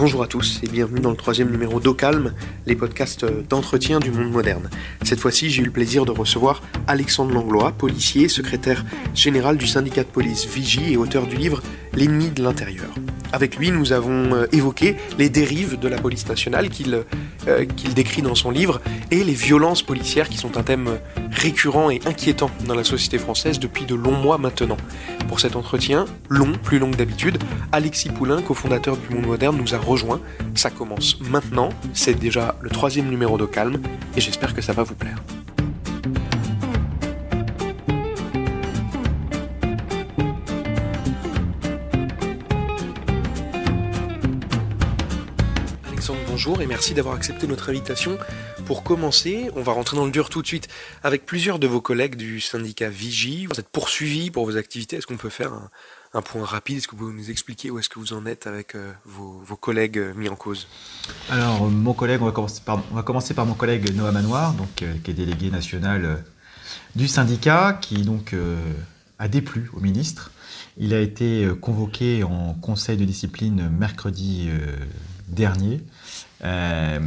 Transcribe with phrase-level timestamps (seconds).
[0.00, 2.32] Bonjour à tous et bienvenue dans le troisième numéro d'Au Calme,
[2.64, 4.70] les podcasts d'entretien du monde moderne.
[5.02, 10.02] Cette fois-ci, j'ai eu le plaisir de recevoir Alexandre Langlois, policier, secrétaire général du syndicat
[10.02, 11.62] de police Vigie et auteur du livre
[11.92, 12.94] L'ennemi de l'intérieur.
[13.32, 16.68] Avec lui, nous avons euh, évoqué les dérives de la police nationale
[17.46, 18.80] euh, qu'il décrit dans son livre
[19.10, 20.98] et les violences policières qui sont un thème
[21.30, 24.76] récurrent et inquiétant dans la société française depuis de longs mois maintenant.
[25.28, 27.38] Pour cet entretien, long, plus long que d'habitude,
[27.72, 30.20] Alexis Poulain, cofondateur du Monde Moderne, nous a rejoint.
[30.54, 33.80] Ça commence maintenant, c'est déjà le troisième numéro de Calme,
[34.16, 35.18] et j'espère que ça va vous plaire.
[46.42, 48.16] Bonjour et merci d'avoir accepté notre invitation.
[48.64, 50.68] Pour commencer, on va rentrer dans le dur tout de suite.
[51.02, 54.96] Avec plusieurs de vos collègues du syndicat Vigie, vous êtes poursuivis pour vos activités.
[54.96, 55.52] Est-ce qu'on peut faire
[56.14, 56.78] un, point rapide?
[56.78, 59.54] Est-ce que vous pouvez nous expliquer où est-ce que vous en êtes avec euh, vos,
[59.54, 60.66] collègues euh, mis en cause?
[61.28, 62.32] Alors, mon collègue, on va
[63.02, 66.16] commencer par, mon collègue Noah Manoir, donc, euh, qui est délégué national euh,
[66.96, 68.56] du syndicat, qui donc euh,
[69.18, 70.30] a déplu au ministre.
[70.78, 74.48] Il a été convoqué en conseil de discipline mercredi
[75.28, 75.82] dernier.
[76.44, 76.98] Euh,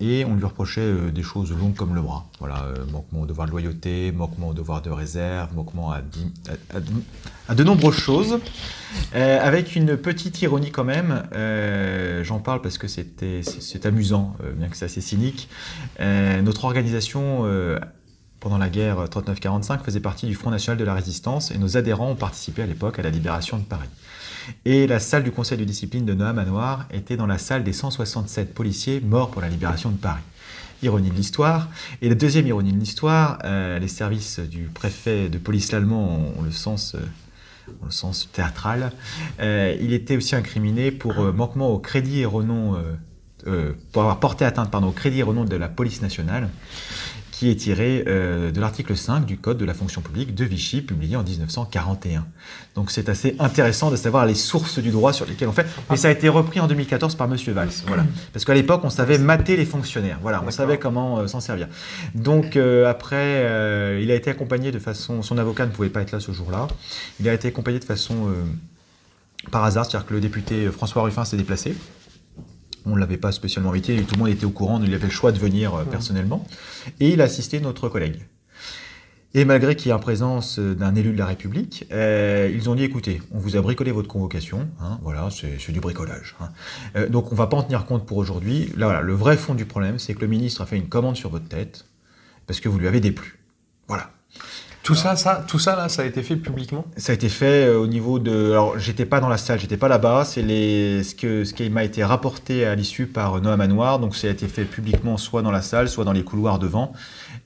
[0.00, 2.26] et on lui reprochait euh, des choses longues comme le bras.
[2.38, 6.00] Voilà, euh, manquement au devoir de loyauté, manquement au devoir de réserve, manquement à,
[7.48, 8.38] à, de nombreuses choses.
[9.12, 11.24] avec une petite ironie quand même,
[12.22, 15.48] j'en parle parce que c'est amusant, bien que c'est assez cynique.
[15.98, 17.44] notre organisation
[18.40, 22.10] pendant la guerre 39-45 faisait partie du Front National de la Résistance et nos adhérents
[22.10, 23.88] ont participé à l'époque à la libération de Paris.
[24.64, 27.72] Et la salle du conseil de discipline de Noam Manoir était dans la salle des
[27.72, 30.22] 167 policiers morts pour la libération de Paris.
[30.82, 31.68] Ironie de l'histoire.
[32.02, 36.42] Et la deuxième ironie de l'histoire, euh, les services du préfet de police allemand ont,
[36.42, 36.94] le sens...
[36.94, 37.00] Euh,
[37.86, 38.92] au sens théâtral,
[39.40, 42.82] euh, il était aussi incriminé pour manquement au crédit et renom,
[43.92, 46.48] pour avoir porté atteinte pardon, au crédit et renom de la police nationale
[47.38, 50.82] qui est tiré euh, de l'article 5 du Code de la fonction publique de Vichy,
[50.82, 52.26] publié en 1941.
[52.74, 55.64] Donc c'est assez intéressant de savoir les sources du droit sur lesquelles on fait.
[55.92, 57.70] Et ça a été repris en 2014 par Monsieur Valls.
[57.86, 58.04] Voilà.
[58.32, 60.18] Parce qu'à l'époque, on savait mater les fonctionnaires.
[60.20, 61.68] Voilà, on savait comment euh, s'en servir.
[62.16, 65.22] Donc euh, après, il a été accompagné de façon...
[65.22, 66.66] Son avocat ne pouvait pas être là ce jour-là.
[67.20, 68.34] Il a été accompagné de façon
[69.52, 71.76] par hasard, c'est-à-dire que le député François Ruffin s'est déplacé
[72.88, 75.12] on ne l'avait pas spécialement invité, tout le monde était au courant, il avait le
[75.12, 76.46] choix de venir euh, personnellement,
[77.00, 78.26] et il a assisté notre collègue.
[79.34, 82.74] Et malgré qu'il y ait en présence d'un élu de la République, euh, ils ont
[82.74, 86.34] dit écoutez, on vous a bricolé votre convocation, hein, voilà, c'est du bricolage.
[86.40, 86.48] Hein.
[86.96, 88.72] Euh, donc on va pas en tenir compte pour aujourd'hui.
[88.76, 91.16] Là, voilà, le vrai fond du problème, c'est que le ministre a fait une commande
[91.16, 91.84] sur votre tête
[92.46, 93.38] parce que vous lui avez déplu.
[93.86, 94.10] Voilà.
[94.88, 96.86] Tout ça, ça, tout ça là, ça a été fait publiquement?
[96.96, 98.52] Ça a été fait euh, au niveau de.
[98.52, 100.24] Alors, j'étais pas dans la salle, j'étais pas là-bas.
[100.24, 103.98] C'est les ce que ce qui m'a été rapporté à l'issue par Noah Manoir.
[103.98, 106.94] Donc, ça a été fait publiquement, soit dans la salle, soit dans les couloirs devant.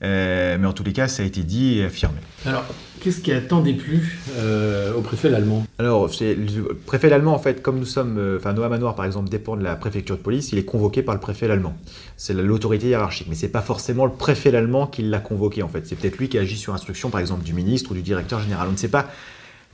[0.03, 2.17] Euh, mais en tous les cas, ça a été dit et affirmé.
[2.45, 2.65] Alors,
[2.99, 5.65] qu'est-ce qui a tant déplu euh, au préfet l'allemand?
[5.79, 9.29] Alors, le préfet l'allemand, en fait, comme nous sommes, euh, enfin, Noah Manoir, par exemple,
[9.29, 11.77] dépend de la préfecture de police, il est convoqué par le préfet l'allemand.
[12.17, 15.87] C'est l'autorité hiérarchique, mais c'est pas forcément le préfet l'allemand qui l'a convoqué, en fait.
[15.87, 18.67] C'est peut-être lui qui agit sur instruction, par exemple, du ministre ou du directeur général.
[18.67, 19.07] On ne sait pas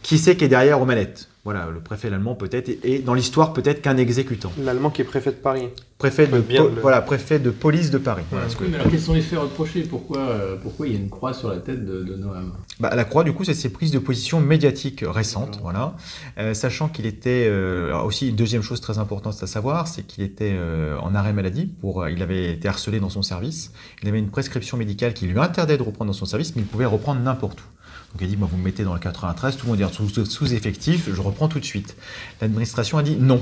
[0.03, 1.28] qui c'est qui est derrière aux manettes?
[1.45, 4.51] Voilà, le préfet l'allemand peut-être, et dans l'histoire peut-être qu'un exécutant.
[4.61, 5.69] L'allemand qui est préfet de Paris.
[5.97, 6.81] Préfet de, bien le...
[6.81, 8.23] voilà, préfet de police de Paris.
[8.29, 9.83] Voilà, oui, mais alors quels sont les faits reprochés?
[9.83, 12.53] Pourquoi, euh, pourquoi il y a une croix sur la tête de, de Noam?
[12.79, 15.95] Bah, La croix, du coup, c'est ses prises de position médiatiques récentes, voilà.
[16.37, 20.23] Euh, sachant qu'il était, euh, aussi, une deuxième chose très importante à savoir, c'est qu'il
[20.23, 23.71] était euh, en arrêt maladie, pour, il avait été harcelé dans son service,
[24.03, 26.67] il avait une prescription médicale qui lui interdait de reprendre dans son service, mais il
[26.67, 27.63] pouvait reprendre n'importe où.
[28.11, 29.93] Donc il a dit, bah, vous me mettez dans le 93, tout le monde est
[29.93, 31.95] sous, sous effectif, je reprends tout de suite.
[32.41, 33.41] L'administration a dit, non,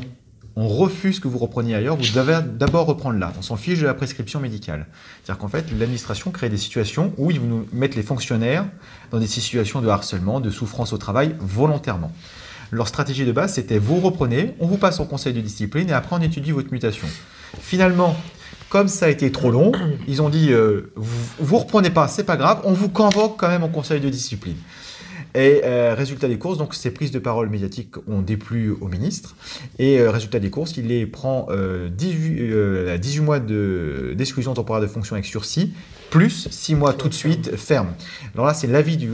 [0.60, 3.32] on refuse que vous repreniez ailleurs, vous devez d'abord reprendre là.
[3.38, 4.88] On s'en fiche de la prescription médicale.
[5.24, 8.66] C'est-à-dire qu'en fait, l'administration crée des situations où ils nous mettre les fonctionnaires
[9.12, 12.12] dans des situations de harcèlement, de souffrance au travail, volontairement.
[12.72, 15.94] Leur stratégie de base, c'était vous reprenez, on vous passe au conseil de discipline et
[15.94, 17.08] après on étudie votre mutation.
[17.60, 18.18] Finalement,
[18.70, 19.72] comme ça a été trop long,
[20.08, 23.64] ils ont dit euh, vous, reprenez pas, c'est pas grave, on vous convoque quand même
[23.64, 24.58] au conseil de discipline.
[25.36, 29.36] Et euh, résultat des courses, donc ces prises de parole médiatiques ont déplu au ministre.
[29.78, 34.82] Et euh, résultat des courses, il les prend euh, 18, 18, mois d'exclusion de, temporaire
[34.82, 35.74] de fonction avec sursis,
[36.10, 37.90] plus 6 mois tout de suite ferme.
[38.34, 39.10] Alors là, c'est l'avis du,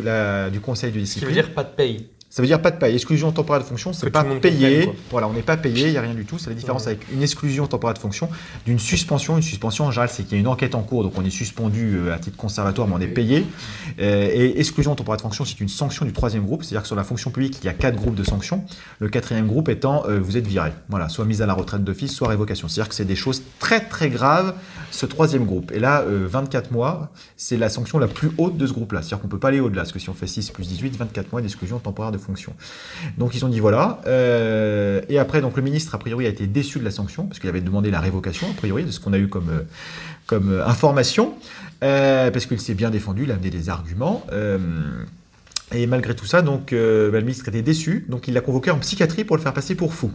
[0.51, 1.29] du conseil de discipline.
[1.29, 2.95] Ça veut dire pas de paye Ça veut dire pas de paye.
[2.95, 4.89] Exclusion temporaire de fonction, c'est pas payé.
[5.12, 6.39] Voilà, on n'est pas payé, il n'y a rien du tout.
[6.39, 8.27] C'est la différence avec une exclusion temporaire de fonction
[8.65, 9.35] d'une suspension.
[9.35, 11.30] Une suspension, en général, c'est qu'il y a une enquête en cours, donc on est
[11.30, 13.45] suspendu euh, à titre conservatoire, mais on est payé.
[14.00, 16.63] Euh, et exclusion temporaire de fonction, c'est une sanction du troisième groupe.
[16.63, 18.63] C'est-à-dire que sur la fonction publique, il y a quatre groupes de sanctions.
[18.97, 20.71] Le quatrième groupe étant, euh, vous êtes viré.
[20.89, 22.68] Voilà, soit mise à la retraite d'office, soit révocation.
[22.68, 24.56] C'est-à-dire que c'est des choses très très graves,
[24.89, 25.71] ce troisième groupe.
[25.71, 29.03] Et là, euh, 24 mois, c'est la sanction la plus haute de ce groupe-là.
[29.03, 29.83] C'est-à-dire qu'on peut pas aller au-delà.
[29.83, 32.23] Parce que si on fait 6 plus 18, 24 mois d'exclusion temporaire de fonction.
[33.18, 34.02] Donc ils ont dit voilà.
[34.08, 37.40] Euh, et après, donc le ministre, a priori, a été déçu de la sanction, parce
[37.40, 40.66] qu'il avait demandé la révocation, a priori, de ce qu'on a eu comme, euh, euh,
[40.66, 41.34] information,
[41.80, 44.25] parce qu'il s'est bien défendu, il a amené des arguments.
[45.74, 48.80] et malgré tout ça, donc, bah, le ministre était déçu, donc il l'a convoqué en
[48.80, 50.12] psychiatrie pour le faire passer pour fou.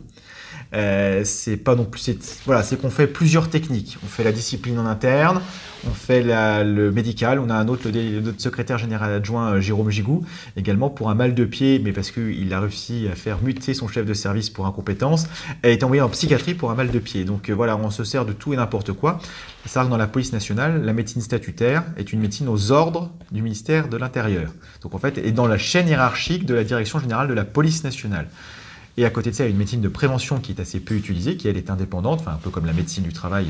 [0.75, 3.99] Euh, c'est pas non plus, c'est, voilà, c'est qu'on fait plusieurs techniques.
[4.05, 5.41] On fait la discipline en interne,
[5.87, 10.25] on fait le médical, on a un autre, le secrétaire général adjoint euh, Jérôme Gigou,
[10.57, 13.89] également pour un mal de pied, mais parce qu'il a réussi à faire muter son
[13.89, 15.27] chef de service pour incompétence,
[15.63, 17.25] a été envoyé en psychiatrie pour un mal de pied.
[17.25, 19.21] Donc euh, voilà, on se sert de tout et n'importe quoi.
[19.65, 23.43] Savoir que dans la police nationale, la médecine statutaire est une médecine aux ordres du
[23.43, 24.51] ministère de l'Intérieur.
[24.83, 27.85] Donc en fait, est dans la chaîne hiérarchique de la direction générale de la police
[27.85, 28.29] nationale.
[28.99, 30.81] Et à côté de ça, il y a une médecine de prévention qui est assez
[30.81, 33.47] peu utilisée, qui elle est indépendante, un peu comme la médecine du travail,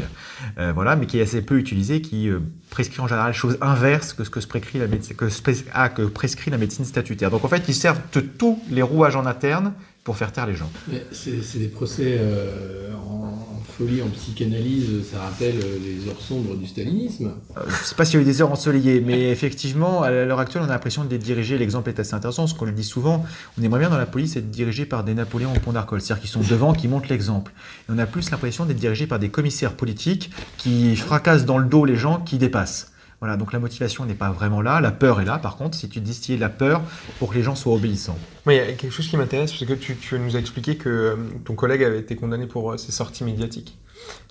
[0.58, 4.12] euh, voilà, mais qui est assez peu utilisée, qui euh, prescrit en général chose inverse
[4.12, 7.30] que ce que, se prescrit la médecine, que, spé- ah, que prescrit la médecine statutaire.
[7.30, 9.72] Donc en fait, ils servent de tous les rouages en interne
[10.04, 10.70] pour faire taire les gens.
[11.12, 16.66] C'est des procès euh, en, folie, en psychanalyse, ça rappelle euh, les heures sombres du
[16.66, 17.32] stalinisme.
[17.56, 20.10] Euh, Je ne sais pas s'il y a eu des heures ensoleillées, mais effectivement, à
[20.10, 21.58] l'heure actuelle, on a l'impression de les diriger.
[21.58, 23.24] L'exemple est assez intéressant, ce qu'on le dit souvent.
[23.58, 26.22] On aimerait bien dans la police être dirigé par des Napoléons au pont d'Arcole, c'est-à-dire
[26.22, 27.52] qu'ils sont devant, qui montrent l'exemple.
[27.88, 31.66] Et on a plus l'impression d'être dirigé par des commissaires politiques qui fracassent dans le
[31.66, 32.92] dos les gens qui dépassent.
[33.20, 35.38] Voilà, donc la motivation n'est pas vraiment là, la peur est là.
[35.38, 36.82] Par contre, si tu distilles la peur
[37.18, 38.18] pour que les gens soient obéissants.
[38.46, 40.76] Moi, il y a quelque chose qui m'intéresse, parce que tu, tu nous as expliqué
[40.76, 43.76] que euh, ton collègue avait été condamné pour euh, ses sorties médiatiques.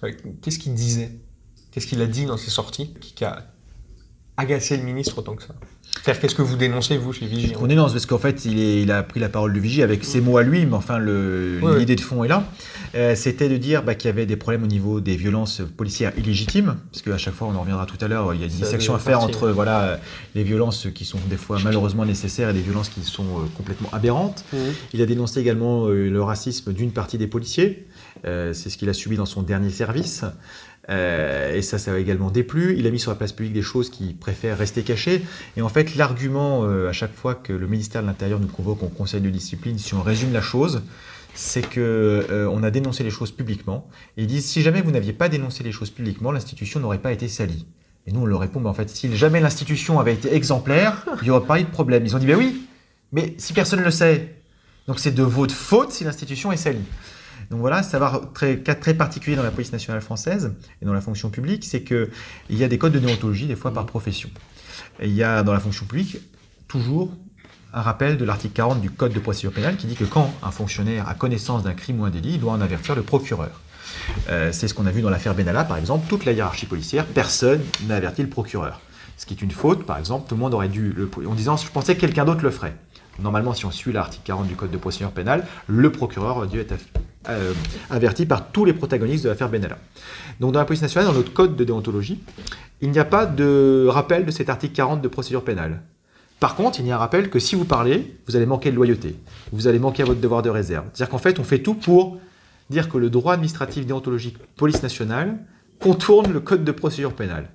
[0.03, 1.11] Euh, Qu'est-ce qu'il disait?
[1.71, 3.43] Qu'est-ce qu'il a dit dans ses sorties qui a
[4.37, 5.55] agacé le ministre autant que ça?
[6.03, 8.81] C'est-à-dire, qu'est-ce que vous dénoncez, vous, chez Vigie On dénonce parce qu'en fait, il, est-
[8.81, 11.95] il a pris la parole du vigie avec ses mots à lui, mais enfin, l'idée
[11.95, 12.43] de fond est là.
[12.95, 16.13] Euh, C'était de dire bah, qu'il y avait des problèmes au niveau des violences policières
[16.17, 18.51] illégitimes, parce qu'à chaque fois, on en reviendra tout à l'heure, il y a une
[18.51, 19.99] distinction à faire partie, entre voilà,
[20.35, 23.89] les violences qui sont des fois malheureusement nécessaires et des violences qui sont euh, complètement
[23.91, 24.45] aberrantes.
[24.53, 24.59] Mhm.
[24.93, 27.85] Il a dénoncé également euh, le racisme d'une partie des policiers.
[28.25, 30.23] Euh, C'est ce qu'il a subi dans son dernier service.
[30.89, 32.75] Euh, et ça, ça a également déplu.
[32.77, 35.23] Il a mis sur la place publique des choses qui préfèrent rester cachées.
[35.57, 38.83] Et en fait, l'argument euh, à chaque fois que le ministère de l'Intérieur nous convoque
[38.83, 40.83] au conseil de discipline, si on résume la chose,
[41.33, 43.87] c'est que on a dénoncé les choses publiquement.
[44.15, 47.11] Et ils disent si jamais vous n'aviez pas dénoncé les choses publiquement, l'institution n'aurait pas
[47.11, 47.67] été salie.
[48.07, 51.25] Et nous, on leur répond, mais en fait, si jamais l'institution avait été exemplaire, il
[51.25, 52.05] n'y aurait pas eu de problème.
[52.05, 52.65] Ils ont dit, ben oui,
[53.11, 54.35] mais si personne ne le sait,
[54.87, 56.85] donc c'est de votre faute si l'institution est salie.
[57.49, 61.01] Donc voilà, savoir très, cas très particulier dans la police nationale française et dans la
[61.01, 62.09] fonction publique, c'est qu'il
[62.49, 64.29] y a des codes de déontologie, des fois par profession.
[65.01, 66.17] Il y a dans la fonction publique
[66.67, 67.11] toujours
[67.73, 70.51] un rappel de l'article 40 du Code de procédure pénale qui dit que quand un
[70.51, 73.61] fonctionnaire a connaissance d'un crime ou un délit, il doit en avertir le procureur.
[74.29, 76.07] Euh, c'est ce qu'on a vu dans l'affaire Benalla, par exemple.
[76.07, 78.81] Toute la hiérarchie policière, personne n'a averti le procureur.
[79.17, 81.57] Ce qui est une faute, par exemple, tout le monde aurait dû, le, en disant
[81.57, 82.75] je pensais que quelqu'un d'autre le ferait.
[83.19, 86.59] Normalement, si on suit l'article 40 du Code de procédure pénale, le procureur aurait dû
[86.59, 86.75] être
[87.29, 87.53] euh,
[87.89, 89.77] averti par tous les protagonistes de l'affaire Benalla.
[90.39, 92.19] Donc dans la police nationale, dans notre code de déontologie,
[92.81, 95.81] il n'y a pas de rappel de cet article 40 de procédure pénale.
[96.39, 98.75] Par contre, il y a un rappel que si vous parlez, vous allez manquer de
[98.75, 99.15] loyauté,
[99.51, 100.85] vous allez manquer à votre devoir de réserve.
[100.93, 102.19] C'est-à-dire qu'en fait, on fait tout pour
[102.69, 105.39] dire que le droit administratif déontologique police nationale
[105.79, 107.49] contourne le code de procédure pénale.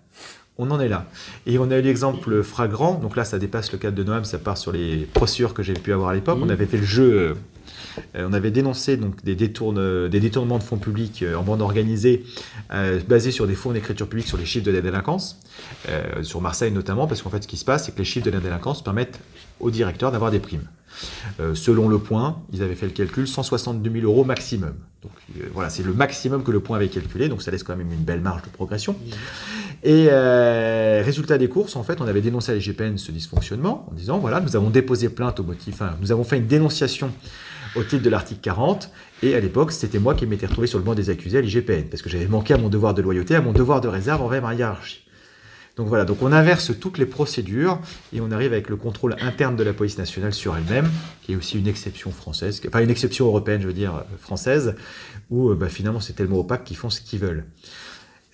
[0.59, 1.07] On en est là.
[1.47, 4.39] Et on a eu l'exemple flagrant, donc là ça dépasse le cadre de Noam, ça
[4.39, 6.39] part sur les procédures que j'ai pu avoir à l'époque.
[6.43, 7.35] On avait fait le jeu,
[8.17, 11.63] euh, on avait dénoncé donc, des, détourne- des détournements de fonds publics euh, en bande
[11.63, 12.25] organisée
[12.73, 15.41] euh, basés sur des fonds d'écriture publique sur les chiffres de la délinquance,
[16.23, 18.31] sur Marseille notamment, parce qu'en fait ce qui se passe, c'est que les chiffres de
[18.31, 19.21] la délinquance permettent
[19.59, 20.69] aux directeurs d'avoir des primes.
[21.41, 24.75] Euh, selon le point, ils avaient fait le calcul, 162 000 euros maximum.
[25.03, 27.77] Donc euh, voilà, c'est le maximum que le point avait calculé, donc ça laisse quand
[27.77, 28.97] même une belle marge de progression.
[29.83, 33.95] Et euh, résultat des courses, en fait, on avait dénoncé à l'IGPN ce dysfonctionnement en
[33.95, 37.11] disant voilà, nous avons déposé plainte au motif, enfin, nous avons fait une dénonciation
[37.75, 38.91] au titre de l'article 40,
[39.23, 41.89] et à l'époque, c'était moi qui m'étais retrouvé sur le banc des accusés à l'IGPN,
[41.91, 44.43] parce que j'avais manqué à mon devoir de loyauté, à mon devoir de réserve envers
[44.43, 45.03] ma hiérarchie.
[45.77, 47.79] Donc voilà, donc on inverse toutes les procédures
[48.13, 50.91] et on arrive avec le contrôle interne de la police nationale sur elle-même,
[51.23, 54.75] qui est aussi une exception française, enfin une exception européenne, je veux dire, euh, française,
[55.31, 57.45] où euh, bah, finalement c'est tellement opaque qu'ils font ce qu'ils veulent.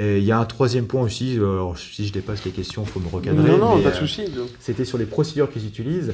[0.00, 2.82] Et il y a un troisième point aussi, euh, alors si je dépasse les questions,
[2.84, 3.50] il faut me recadrer.
[3.50, 4.24] Non, non, pas de euh, souci.
[4.58, 6.12] c'était sur les procédures qu'ils utilisent.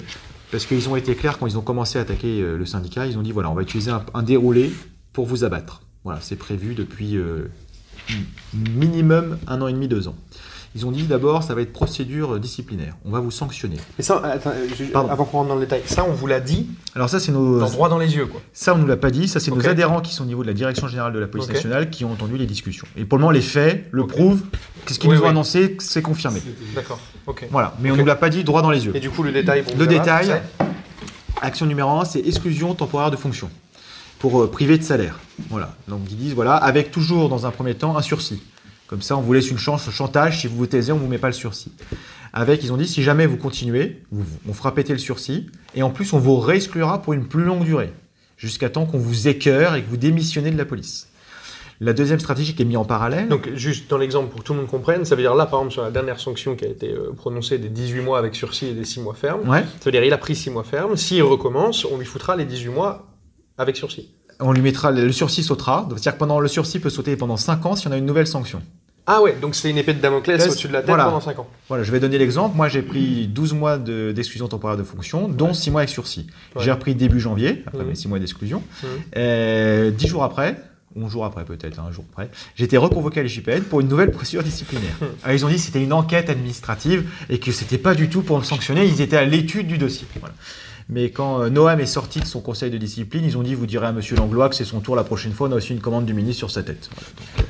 [0.51, 3.23] Parce qu'ils ont été clairs quand ils ont commencé à attaquer le syndicat, ils ont
[3.23, 4.71] dit voilà, on va utiliser un, un déroulé
[5.13, 5.83] pour vous abattre.
[6.05, 7.51] Voilà, c'est prévu depuis euh,
[8.53, 10.17] minimum un an et demi, deux ans.
[10.77, 12.95] Ils ont dit d'abord, ça va être procédure disciplinaire.
[13.05, 13.77] On va vous sanctionner.
[13.97, 15.09] Mais ça, attends, je- Pardon.
[15.11, 16.67] avant qu'on rentre dans le détail, ça, on vous l'a dit,
[16.97, 18.41] Alors ça, c'est nos, dans- droit dans les yeux, quoi.
[18.53, 19.29] ça on nous l'a pas dit.
[19.29, 21.49] Ça, c'est nos adhérents qui sont au niveau de la direction générale de la police
[21.49, 22.87] nationale qui ont entendu les discussions.
[22.97, 24.43] Et pour le moment, les faits le prouvent.
[24.89, 26.43] Ce qu'ils Oui, nous ont annoncé, c'est confirmé.
[26.75, 27.47] D'accord, ok.
[27.53, 28.97] Voilà, mais on nous l'a pas dit droit dans les yeux.
[28.97, 30.43] Et du coup, le détail, pour Le détail,
[31.41, 33.49] action numéro un, c'est exclusion temporaire de fonction
[34.19, 35.19] pour euh, priver de salaire.
[35.51, 35.75] Voilà.
[35.89, 38.43] Donc ils disent voilà, avec toujours dans un premier temps un sursis.
[38.87, 40.41] Comme ça, on vous laisse une chance au chantage.
[40.41, 41.73] Si vous vous taisez, on vous met pas le sursis.
[42.33, 45.83] Avec, ils ont dit si jamais vous continuez, vous- on fera péter le sursis et
[45.83, 47.93] en plus on vous réexclura pour une plus longue durée,
[48.37, 51.09] jusqu'à temps qu'on vous écœure et que vous démissionnez de la police.
[51.81, 53.29] La deuxième stratégie qui est mise en parallèle.
[53.29, 55.59] Donc, juste dans l'exemple pour que tout le monde comprenne, ça veut dire là, par
[55.61, 58.67] exemple, sur la dernière sanction qui a été euh, prononcée des 18 mois avec sursis
[58.67, 60.97] et des 6 mois fermes, ouais, ça veut dire il a pris 6 mois fermes.
[60.97, 63.09] S'il recommence, on lui foutra les 18 mois
[63.59, 64.13] avec sursis.
[64.41, 65.87] On lui mettra le sursis sautera.
[65.91, 68.27] C'est-à-dire que pendant le sursis peut sauter pendant 5 ans si on a une nouvelle
[68.27, 68.63] sanction.
[69.07, 71.05] Ah ouais, donc c'est une épée de Damoclès au-dessus de la tête voilà.
[71.05, 71.47] pendant 5 ans.
[71.69, 72.57] Voilà, je vais donner l'exemple.
[72.57, 76.27] Moi, j'ai pris 12 mois de- d'exclusion temporaire de fonction, dont 6 mois avec sursis.
[76.57, 76.63] Ouais.
[76.65, 78.63] J'ai repris début janvier, après mes 6 mois d'exclusion.
[79.17, 80.57] Euh, 10 jours après,
[80.97, 84.43] 11 jours après peut-être, un jour après, été reconvoqué à l'IGPN pour une nouvelle procédure
[84.43, 84.95] disciplinaire.
[85.01, 85.09] Mhm.
[85.25, 88.23] Alors, ils ont dit que c'était une enquête administrative et que c'était pas du tout
[88.23, 90.07] pour me sanctionner, ils étaient à l'étude du dossier.
[90.19, 90.35] Voilà.
[90.89, 93.67] Mais quand euh, Noam est sorti de son conseil de discipline, ils ont dit vous
[93.67, 95.81] direz à Monsieur Langlois que c'est son tour la prochaine fois, on a aussi une
[95.81, 96.91] commande du ministre sur sa tête.
[96.95, 97.43] Voilà, donc, euh,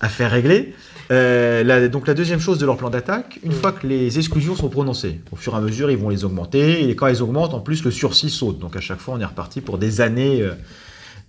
[0.00, 0.74] affaire réglée.
[1.12, 3.56] Euh, la- donc la deuxième chose de leur plan d'attaque, une Mm.
[3.56, 6.88] fois que les exclusions sont prononcées, au fur et à mesure ils vont les augmenter,
[6.88, 8.58] et quand elles augmentent, en plus le sursis saute.
[8.58, 10.52] Donc à chaque fois on est reparti pour des années, euh,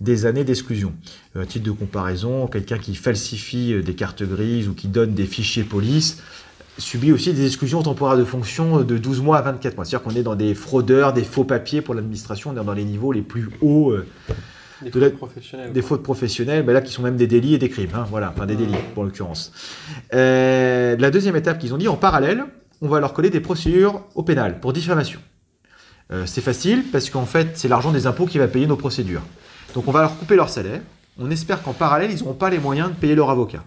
[0.00, 0.92] des années d'exclusion.
[1.36, 5.64] Euh, titre de comparaison, quelqu'un qui falsifie des cartes grises ou qui donne des fichiers
[5.64, 6.22] police
[6.78, 9.84] subit aussi des exclusions temporaires de fonction de 12 mois à 24 mois.
[9.84, 12.84] C'est-à-dire qu'on est dans des fraudeurs, des faux papiers pour l'administration, on est dans les
[12.84, 14.06] niveaux les plus hauts euh,
[14.82, 15.72] Des De fautes professionnelles.
[15.72, 18.32] des fautes professionnelles, ben là qui sont même des délits et des crimes, hein, voilà,
[18.34, 19.52] enfin des délits pour l'occurrence.
[20.14, 22.44] Euh, la deuxième étape qu'ils ont dit, en parallèle,
[22.80, 25.20] on va leur coller des procédures au pénal pour diffamation.
[26.12, 29.22] Euh, c'est facile parce qu'en fait c'est l'argent des impôts qui va payer nos procédures.
[29.74, 30.80] Donc on va leur couper leur salaire.
[31.18, 33.64] On espère qu'en parallèle ils n'auront pas les moyens de payer leur avocat.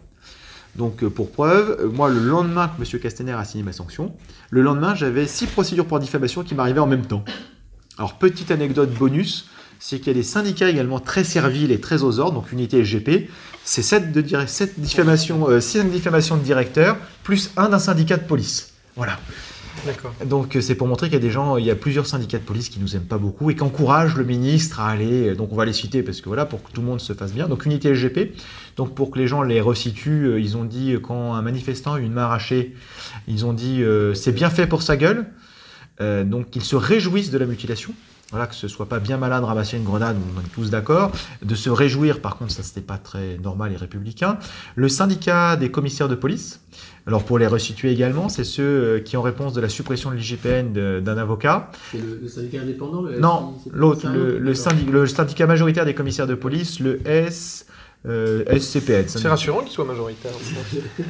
[0.76, 3.00] Donc euh, pour preuve, euh, moi le lendemain que M.
[3.02, 4.14] Castaner a signé ma sanction,
[4.50, 7.24] le lendemain j'avais six procédures pour diffamation qui m'arrivaient en même temps.
[7.98, 9.50] Alors petite anecdote bonus,
[9.80, 12.84] c'est qu'il y a des syndicats également très serviles et très aux ordres, donc unité
[12.84, 13.30] SGP.
[13.64, 18.18] C'est 7 de dire- sept diffamations, euh, six diffamations de directeur, plus un d'un syndicat
[18.18, 18.74] de police.
[18.96, 19.20] Voilà.
[20.26, 22.38] Donc euh, c'est pour montrer qu'il y a des gens, il y a plusieurs syndicats
[22.38, 25.30] de police qui nous aiment pas beaucoup et qui encouragent le ministre à aller.
[25.30, 27.14] euh, Donc on va les citer parce que voilà, pour que tout le monde se
[27.14, 27.48] fasse bien.
[27.48, 28.36] Donc unité SGP.
[28.78, 32.00] Donc pour que les gens les resituent, euh, ils ont dit quand un manifestant a
[32.00, 32.76] une main arrachée,
[33.28, 33.84] ils ont dit
[34.14, 35.28] c'est bien fait pour sa gueule.
[36.00, 37.94] Donc ils se réjouissent de la mutilation.
[38.32, 41.12] Voilà, que ce soit pas bien malin de ramasser une grenade, on est tous d'accord.
[41.44, 44.38] De se réjouir, par contre, ça c'était pas très normal et républicain.
[44.76, 46.62] Le syndicat des commissaires de police,
[47.08, 50.16] alors pour les resituer également, c'est ceux euh, qui en réponse de la suppression de
[50.16, 51.72] l'IGPN d'un avocat.
[51.92, 54.56] C'est le, le syndicat indépendant le Non, l'autre, le, autre, le, d'accord.
[54.56, 57.66] syndic- le syndicat majoritaire des commissaires de police, le S,
[58.08, 59.04] euh, SCPN.
[59.08, 60.32] C'est rassurant qu'il soit majoritaire.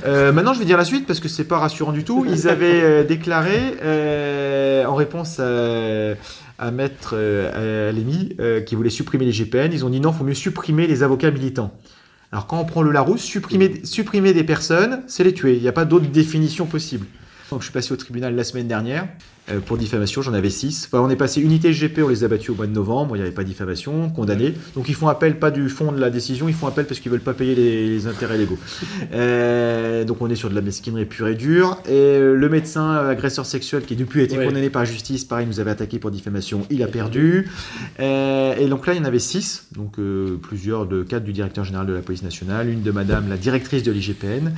[0.05, 2.25] Euh, maintenant, je vais dire la suite parce que c'est pas rassurant du tout.
[2.27, 6.13] Ils avaient euh, déclaré euh, en réponse à,
[6.57, 7.91] à Maître euh,
[8.39, 9.71] euh, qui voulait supprimer les GPN.
[9.73, 11.71] Ils ont dit non, il faut mieux supprimer les avocats militants.
[12.31, 15.55] Alors quand on prend le Larousse, supprimer, supprimer des personnes, c'est les tuer.
[15.55, 17.05] Il n'y a pas d'autre définition possible.
[17.51, 19.07] Donc je suis passé au tribunal la semaine dernière
[19.49, 20.87] euh, pour diffamation, j'en avais 6.
[20.87, 23.19] Enfin, on est passé unité GP, on les a battus au mois de novembre, il
[23.19, 24.53] n'y avait pas de diffamation, condamnés.
[24.75, 27.11] Donc ils font appel pas du fond de la décision, ils font appel parce qu'ils
[27.11, 28.57] veulent pas payer les, les intérêts légaux.
[29.13, 31.77] Euh, donc on est sur de la mesquinerie pure et dure.
[31.85, 34.45] Et euh, le médecin agresseur sexuel qui depuis a été Ouais.
[34.45, 37.49] condamné par la justice, pareil, nous avait attaqué pour diffamation, il a perdu.
[37.99, 39.97] Euh, et donc là, il y en avait 6, donc
[40.41, 43.83] plusieurs de quatre du directeur général de la police nationale, une de madame la directrice
[43.83, 44.51] de l'IGPN.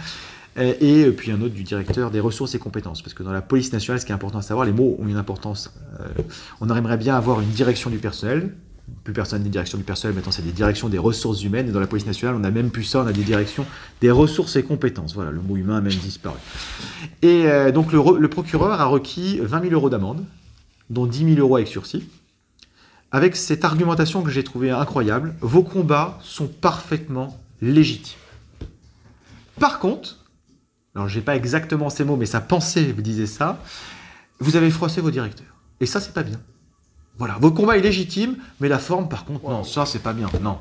[0.56, 3.02] Et puis un autre du directeur des ressources et compétences.
[3.02, 5.08] Parce que dans la police nationale, ce qui est important à savoir, les mots ont
[5.08, 5.74] une importance.
[6.00, 6.08] Euh,
[6.62, 8.54] on aimerait bien avoir une direction du personnel.
[9.04, 11.70] Plus personne n'est direction du personnel, maintenant c'est des directions des ressources humaines.
[11.70, 13.66] Et dans la police nationale, on a même plus ça, on a des directions
[14.02, 15.14] des ressources et compétences.
[15.16, 16.38] Voilà, le mot humain a même disparu.
[17.22, 20.24] Et euh, donc le procureur a requis 20 000 euros d'amende,
[20.90, 22.04] dont 10 000 euros avec sursis.
[23.12, 28.18] Avec cette argumentation que j'ai trouvée incroyable, vos combats sont parfaitement légitimes.
[29.60, 30.23] Par contre,
[30.96, 33.60] alors j'ai pas exactement ces mots, mais sa pensée vous disait ça,
[34.40, 35.56] vous avez froissé vos directeurs.
[35.80, 36.40] Et ça, c'est pas bien.
[37.18, 40.30] Voilà, votre combat est légitime, mais la forme, par contre, non, ça, c'est pas bien.
[40.42, 40.60] Non.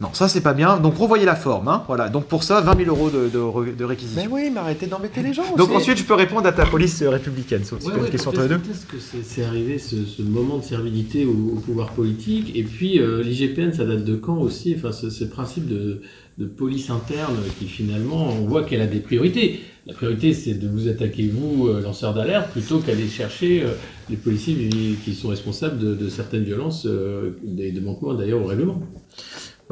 [0.00, 0.78] Non, ça c'est pas bien.
[0.78, 1.68] Donc revoyez la forme.
[1.68, 1.84] Hein.
[1.86, 2.08] Voilà.
[2.08, 4.20] Donc pour ça, 20 000 euros de, de, de réquisition.
[4.22, 5.54] Mais oui, mais arrêtez d'embêter les gens.
[5.56, 7.64] Donc ensuite, je peux répondre à ta police républicaine.
[7.64, 8.58] Sauf Ouais, tu as une ouais, question entre les deux.
[8.58, 12.56] quand est-ce que c'est arrivé ce, ce moment de servilité au, au pouvoir politique?
[12.56, 14.74] Et puis euh, l'IGPN, ça date de quand aussi?
[14.76, 16.00] Enfin, ce, ce principe de,
[16.38, 19.60] de police interne qui finalement, on voit qu'elle a des priorités.
[19.86, 23.68] La priorité, c'est de vous attaquer, vous, euh, lanceurs d'alerte, plutôt qu'aller chercher euh,
[24.10, 28.42] les policiers qui- qui sont responsables de, de certaines violences euh, et de manquements d'ailleurs
[28.42, 28.82] au règlement.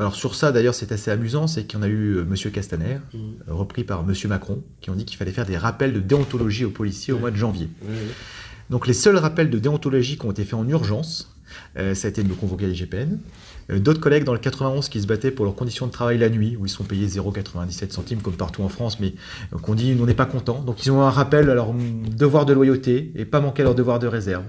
[0.02, 3.18] Alors sur ça, d'ailleurs, c'est assez amusant, c'est qu'on a eu euh, Monsieur Castaner, Mm.
[3.48, 6.64] euh, repris par Monsieur Macron, qui ont dit qu'il fallait faire des rappels de déontologie
[6.64, 7.68] aux policiers au mois de janvier.
[8.68, 11.32] Donc les seuls rappels de déontologie qui ont été faits en urgence,
[11.78, 13.18] euh, ça a été de nous convoquer à l'IGPN.
[13.70, 16.30] Euh, D'autres collègues dans le 91 qui se battaient pour leurs conditions de travail la
[16.30, 19.14] nuit, où ils sont payés 0,97 centimes comme partout en France, mais
[19.62, 20.62] qu'on dit on n'est pas content.
[20.62, 23.66] Donc ils ont un rappel à leur mm, devoir de loyauté et pas manquer à
[23.66, 24.44] leur devoir de réserve.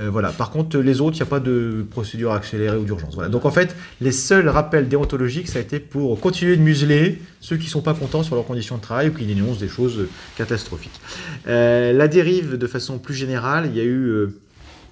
[0.00, 0.30] Euh, voilà.
[0.30, 3.14] Par contre, les autres, il n'y a pas de procédure accélérée ou d'urgence.
[3.14, 3.28] Voilà.
[3.28, 7.56] Donc en fait, les seuls rappels déontologiques, ça a été pour continuer de museler ceux
[7.56, 9.98] qui ne sont pas contents sur leurs conditions de travail ou qui dénoncent des choses
[9.98, 11.00] euh, catastrophiques.
[11.48, 14.28] Euh, la dérive, de façon plus générale, il y a eu,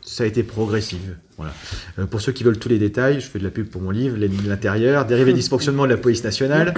[0.03, 1.17] ça a été progressive.
[1.37, 1.55] Voilà.
[2.11, 4.17] Pour ceux qui veulent tous les détails, je fais de la pub pour mon livre,
[4.47, 6.75] l'intérieur, dérive et dysfonctionnement de la police nationale.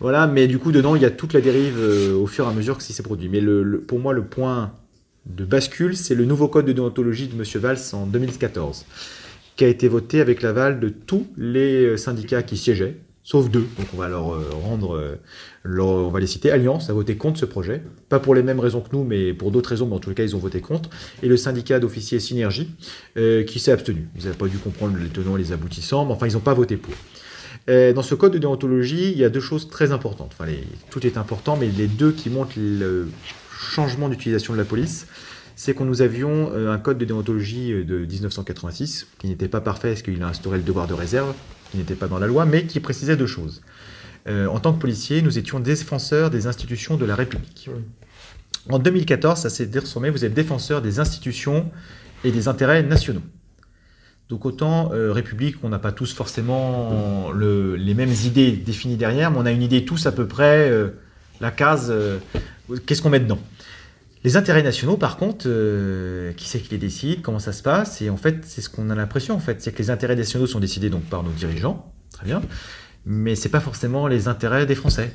[0.00, 1.78] voilà, mais du coup, dedans, il y a toute la dérive
[2.16, 3.28] au fur et à mesure que ça s'est produit.
[3.28, 3.40] Mais
[3.86, 4.72] pour moi, le point
[5.26, 7.44] de bascule, c'est le nouveau code de déontologie de M.
[7.60, 8.84] Valls en 2014,
[9.56, 13.66] qui a été voté avec l'aval de tous les euh, syndicats qui siégeaient, sauf deux.
[13.78, 16.50] Donc on va leur euh, rendre, euh, on va les citer.
[16.50, 19.52] Alliance a voté contre ce projet, pas pour les mêmes raisons que nous, mais pour
[19.52, 20.90] d'autres raisons, mais en tous les cas ils ont voté contre.
[21.22, 22.70] Et le syndicat d'officiers Synergie,
[23.14, 24.08] qui s'est abstenu.
[24.16, 26.54] Ils n'avaient pas dû comprendre les tenants et les aboutissants, mais enfin ils n'ont pas
[26.54, 26.94] voté pour.
[27.68, 30.36] Dans ce code de déontologie, il y a deux choses très importantes.
[30.90, 33.06] Tout est important, mais les deux qui montrent le
[33.62, 35.06] changement d'utilisation de la police,
[35.56, 39.60] c'est qu'on nous avions euh, un code de déontologie euh, de 1986 qui n'était pas
[39.60, 41.34] parfait parce qu'il a instauré le devoir de réserve,
[41.70, 43.62] qui n'était pas dans la loi, mais qui précisait deux choses.
[44.28, 47.68] Euh, en tant que policiers, nous étions défenseurs des institutions de la République.
[48.70, 51.70] En 2014, ça s'est transformé, vous êtes défenseurs des institutions
[52.24, 53.22] et des intérêts nationaux.
[54.28, 59.30] Donc autant euh, République, on n'a pas tous forcément le- les mêmes idées définies derrière,
[59.30, 60.90] mais on a une idée tous à peu près, euh,
[61.40, 61.92] la case,
[62.86, 63.38] qu'est-ce qu'on met dedans?
[64.24, 68.00] Les intérêts nationaux, par contre, euh, qui c'est qui les décide, comment ça se passe?
[68.02, 70.46] Et en fait, c'est ce qu'on a l'impression, en fait, c'est que les intérêts nationaux
[70.46, 72.40] sont décidés donc par nos dirigeants, très bien,
[73.04, 75.12] mais c'est pas forcément les intérêts des Français.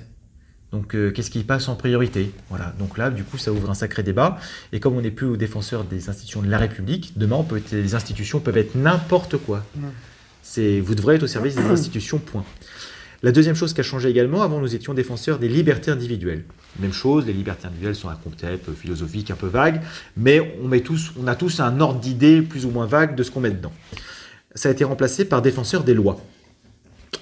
[0.74, 2.32] Donc, euh, qu'est-ce qui passe en priorité?
[2.50, 2.74] Voilà.
[2.80, 4.38] Donc là, du coup, ça ouvre un sacré débat.
[4.74, 7.56] Et comme on n'est plus aux défenseurs des institutions de la République, demain, on peut
[7.60, 9.64] être- les institutions peuvent être n'importe quoi.
[10.44, 12.18] C'est, vous devrez être au service des institutions.
[12.20, 12.44] Point.
[13.24, 16.44] La deuxième chose qui a changé également, avant, nous étions défenseurs des libertés individuelles.
[16.80, 19.82] Même chose, les libertés individuelles sont un concept philosophique un peu vague,
[20.16, 23.40] mais on, on a tous un ordre d'idée plus ou moins vague de ce qu'on
[23.40, 23.74] met dedans.
[24.54, 26.22] Ça a été remplacé par défenseurs des lois.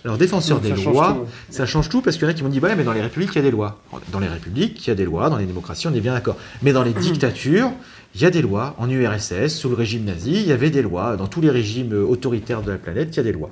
[0.06, 1.54] Alors, défenseurs Ça des lois, tout.
[1.54, 3.02] ça change tout parce qu'il y en a qui vont dire ouais, mais dans les
[3.02, 3.82] républiques, il y a des lois.
[4.12, 6.38] Dans les républiques, il y a des lois, dans les démocraties, on est bien d'accord.
[6.62, 7.72] Mais dans les dictatures,
[8.14, 8.76] il y a des lois.
[8.78, 11.18] En URSS, sous le régime nazi, il y avait des lois.
[11.18, 13.52] Dans tous les régimes euh, autoritaires de la planète, il y a des lois.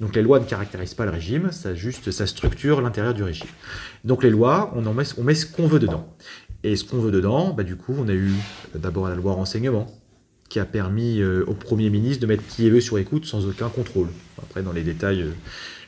[0.00, 3.48] Donc les lois ne caractérisent pas le régime, ça juste ça structure l'intérieur du régime.
[4.04, 6.08] Donc les lois, on en met, on met ce qu'on veut dedans.
[6.64, 8.32] Et ce qu'on veut dedans, bah, du coup, on a eu
[8.74, 9.86] euh, d'abord la loi renseignement,
[10.48, 13.68] qui a permis euh, au Premier ministre de mettre qui veut sur écoute sans aucun
[13.68, 14.08] contrôle.
[14.42, 15.32] Après, dans les détails, euh,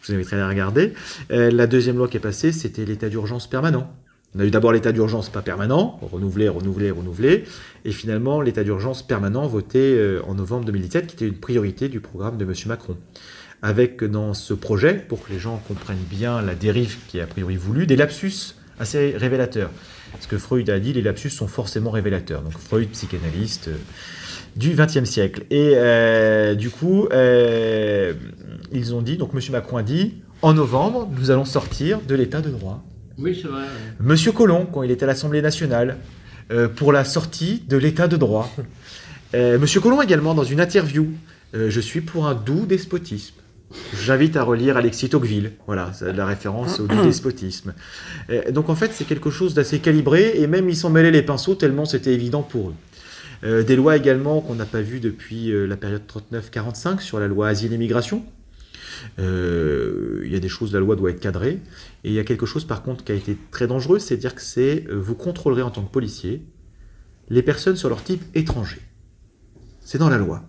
[0.03, 0.93] je vous inviterai à les regarder.
[1.31, 3.91] Euh, la deuxième loi qui est passée, c'était l'état d'urgence permanent.
[4.35, 7.45] On a eu d'abord l'état d'urgence pas permanent, renouvelé, renouvelé, renouvelé,
[7.85, 12.01] et finalement l'état d'urgence permanent voté euh, en novembre 2017, qui était une priorité du
[12.01, 12.55] programme de M.
[12.67, 12.97] Macron.
[13.61, 17.27] Avec dans ce projet, pour que les gens comprennent bien la dérive qui est a
[17.27, 19.71] priori voulue, des lapsus assez révélateurs.
[20.21, 22.43] Ce que Freud a dit, les lapsus sont forcément révélateurs.
[22.43, 23.77] Donc Freud, psychanalyste euh,
[24.57, 25.45] du XXe siècle.
[25.51, 28.13] Et euh, du coup, euh,
[28.73, 29.41] ils ont dit, donc M.
[29.51, 32.83] Macron a dit, en novembre, nous allons sortir de l'état de droit.
[33.19, 33.65] Oui, c'est vrai.
[34.01, 35.99] Monsieur Collomb, quand il était à l'Assemblée nationale,
[36.51, 38.51] euh, pour la sortie de l'état de droit.
[39.35, 41.09] Monsieur Collomb également, dans une interview,
[41.55, 43.37] je suis pour un doux despotisme.
[43.99, 45.53] J'invite à relire Alexis Tocqueville.
[45.67, 47.73] Voilà, c'est la référence au doux despotisme.
[48.51, 51.55] Donc en fait, c'est quelque chose d'assez calibré, et même ils s'en mêlaient les pinceaux
[51.55, 52.75] tellement c'était évident pour eux.
[53.45, 56.03] Euh, des lois également qu'on n'a pas vues depuis euh, la période
[56.33, 58.25] 39-45 sur la loi asile et migration.
[59.19, 61.59] Euh, Il y a des choses, la loi doit être cadrée.
[62.05, 64.35] Et il y a quelque chose par contre qui a été très dangereux, c'est dire
[64.35, 66.43] que c'est euh, vous contrôlerez en tant que policier
[67.29, 68.81] les personnes sur leur type étranger.
[69.81, 70.43] C'est dans la loi.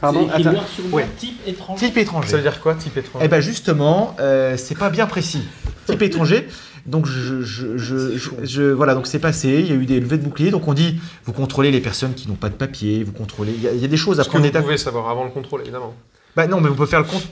[0.00, 1.06] Pardon, écrit noir sur Ouais.
[1.16, 1.86] type étranger.
[1.86, 2.28] Type étranger.
[2.28, 3.24] Ça veut dire quoi, type étranger?
[3.24, 5.42] Eh ben justement, euh, c'est pas bien précis.
[5.86, 6.48] Type étranger.
[6.86, 9.48] Donc je, je, je, je- je- voilà, donc c'est passé.
[9.60, 10.50] Il y a eu des levées de boucliers.
[10.50, 13.52] Donc on dit, vous contrôlez les personnes qui n'ont pas de papier, vous contrôlez.
[13.56, 14.62] Il y, a- il y a des choses à Ce que prendre vous étape.
[14.64, 15.94] pouvez savoir avant le contrôle, évidemment.
[16.36, 17.26] Bah non, mais on peut faire le compte.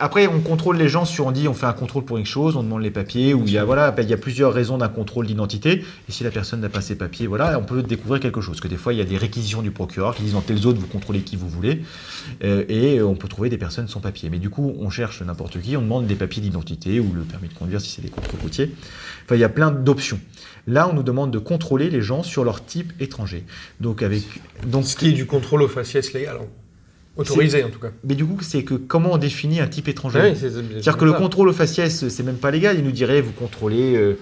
[0.00, 2.54] Après, on contrôle les gens sur, on dit, on fait un contrôle pour une chose,
[2.54, 4.78] on demande les papiers, ou il y a, voilà, ben, il y a plusieurs raisons
[4.78, 5.84] d'un contrôle d'identité.
[6.08, 8.60] Et si la personne n'a pas ses papiers, voilà, on peut découvrir quelque chose.
[8.60, 10.76] Que des fois, il y a des réquisitions du procureur qui disent dans telle zone,
[10.76, 11.82] vous contrôlez qui vous voulez.
[12.44, 14.30] Euh, et on peut trouver des personnes sans papiers.
[14.30, 17.48] Mais du coup, on cherche n'importe qui, on demande des papiers d'identité ou le permis
[17.48, 18.72] de conduire si c'est des contrôles routiers.
[19.24, 20.20] Enfin, il y a plein d'options.
[20.68, 23.44] Là, on nous demande de contrôler les gens sur leur type étranger.
[23.80, 24.22] Donc, avec.
[24.64, 26.38] Donc, Ce qui est du contrôle au faciès légal.
[27.18, 27.90] Autorisé en tout cas.
[28.04, 31.48] Mais du coup, c'est que comment on définit un type étranger C'est-à-dire que le contrôle
[31.48, 32.76] au faciès, c'est même pas légal.
[32.78, 34.18] Il nous dirait, vous contrôlez, euh,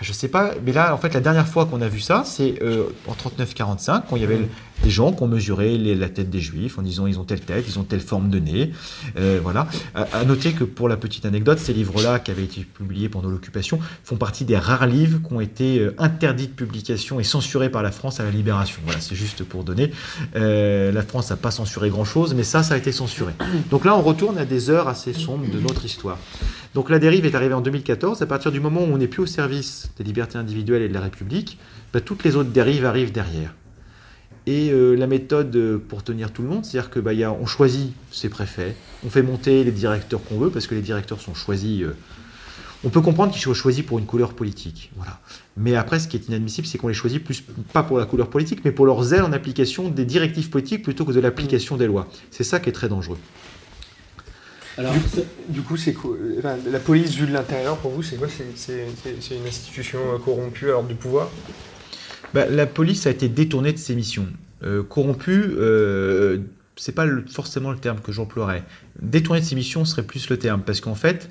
[0.00, 0.52] je sais pas.
[0.64, 4.02] Mais là, en fait, la dernière fois qu'on a vu ça, c'est euh, en 39-45,
[4.08, 4.40] quand il y avait
[4.84, 7.40] des gens qui ont mesuré les- la tête des juifs en disant ils ont telle
[7.40, 8.70] tête, ils ont telle forme de nez.
[9.18, 9.66] Euh, voilà.
[9.96, 13.28] À, à noter que pour la petite anecdote, ces livres-là, qui avaient été publiés pendant
[13.28, 17.70] l'occupation, font partie des rares livres qui ont été euh, interdits de publication et censurés
[17.70, 18.80] par la France à la Libération.
[18.84, 19.90] Voilà, c'est juste pour donner.
[20.36, 23.32] Euh, la France n'a pas censuré grand-chose, mais ça, ça a été censuré.
[23.70, 26.18] Donc là, on retourne à des heures assez sombres de notre histoire.
[26.74, 28.22] Donc la dérive est arrivée en 2014.
[28.22, 30.94] À partir du moment où on n'est plus au service des libertés individuelles et de
[30.94, 31.58] la République,
[31.92, 33.54] bah, toutes les autres dérives arrivent derrière.
[34.46, 37.12] Et euh, la méthode euh, pour tenir tout le monde, c'est-à-dire que bah,
[37.46, 38.74] choisit ses préfets,
[39.04, 41.82] on fait monter les directeurs qu'on veut, parce que les directeurs sont choisis.
[41.82, 41.94] euh,
[42.84, 44.90] on peut comprendre qu'ils soient choisis pour une couleur politique.
[44.96, 45.20] Voilà.
[45.56, 48.30] Mais après, ce qui est inadmissible, c'est qu'on les choisit plus, pas pour la couleur
[48.30, 51.86] politique, mais pour leur zèle en application des directives politiques plutôt que de l'application des
[51.86, 52.08] lois.
[52.30, 53.18] C'est ça qui est très dangereux.
[54.78, 54.94] Alors,
[55.48, 55.94] Du, coup, c'est
[56.38, 58.86] enfin, La police vue de l'intérieur, pour vous, c'est quoi C'est-
[59.34, 61.30] une institution euh, corrompue à l'ordre du pouvoir?
[62.32, 64.26] Bah, la police a été détournée de ses missions.
[64.62, 66.38] Euh, corrompue, euh,
[66.76, 68.62] c'est pas le- forcément le terme que j'emploierais.
[69.02, 71.28] Détournée de ses missions serait plus le terme, parce qu'en fait,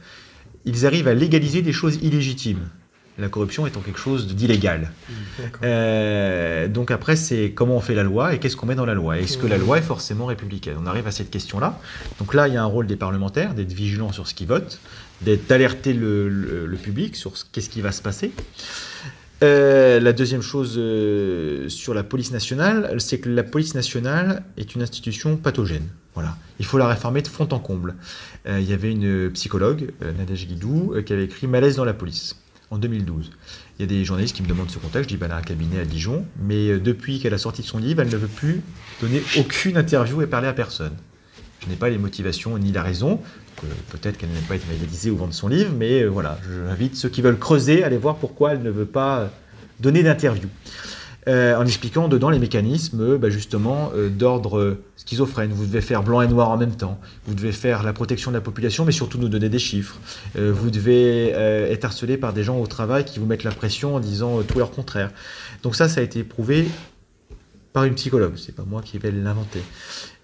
[0.66, 2.68] ils arrivent à légaliser des choses illégitimes.
[3.19, 4.91] La corruption étant quelque chose d'illégal.
[5.39, 5.62] D'accord.
[5.63, 8.93] Euh, donc après, c'est comment on fait la loi et qu'est-ce qu'on met dans la
[8.93, 9.17] loi.
[9.17, 10.75] Est-ce que la loi est forcément républicaine?
[10.80, 11.80] On arrive à cette question-là.
[12.19, 14.80] Donc là, il y a un rôle des parlementaires, d'être vigilants sur ce qu'ils votent,
[15.23, 18.32] d'être- d'alerter le, le- le public sur ce qu'est-ce qui va se passer.
[19.43, 24.73] Euh, la deuxième chose euh, sur la police nationale, c'est que la police nationale est
[24.75, 25.88] une institution pathogène.
[26.15, 26.36] Voilà.
[26.60, 27.95] Il faut la réformer de fond en comble.
[28.47, 32.36] Il y avait une psychologue, Nadège Guidou, qui avait écrit Malaise dans la police
[32.71, 33.32] en 2012.
[33.77, 35.10] Il y a des journalistes qui me demandent ce contexte.
[35.10, 37.77] Je dis, elle a un cabinet à Dijon, mais euh, depuis qu'elle a sorti son
[37.77, 38.62] livre, elle ne veut plus
[39.01, 40.93] donner aucune interview et parler à personne.
[41.63, 43.19] Je n'ai pas les motivations ni la raison.
[43.58, 46.95] que Peut-être qu'elle n'aime pas être médiatisée ou vendre son livre, mais euh, voilà, j'invite
[46.95, 49.27] ceux qui veulent creuser à aller voir pourquoi elle ne veut pas euh,
[49.80, 50.49] donner d'interview.
[51.28, 55.52] Euh, en expliquant dedans les mécanismes euh, bah, justement euh, d'ordre schizophrène.
[55.52, 57.00] Vous devez faire blanc et noir en même temps.
[57.26, 59.98] Vous devez faire la protection de la population, mais surtout nous donner des chiffres.
[60.36, 64.00] Vous devez être harcelé par des gens au travail qui vous mettent la pression en
[64.00, 65.12] disant tout leur contraire.
[65.63, 66.68] Donc ça, ça a été prouvé
[67.78, 68.34] par une psychologue.
[68.38, 69.62] C'est pas moi qui vais l'inventer.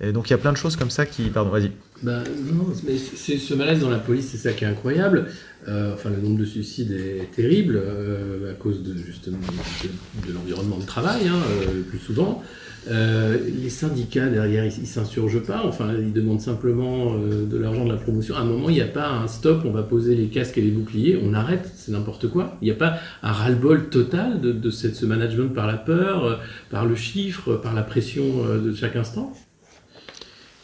[0.01, 1.29] Donc il y a plein de choses comme ça qui.
[1.29, 1.71] Pardon, vas-y.
[2.01, 5.27] Ben, non, mais ce malaise dans la police, c'est ça qui est incroyable.
[5.67, 10.33] Euh, enfin, le nombre de suicides est terrible euh, à cause de justement de, de
[10.33, 12.41] l'environnement de travail, hein, euh, le plus souvent.
[12.89, 15.61] Euh, les syndicats derrière, ils, s'insurgent pas.
[15.65, 18.35] Enfin, ils demandent simplement euh, de l'argent de la promotion.
[18.35, 19.61] À un moment, il n'y a pas un stop.
[19.65, 21.19] On va poser les casques et les boucliers.
[21.23, 21.71] On arrête.
[21.75, 22.57] C'est n'importe quoi.
[22.61, 26.25] Il n'y a pas un ras-le-bol total de, de cette- ce management par la peur,
[26.25, 26.35] euh,
[26.69, 29.31] par le chiffre, par la pression euh, de chaque instant.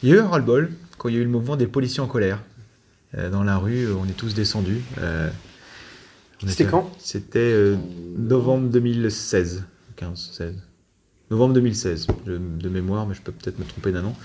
[0.04, 2.02] Il y a eu un ras-le-bol quand il y a eu le mouvement des policiers
[2.02, 2.40] en colère.
[3.18, 4.82] Euh, dans la rue, on est tous descendus.
[5.02, 5.30] Euh,
[6.42, 6.92] C'était était- quand?
[7.00, 7.76] C'était euh,
[8.18, 9.64] novembre 2016.
[9.96, 10.56] 15, 16.
[11.32, 14.16] Novembre 2016, je- de mémoire, mais je peux peut-être me tromper d'un an.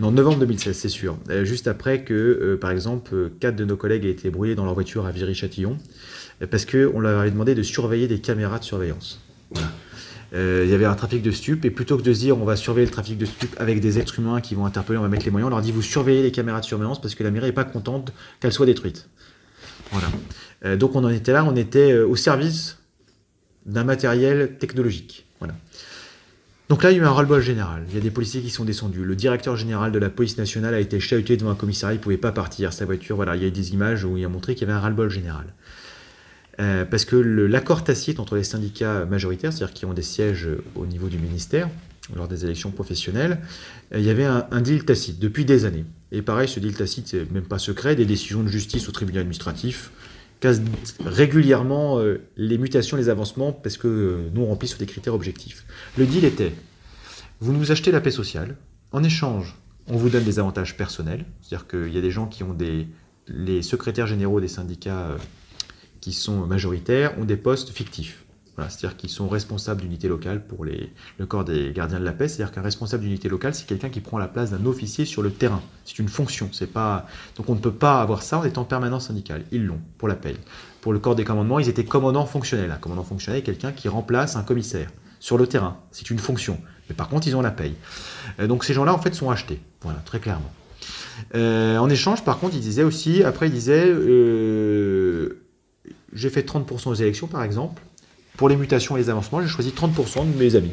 [0.00, 1.16] Non, novembre 2016, c'est sûr.
[1.30, 4.64] Euh, juste après que, euh, par exemple, quatre de nos collègues aient été brûlés dans
[4.64, 5.76] leur voiture à Viry-Châtillon,
[6.42, 9.20] euh, parce qu'on leur avait demandé de surveiller des caméras de surveillance.
[10.34, 12.56] Il y avait un trafic de stupes, et plutôt que de se dire on va
[12.56, 15.26] surveiller le trafic de stupes avec des êtres humains qui vont interpeller, on va mettre
[15.26, 17.48] les moyens, on leur dit vous surveillez les caméras de surveillance parce que la mairie
[17.48, 19.10] n'est pas contente qu'elles soient détruites.
[19.90, 20.76] Voilà.
[20.76, 22.78] Donc on en était là, on était au service
[23.66, 25.26] d'un matériel technologique.
[25.38, 25.54] Voilà.
[26.68, 27.84] Donc là, il y a eu un ras-le-bol général.
[27.90, 29.04] Il y a des policiers qui sont descendus.
[29.04, 32.02] Le directeur général de la police nationale a été chahuté devant un commissariat, il ne
[32.02, 32.72] pouvait pas partir.
[32.72, 34.70] Sa voiture, voilà, il y a eu des images où il a montré qu'il y
[34.70, 35.52] avait un ras-le-bol général.
[36.60, 40.86] Euh, parce que l'accord tacite entre les syndicats majoritaires, c'est-à-dire qui ont des sièges au
[40.86, 41.68] niveau du ministère,
[42.16, 43.40] lors des élections professionnelles,
[43.94, 45.84] euh, il y avait un, un deal tacite depuis des années.
[46.10, 49.20] Et pareil, ce deal tacite, c'est même pas secret, des décisions de justice au tribunal
[49.20, 49.90] administratif
[50.42, 50.60] cassent
[51.04, 55.14] régulièrement euh, les mutations, les avancements, parce que euh, nous on remplit sur des critères
[55.14, 55.64] objectifs.
[55.96, 56.52] Le deal était,
[57.40, 58.56] vous nous achetez la paix sociale,
[58.90, 62.42] en échange, on vous donne des avantages personnels, c'est-à-dire qu'il y a des gens qui
[62.42, 62.88] ont des...
[63.28, 65.18] Les secrétaires généraux des syndicats euh,
[66.00, 68.24] qui sont majoritaires ont des postes fictifs.
[68.58, 72.28] C'est-à-dire qu'ils sont responsables d'unité locale pour le corps des gardiens de la paix.
[72.28, 75.30] C'est-à-dire qu'un responsable d'unité locale, c'est quelqu'un qui prend la place d'un officier sur le
[75.30, 75.62] terrain.
[75.84, 76.48] C'est une fonction.
[76.52, 79.44] C'est pas donc on ne peut pas avoir ça en étant permanent syndical.
[79.52, 80.36] Ils l'ont pour la paye.
[80.80, 82.70] Pour le corps des commandements, ils étaient commandants fonctionnels.
[82.70, 85.78] Un commandant fonctionnel est quelqu'un qui remplace un commissaire sur le terrain.
[85.90, 86.60] C'est une fonction.
[86.88, 87.74] Mais par contre, ils ont la paye.
[88.40, 89.60] Euh, donc ces gens-là, en fait, sont achetés.
[89.82, 90.52] Voilà, très clairement.
[91.34, 95.42] Euh, en échange, par contre, il disait aussi, après, il disait, euh,
[96.12, 97.80] j'ai fait 30% aux élections, par exemple.
[98.42, 100.72] Pour les mutations et les avancements, j'ai choisi 30% de mes amis.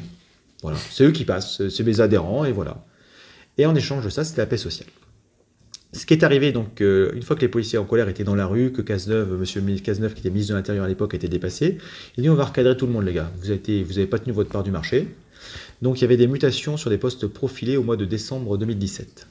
[0.64, 2.84] Voilà, c'est eux qui passent, c'est mes adhérents, et voilà.
[3.60, 4.90] Et en échange de ça, c'était la paix sociale.
[5.94, 8.34] Ce qui est arrivé, donc, euh, une fois que les policiers en colère étaient dans
[8.34, 11.78] la rue, que Cazeneuve, monsieur Cazeneuve, qui était ministre de l'Intérieur à l'époque, était dépassé,
[12.18, 13.32] il dit on va recadrer tout le monde, les gars.
[13.38, 15.08] Vous n'avez vous avez pas tenu votre part du marché.
[15.84, 19.28] Donc, il y avait des mutations sur des postes profilés au mois de décembre 2017.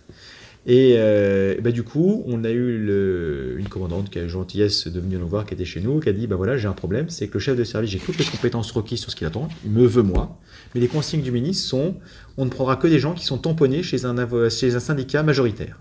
[0.66, 4.86] Et euh, bah, du coup, on a eu le, une commandante qui a eu gentillesse
[4.86, 6.72] de venir nous voir, qui était chez nous, qui a dit bah voilà, j'ai un
[6.72, 9.26] problème, c'est que le chef de service, j'ai toutes les compétences requises sur ce qu'il
[9.26, 10.38] attend, il me veut moi,
[10.74, 11.94] mais les consignes du ministre sont
[12.36, 14.16] on ne prendra que des gens qui sont tamponnés chez un,
[14.50, 15.80] syndicat majoritaire.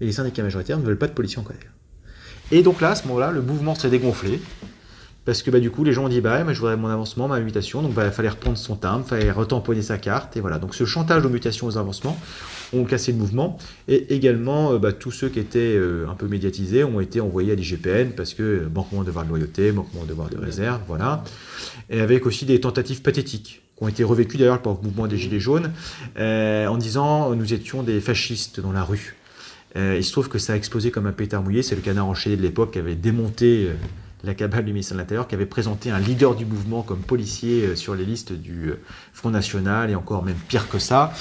[0.00, 1.72] Et les syndicats majoritaires ne veulent pas de policiers en colère.
[2.50, 4.40] Et donc là, à ce moment-là, le mouvement s'est dégonflé.
[5.24, 7.40] Parce que bah, du coup, les gens ont dit bah, je voudrais mon avancement, ma
[7.40, 7.82] mutation.
[7.82, 10.36] Donc bah, il fallait reprendre son timbre, fallait retamponner sa carte.
[10.36, 10.58] Et voilà.
[10.58, 12.18] Donc ce chantage de mutation aux avancements
[12.74, 13.58] ont cassé le mouvement.
[13.88, 17.52] Et également, euh, bah, tous ceux qui étaient euh, un peu médiatisés ont été envoyés
[17.52, 20.80] à l'IGPN parce que euh, manquement de devoir de loyauté, manquement de devoir de réserve.
[20.88, 21.24] Voilà.
[21.88, 25.16] Et avec aussi des tentatives pathétiques qui ont été revécues d'ailleurs par le mouvement des
[25.16, 25.72] Gilets jaunes
[26.16, 29.16] en disant nous étions des fascistes dans la rue.
[29.76, 31.62] Il se trouve que ça a explosé comme un pétard mouillé.
[31.62, 33.70] C'est le canard enchaîné de l'époque qui avait démonté
[34.26, 37.66] la cabale du ministère de l'Intérieur, qui avait présenté un leader du mouvement comme policier
[37.66, 38.72] euh, sur les listes du
[39.12, 41.12] Front National, et encore même pire que ça.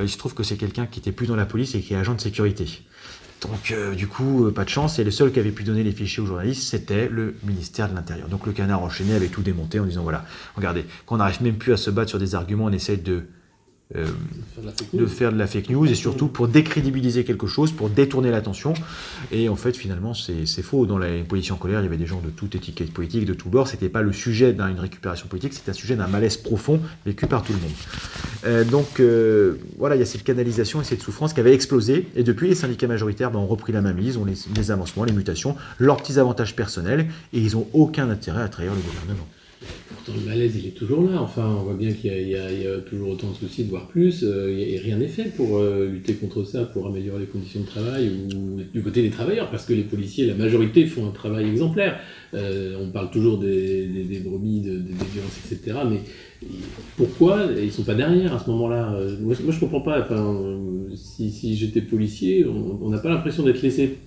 [0.00, 1.96] il se trouve que c'est quelqu'un qui était plus dans la police et qui est
[1.96, 2.82] agent de sécurité.
[3.40, 4.98] Donc, du coup, pas de chance.
[4.98, 7.94] Et le seul qui avait pu donner les fichiers aux journalistes, c'était le ministère de
[7.94, 8.28] l'Intérieur.
[8.28, 10.24] Donc, le canard enchaîné avait tout démonté en disant voilà,
[10.56, 13.26] regardez, quand on n'arrive même plus à se battre sur des arguments, on essaie de
[13.96, 14.06] euh,
[14.92, 18.74] de faire de la fake news et surtout pour décrédibiliser quelque chose, pour détourner l'attention.
[19.32, 20.84] Et en fait, finalement, c'est faux.
[20.84, 23.32] Dans la position en colère, il y avait des gens de toute étiquette politique, de
[23.32, 23.66] tous bords.
[23.66, 27.42] C'était pas le sujet d'une récupération politique, c'était un sujet d'un malaise profond vécu par
[27.42, 27.70] tout le monde.
[28.44, 32.08] Euh, donc euh, voilà, il y a cette canalisation et cette souffrance qui avait explosé.
[32.14, 35.12] Et depuis, les syndicats majoritaires ben, ont repris la mainmise, ont les, les avancements, les
[35.12, 39.26] mutations, leurs petits avantages personnels, et ils n'ont aucun intérêt à trahir le gouvernement
[40.14, 41.20] le malaise, il est toujours là.
[41.20, 44.22] Enfin, on voit bien qu'il y, a toujours autant de soucis, de voir plus.
[44.22, 47.66] Euh, et rien n'est fait pour euh, lutter contre ça, pour améliorer les conditions de
[47.66, 51.48] travail ou du côté des travailleurs, parce que les policiers, la majorité, font un travail
[51.48, 51.98] exemplaire.
[52.34, 55.78] Euh, on parle toujours des, des, brebis, des violences, etc.
[55.90, 56.00] Mais
[56.96, 58.96] pourquoi ils sont pas derrière à ce moment-là?
[59.20, 60.06] Moi, moi, je comprends pas.
[60.94, 63.98] Si, j'étais policier, on n'a pas l'impression d'être laissé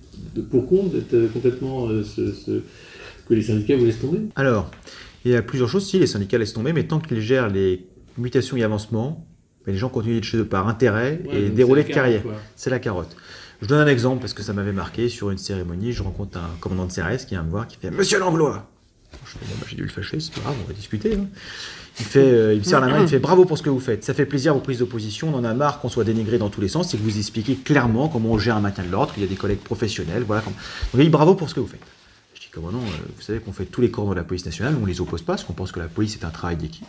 [0.50, 4.18] pour compte, d'être complètement que les syndicats vous laissent tomber.
[4.36, 4.70] Alors.
[5.24, 5.86] Il y a plusieurs choses.
[5.86, 7.86] Si les syndicats laissent tomber, mais tant qu'ils gèrent les
[8.18, 9.26] mutations et avancements,
[9.64, 12.22] ben, les gens continuent d'être chez eux par intérêt et dérouler de carrière.
[12.56, 13.16] C'est la carotte.
[13.60, 15.92] Je donne un exemple parce que ça m'avait marqué sur une cérémonie.
[15.92, 18.68] Je rencontre un commandant de CRS qui vient me voir qui fait Monsieur Langlois
[19.12, 19.18] bah,
[19.68, 21.14] J'ai dû le fâcher, c'est pas grave, on va discuter.
[21.14, 21.28] Hein.
[22.00, 23.78] Il, fait, euh, il me serre la main, il fait bravo pour ce que vous
[23.78, 24.02] faites.
[24.02, 25.32] Ça fait plaisir vos prises d'opposition.
[25.32, 26.92] On en a marre qu'on soit dénigré dans tous les sens.
[26.92, 29.12] Et que vous expliquez clairement comment on gère un maintien de l'ordre.
[29.16, 30.24] Il y a des collègues professionnels.
[30.26, 30.42] Voilà.
[30.42, 30.54] Donc,
[30.94, 31.80] il dit bravo pour ce que vous faites.
[32.58, 35.22] Euh, vous savez qu'on fait tous les corps de la police nationale, on les oppose
[35.22, 36.86] pas, parce qu'on pense que la police est un travail d'équipe.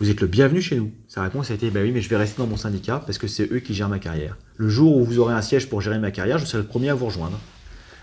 [0.00, 0.92] Vous êtes le bienvenu chez nous.
[1.08, 3.26] Sa réponse a été, bah oui, mais je vais rester dans mon syndicat, parce que
[3.26, 4.36] c'est eux qui gèrent ma carrière.
[4.56, 6.88] Le jour où vous aurez un siège pour gérer ma carrière, je serai le premier
[6.88, 7.38] à vous rejoindre.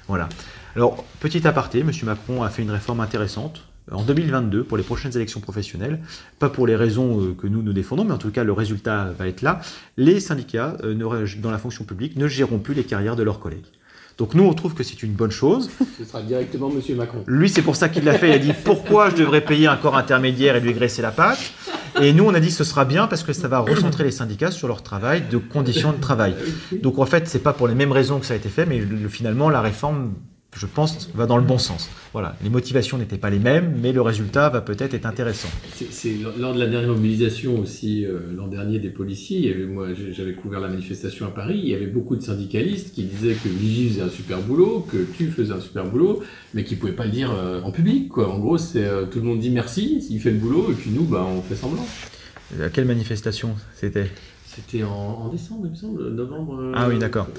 [0.07, 0.29] Voilà.
[0.75, 1.91] Alors, petit aparté, M.
[2.03, 5.99] Macron a fait une réforme intéressante en 2022 pour les prochaines élections professionnelles,
[6.37, 9.11] pas pour les raisons euh, que nous nous défendons, mais en tout cas le résultat
[9.17, 9.59] va être là.
[9.97, 13.65] Les syndicats euh, dans la fonction publique ne géreront plus les carrières de leurs collègues.
[14.21, 15.71] Donc nous, on trouve que c'est une bonne chose.
[15.97, 16.95] Ce sera directement M.
[16.95, 17.23] Macron.
[17.25, 18.29] Lui, c'est pour ça qu'il l'a fait.
[18.29, 21.39] Il a dit pourquoi je devrais payer un corps intermédiaire et lui graisser la patte?
[21.99, 24.51] Et nous, on a dit ce sera bien parce que ça va recentrer les syndicats
[24.51, 26.35] sur leur travail, de conditions de travail.
[26.83, 28.79] Donc en fait, c'est pas pour les mêmes raisons que ça a été fait, mais
[29.09, 30.13] finalement, la réforme
[30.57, 31.89] je pense, va dans le bon sens.
[32.13, 35.47] Voilà, les motivations n'étaient pas les mêmes, mais le résultat va peut-être être intéressant.
[35.89, 40.59] C'est lors de la dernière mobilisation aussi, euh, l'an dernier, des policiers, moi j'avais couvert
[40.59, 44.01] la manifestation à Paris, il y avait beaucoup de syndicalistes qui disaient que Vigie faisait
[44.01, 46.21] un super boulot, que tu faisais un super boulot,
[46.53, 48.09] mais qui ne pouvaient pas le dire euh, en public.
[48.09, 48.29] Quoi.
[48.29, 50.91] En gros, c'est euh, tout le monde dit merci, il fait le boulot, et puis
[50.91, 51.85] nous, bah, on fait semblant.
[52.61, 54.11] À quelle manifestation c'était?
[54.45, 56.73] C'était en, décembre, il me semble, novembre.
[56.75, 57.29] ah oui, d'accord.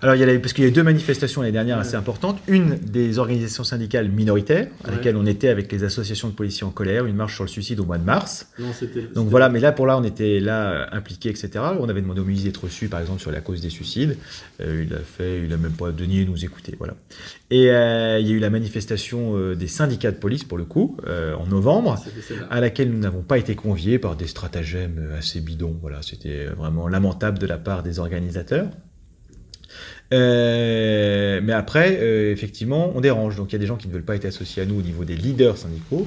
[0.00, 1.96] Alors, il y a la- parce qu'il y a eu deux manifestations l'année dernière assez
[1.96, 2.38] importantes.
[2.46, 4.94] Une des organisations syndicales minoritaires, à Ouais.
[4.96, 7.80] laquelle on était avec les associations de policiers en colère, une marche sur le suicide
[7.80, 8.48] au mois de mars.
[8.60, 8.66] Non.
[9.14, 11.50] Donc voilà, mais là pour là, on était là euh, impliqués, etc.
[11.80, 14.16] On avait demandé au ministre d'être reçu, par exemple, sur la cause des suicides.
[14.60, 16.94] Euh, il a fait, il a même pas daigné nous écouter, voilà.
[17.50, 20.64] Et euh, il y a eu la manifestation euh, des syndicats de police pour le
[20.64, 22.46] coup en novembre, celle-là.
[22.50, 25.76] à laquelle nous n'avons pas été conviés par des stratagèmes assez bidons.
[25.80, 28.68] Voilà, c'était vraiment lamentable de la part des organisateurs.
[30.14, 33.36] Euh, mais après, euh, effectivement, on dérange.
[33.36, 34.82] Donc il y a des gens qui ne veulent pas être associés à nous au
[34.82, 36.06] niveau des leaders syndicaux.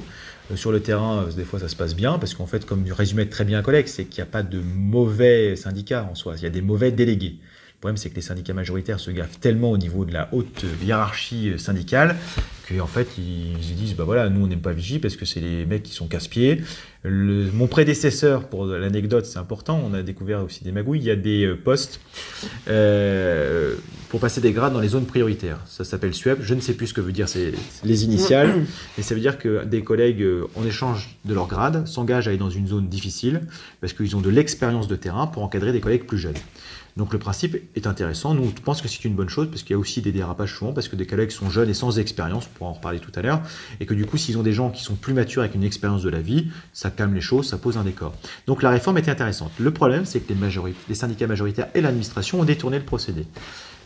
[0.52, 3.28] Euh, sur le terrain, des fois, ça se passe bien, parce qu'en fait, comme résumait
[3.28, 6.44] très bien un collègue, c'est qu'il n'y a pas de mauvais syndicats en soi, il
[6.44, 7.36] y a des mauvais délégués.
[7.82, 10.66] Le problème, c'est que les syndicats majoritaires se gaffent tellement au niveau de la haute
[10.84, 12.16] hiérarchie syndicale
[12.70, 15.40] qu'en fait, ils se disent, bah voilà, nous, on n'aime pas Vigie parce que c'est
[15.40, 16.62] les mecs qui sont casse-pieds.
[17.04, 21.16] Mon prédécesseur, pour l'anecdote, c'est important, on a découvert aussi des magouilles, il y a
[21.16, 22.00] des euh, postes
[22.68, 23.74] euh,
[24.10, 25.58] pour passer des grades dans les zones prioritaires.
[25.66, 28.54] Ça s'appelle SUEP, je ne sais plus ce que veut dire c'est les initiales,
[28.98, 32.30] mais ça veut dire que des collègues, euh, en échange de leur grade, s'engagent à
[32.30, 33.42] aller dans une zone difficile
[33.80, 36.38] parce qu'ils ont de l'expérience de terrain pour encadrer des collègues plus jeunes.
[36.98, 38.34] Donc le principe est intéressant.
[38.34, 40.56] Nous, on pense que c'est une bonne chose parce qu'il y a aussi des dérapages
[40.56, 43.12] souvent parce que des collègues sont jeunes et sans expérience, on pourra en reparler tout
[43.16, 43.42] à l'heure,
[43.80, 46.04] et que du coup, s'ils ont des gens qui sont plus matures avec une expérience
[46.04, 48.14] de la vie, ça calme les choses, ça pose un décor.
[48.48, 49.52] Donc la réforme était intéressante.
[49.60, 53.26] Le problème, c'est que les, les syndicats majoritaires et l'administration ont détourné le procédé.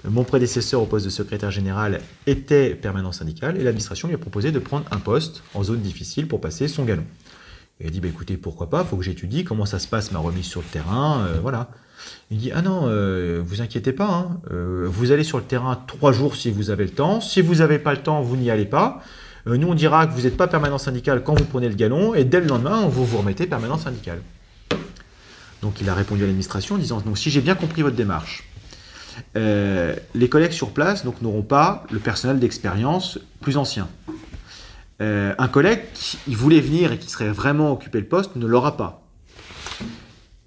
[0.07, 4.51] Mon prédécesseur au poste de secrétaire général était permanent syndical et l'administration lui a proposé
[4.51, 7.05] de prendre un poste en zone difficile pour passer son galon.
[7.79, 10.19] Il a dit bah, écoutez, pourquoi pas, faut que j'étudie comment ça se passe ma
[10.19, 11.69] remise sur le terrain, euh, voilà.
[12.31, 15.79] Il dit ah non, euh, vous inquiétez pas, hein, euh, vous allez sur le terrain
[15.87, 17.21] trois jours si vous avez le temps.
[17.21, 19.01] Si vous n'avez pas le temps, vous n'y allez pas.
[19.47, 22.15] Euh, nous on dira que vous n'êtes pas permanent syndical quand vous prenez le galon
[22.15, 24.19] et dès le lendemain vous vous remettez permanent syndical.
[25.61, 28.49] Donc il a répondu à l'administration en disant donc si j'ai bien compris votre démarche,
[29.35, 33.87] les collègues sur place donc n'auront pas le personnel d'expérience plus ancien.
[34.99, 39.05] Un collègue qui voulait venir et qui serait vraiment occupé le poste ne l'aura pas.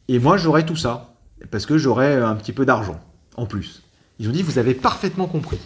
[0.08, 1.14] Et moi, j'aurai tout ça,
[1.50, 3.00] parce que j'aurai un petit peu d'argent
[3.36, 3.82] en plus.
[4.18, 5.58] Ils ont dit, vous avez parfaitement compris.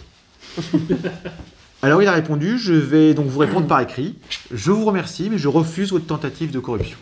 [1.81, 4.15] Alors il a répondu, je vais donc vous répondre par écrit.
[4.51, 6.97] Je vous remercie, mais je refuse votre tentative de corruption.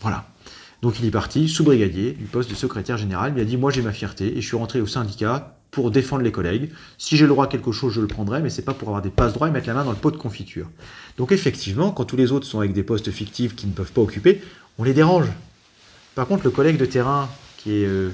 [0.00, 0.26] Voilà.
[0.80, 3.32] Donc il est parti, sous-brigadier du poste de secrétaire général.
[3.34, 6.22] Il a dit, moi j'ai ma fierté et je suis rentré au syndicat pour défendre
[6.22, 6.70] les collègues.
[6.98, 9.02] Si j'ai le droit à quelque chose, je le prendrai, mais c'est pas pour avoir
[9.02, 10.68] des passe droits et mettre la main dans le pot de confiture.
[11.16, 14.02] Donc effectivement, quand tous les autres sont avec des postes fictifs qu'ils ne peuvent pas
[14.02, 14.40] occuper,
[14.78, 15.26] on les dérange.
[16.18, 17.28] Par contre, le collègue de terrain
[17.58, 18.10] qui, euh,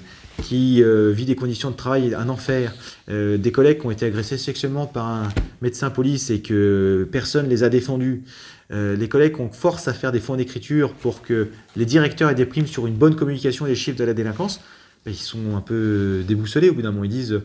[0.52, 2.74] euh, vit des conditions de travail, un enfer,
[3.08, 5.28] euh, des collègues qui ont été agressés sexuellement par un
[5.62, 8.22] médecin police et que personne les a défendus,
[8.70, 12.44] les collègues qu'on force à faire des fonds d'écriture pour que les directeurs aient des
[12.44, 14.60] primes sur une bonne communication des chiffres de la délinquance,
[15.06, 17.04] ben, ils sont un peu déboussolés au bout d'un moment.
[17.04, 17.40] Ils disent.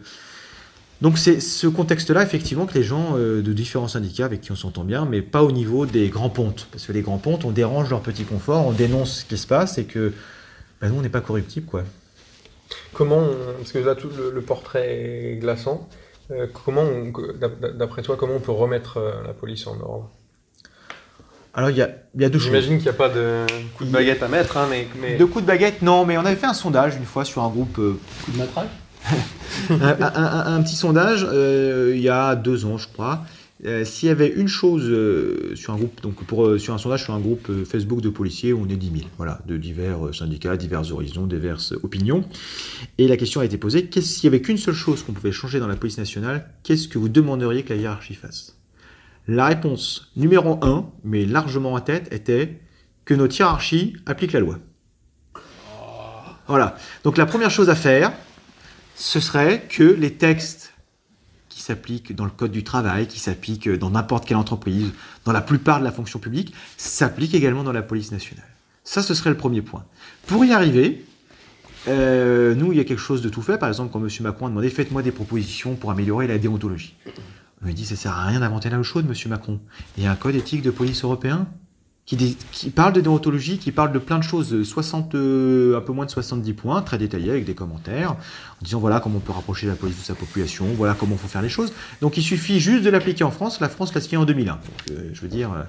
[1.02, 4.84] Donc c'est ce contexte-là, effectivement, que les gens de différents syndicats avec qui on s'entend
[4.84, 6.67] bien, mais pas au niveau des grands pontes.
[6.72, 9.48] Parce que les grands pontes, on dérange leur petit confort, on dénonce ce qui se
[9.48, 10.12] passe et que
[10.82, 11.84] ben, nous, on n'est pas corruptible, quoi.
[12.94, 15.88] Comment, on- parce que là tout le, le portrait est glaçant,
[16.32, 16.86] euh, comment,
[17.78, 20.10] d'après toi, comment on peut remettre euh, la police en ordre
[21.54, 22.48] Alors, il y a, il y a deux choses.
[22.48, 23.46] J'imagine qu'il n'y a pas de
[23.78, 25.18] coup de baguette à mettre, hein, mais, mais...
[25.18, 27.50] De coups de baguette, non, mais on avait fait un sondage une fois sur un
[27.50, 28.70] groupe, euh, Coup de matraque?
[29.70, 33.22] Un, un- un- un petit sondage euh, il y a deux ans, je crois.
[33.65, 37.04] Euh, S'il y avait une chose euh, sur un groupe, donc euh, sur un sondage
[37.04, 40.91] sur un groupe Facebook de policiers, on est 10 000, voilà, de divers syndicats, divers
[40.93, 42.24] horizons, diverses opinions.
[42.98, 45.60] Et la question a été posée s'il y avait qu'une seule chose qu'on pouvait changer
[45.60, 48.56] dans la police nationale, qu'est-ce que vous demanderiez que la hiérarchie fasse?
[49.28, 52.62] La réponse numéro un, mais largement en tête, était
[53.04, 54.60] que notre hiérarchie applique la loi.
[56.48, 56.76] Voilà.
[57.04, 58.12] Donc la première chose à faire,
[58.95, 60.74] ce serait que les textes
[61.60, 64.91] qui s'appliquent dans le code du travail, qui s'appliquent dans n'importe quelle entreprise,
[65.26, 68.48] dans la plupart de la fonction publique, s'appliquent également dans la police nationale.
[68.86, 69.84] Ça, ce serait le premier point.
[70.26, 71.06] Pour y arriver,
[71.89, 73.58] euh, nous, il y a quelque chose de tout fait.
[73.58, 74.10] Par exemple, quand M.
[74.22, 76.95] Macron a demandé faites-moi des propositions pour améliorer la déontologie.
[77.62, 79.13] On lui dit ça sert à rien d'inventer la chaude, M.
[79.30, 79.60] Macron.
[79.98, 81.45] Il y a un code éthique de police européen?
[82.17, 86.06] Qui, parle de déontologie, qui parle de plein de choses, 60, euh, un peu moins
[86.06, 89.67] de 70 points, très détaillés avec des commentaires, en disant voilà comment on peut rapprocher
[89.67, 91.72] la police de sa population, voilà comment il faut faire les choses.
[92.02, 93.60] Donc il suffit juste de l'appliquer en France.
[93.60, 94.54] La France l'a signé en 2001.
[94.54, 95.63] Donc, euh, je veux dire, euh,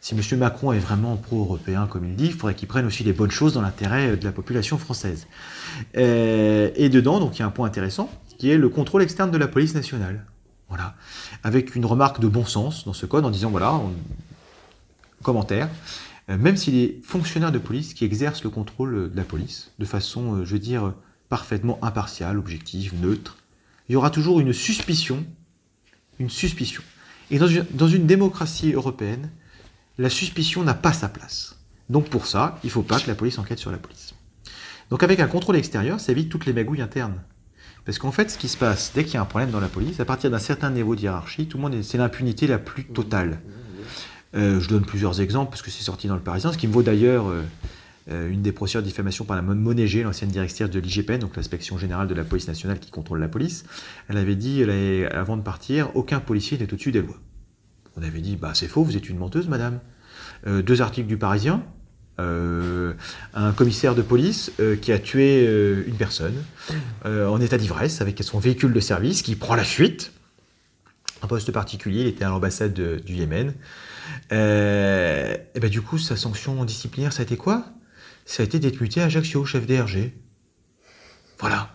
[0.00, 0.38] si M.
[0.38, 3.54] Macron est vraiment pro-européen comme il dit, il faudrait qu'il prenne aussi les bonnes choses
[3.54, 5.26] dans l'intérêt euh, de la population française.
[5.96, 9.30] Euh, et dedans, donc il y a un point intéressant, qui est le contrôle externe
[9.30, 10.24] de la police nationale.
[10.68, 10.94] Voilà.
[11.44, 13.92] Avec une remarque de bon sens dans ce code en disant voilà, on-
[15.22, 15.68] commentaire,
[16.30, 19.72] euh, même si les fonctionnaires de police qui exercent le contrôle euh, de la police
[19.78, 20.94] de façon, euh, je veux dire,
[21.28, 23.38] parfaitement impartiale, objective, neutre,
[23.88, 25.24] il y aura toujours une suspicion.
[26.18, 26.82] Une suspicion.
[27.30, 29.30] Et dans une, dans une démocratie européenne,
[29.98, 31.56] la suspicion n'a pas sa place.
[31.88, 34.14] Donc pour ça, il ne faut pas que la police enquête sur la police.
[34.90, 37.22] Donc avec un contrôle extérieur, ça évite toutes les magouilles internes.
[37.84, 39.68] Parce qu'en fait, ce qui se passe, dès qu'il y a un problème dans la
[39.68, 42.58] police, à partir d'un certain niveau de hiérarchie, tout le monde est, c'est l'impunité la
[42.58, 43.40] plus totale.
[44.34, 46.72] Euh, je donne plusieurs exemples parce que c'est sorti dans le Parisien, ce qui me
[46.72, 47.42] vaut d'ailleurs euh,
[48.10, 51.34] euh, une des procédures de diffamation par la Monnet G, l'ancienne directrice de l'IGPN, donc
[51.36, 53.64] l'inspection générale de la police nationale qui contrôle la police.
[54.08, 54.62] Elle avait dit,
[55.10, 57.16] avant de partir, aucun policier n'est au-dessus des lois.
[57.96, 59.80] On avait dit, bah c'est faux, vous êtes une menteuse, madame.
[60.46, 61.62] Deux articles du Parisien,
[62.18, 64.52] un commissaire de police
[64.82, 65.44] qui a tué
[65.86, 66.34] une personne
[67.04, 70.12] en état d'ivresse avec son véhicule de service qui prend la fuite.
[71.22, 73.52] Un poste particulier, il était à l'ambassade de- du Yémen.
[74.32, 77.64] Euh, et ben du coup, sa sanction disciplinaire, ça a été quoi?
[78.24, 80.12] Ça a été d'être muté Ajaccio, chef DRG.
[81.38, 81.70] Voilà.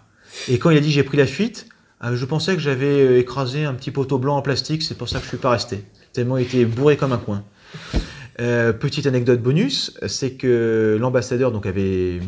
[0.48, 1.68] Et quand il a dit j'ai pris la fuite,
[2.04, 5.10] euh, je pensais que j'avais euh, écrasé un petit poteau blanc en plastique, c'est pour
[5.10, 5.84] ça que je suis pas resté.
[6.12, 7.44] Tellement il était bourré comme un coin.
[8.36, 12.20] Petite anecdote bonus, c'est que l'ambassadeur donc avait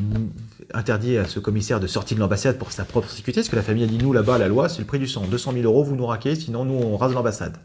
[0.73, 3.63] interdit à ce commissaire de sortir de l'ambassade pour sa propre sécurité, parce que la
[3.63, 5.83] famille a dit nous là-bas la loi c'est le prix du sang, 200 000 euros
[5.83, 7.57] vous nous raquez, sinon nous on rase l'ambassade.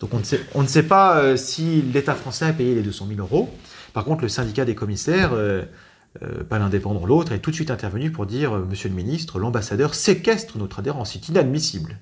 [0.00, 3.50] Donc on ne sait, pas euh, si l'État français a payé les 200 000 euros.
[3.92, 5.62] Par contre le syndicat des commissaires, euh,
[6.22, 8.94] euh, pas l'un dépendant de l'autre, est tout de suite intervenu pour dire Monsieur le
[8.94, 11.98] ministre, l'ambassadeur séquestre notre adhérent, c'est inadmissible.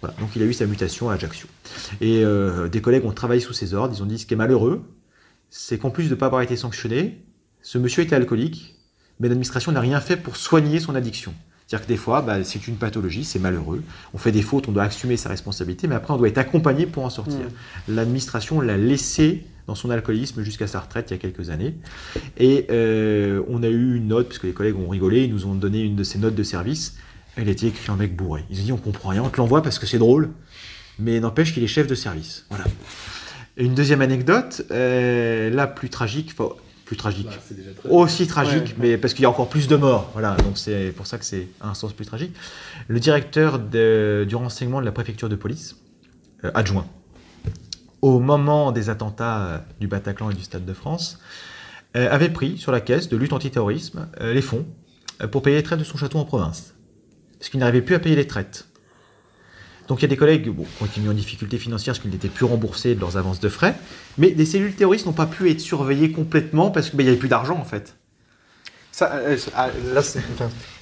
[0.00, 1.46] Voilà, donc il a eu sa mutation à Ajaccio.
[2.00, 2.24] Et
[2.72, 3.94] des collègues ont travaillé sous ses ordres.
[3.94, 4.82] Ils ont dit ce qui est malheureux,
[5.50, 7.22] c'est qu'en plus de ne pas avoir été sanctionné,
[7.60, 8.76] ce monsieur était alcoolique,
[9.18, 11.34] mais l'administration n'a rien fait pour soigner son addiction.
[11.70, 13.84] C'est-à-dire que des fois, bah, c'est une pathologie, c'est malheureux.
[14.12, 16.84] On fait des fautes, on doit assumer sa responsabilité, mais après, on doit être accompagné
[16.84, 17.46] pour en sortir.
[17.86, 21.76] L'administration l'a laissé dans son alcoolisme jusqu'à sa retraite il y a quelques années.
[22.38, 25.46] Et euh, on a eu une note, parce que les collègues ont rigolé, ils nous
[25.46, 26.96] ont donné une de ces notes de service.
[27.36, 28.42] Elle était écrite en mec bourré.
[28.50, 30.30] Ils ont dit on comprend rien, on te l'envoie parce que c'est drôle,
[30.98, 32.46] mais n'empêche qu'il est chef de service.
[32.50, 32.64] Voilà.
[33.56, 36.34] Une deuxième anecdote, euh, là plus tragique,
[36.90, 38.74] plus tragique, Bah, c'est déjà très aussi tragique, Ouais.
[38.78, 40.10] mais parce qu'il y a encore plus de morts.
[40.12, 42.34] Voilà, donc c'est pour ça que c'est un sens plus tragique.
[42.88, 45.76] Le directeur de- du renseignement de la préfecture de police,
[46.44, 46.86] euh, adjoint,
[48.02, 51.20] au moment des attentats euh, du Bataclan et du Stade de France,
[51.96, 54.66] euh, avait pris sur la caisse de lutte antiterrorisme euh, les fonds
[55.30, 56.74] pour payer les traites de son château en province.
[57.38, 58.66] Parce qu'il n'arrivait plus à payer les traites.
[59.90, 61.98] Donc il y a des collègues bon, qui ont été mis en difficulté financière parce
[62.00, 63.74] qu'ils n'étaient plus remboursés de leurs avances de frais,
[64.18, 67.28] mais les cellules terroristes n'ont pas pu être surveillées complètement parce qu'il n'y avait plus
[67.28, 67.96] d'argent en fait.
[68.92, 70.20] Ça, euh, ah, là, c'est-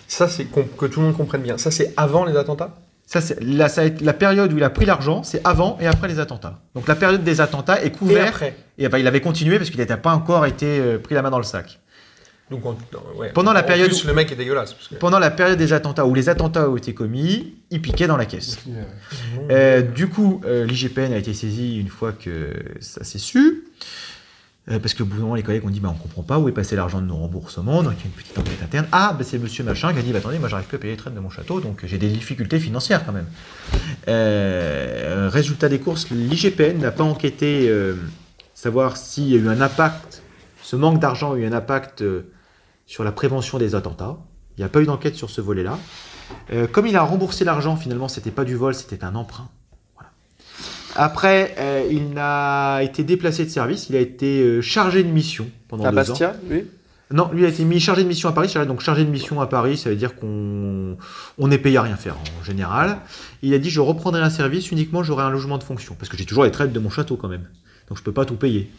[0.08, 0.28] ça,
[0.76, 1.56] que tout le monde comprenne bien.
[1.56, 2.74] Ça, c'est avant les attentats?
[3.06, 5.86] Ça, la, ça a été- la période où il a pris l'argent, c'est avant et
[5.86, 6.60] après les attentats.
[6.74, 8.28] Donc la période des attentats est Et couverte.
[8.28, 8.56] après?
[8.76, 11.30] Et, ben, il avait continué parce qu'il n'était pas encore été euh, pris la main
[11.30, 11.80] dans le sac.
[12.50, 12.76] Donc, on-
[13.18, 13.30] ouais.
[13.32, 14.72] Pendant la En période plus, où- le mec est dégueulasse.
[14.72, 14.94] Parce que...
[14.94, 18.24] Pendant la période des attentats où les attentats ont été commis, il piquait dans la
[18.26, 18.58] caisse.
[19.50, 23.64] Euh, du coup, euh, l'IGPN a été saisi une fois que ça s'est su.
[24.70, 26.38] Euh, parce que au bout d'un moment, les collègues ont dit bah, on comprend pas
[26.38, 28.86] où est passé l'argent de nos remboursements, donc il y a une petite enquête interne.
[28.92, 30.92] Ah, bah, c'est monsieur machin qui a dit bah, attendez, moi j'arrive plus à payer
[30.92, 33.24] les traites de mon château, donc j'ai des difficultés financières quand même.
[34.08, 37.94] Euh, résultat des courses, l'IGPN n'a pas enquêté euh,
[38.54, 40.22] savoir s'il y a eu un impact,
[40.62, 42.30] ce manque d'argent a eu un impact euh,
[42.88, 44.16] sur la prévention des attentats.
[44.56, 45.78] Il n'y a pas eu d'enquête sur ce volet-là.
[46.52, 49.48] Euh, comme il a remboursé l'argent, finalement, c'était pas du vol, c'était un emprunt.
[49.94, 50.10] Voilà.
[50.96, 55.48] Après, euh, il n'a été déplacé de service, il a été euh, chargé de mission
[55.68, 56.08] pendant À deux ans.
[56.08, 56.64] Bastia, oui.
[57.10, 58.52] Non, lui a été mis chargé de mission à Paris.
[58.66, 60.98] Donc chargé de mission à Paris, ça veut dire qu'on
[61.38, 62.98] on est payé à rien faire en général.
[63.40, 66.18] Il a dit je reprendrai un service uniquement j'aurai un logement de fonction parce que
[66.18, 67.48] j'ai toujours les traites de mon château quand même.
[67.88, 68.70] Donc je peux pas tout payer.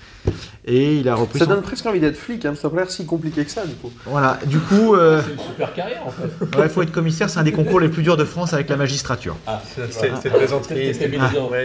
[0.66, 2.82] Et il a repris Ça son- donne presque envie d'être flic, hein, ça n'a pas
[2.82, 3.92] l'air si compliqué que ça, du coup.
[4.06, 4.38] Voilà.
[4.46, 6.30] Du coup, euh, C'est une super carrière en fait.
[6.64, 7.28] il faut être commissaire.
[7.30, 9.36] C'est un des concours les plus durs de France avec la magistrature.
[9.48, 10.12] Ah, C'est.
[10.68, 11.50] T'étais mis dedans.
[11.50, 11.64] Ouais.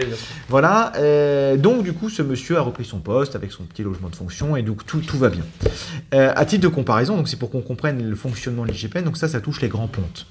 [0.49, 0.91] Voilà.
[0.97, 4.15] euh, donc du coup, ce monsieur a repris son poste avec son petit logement de
[4.15, 5.43] fonction et donc tout, tout va bien.
[6.13, 9.03] Euh, à titre de comparaison, donc c'est pour qu'on comprenne le fonctionnement de l'IGPN.
[9.03, 10.25] Donc ça, ça touche les grands pontes.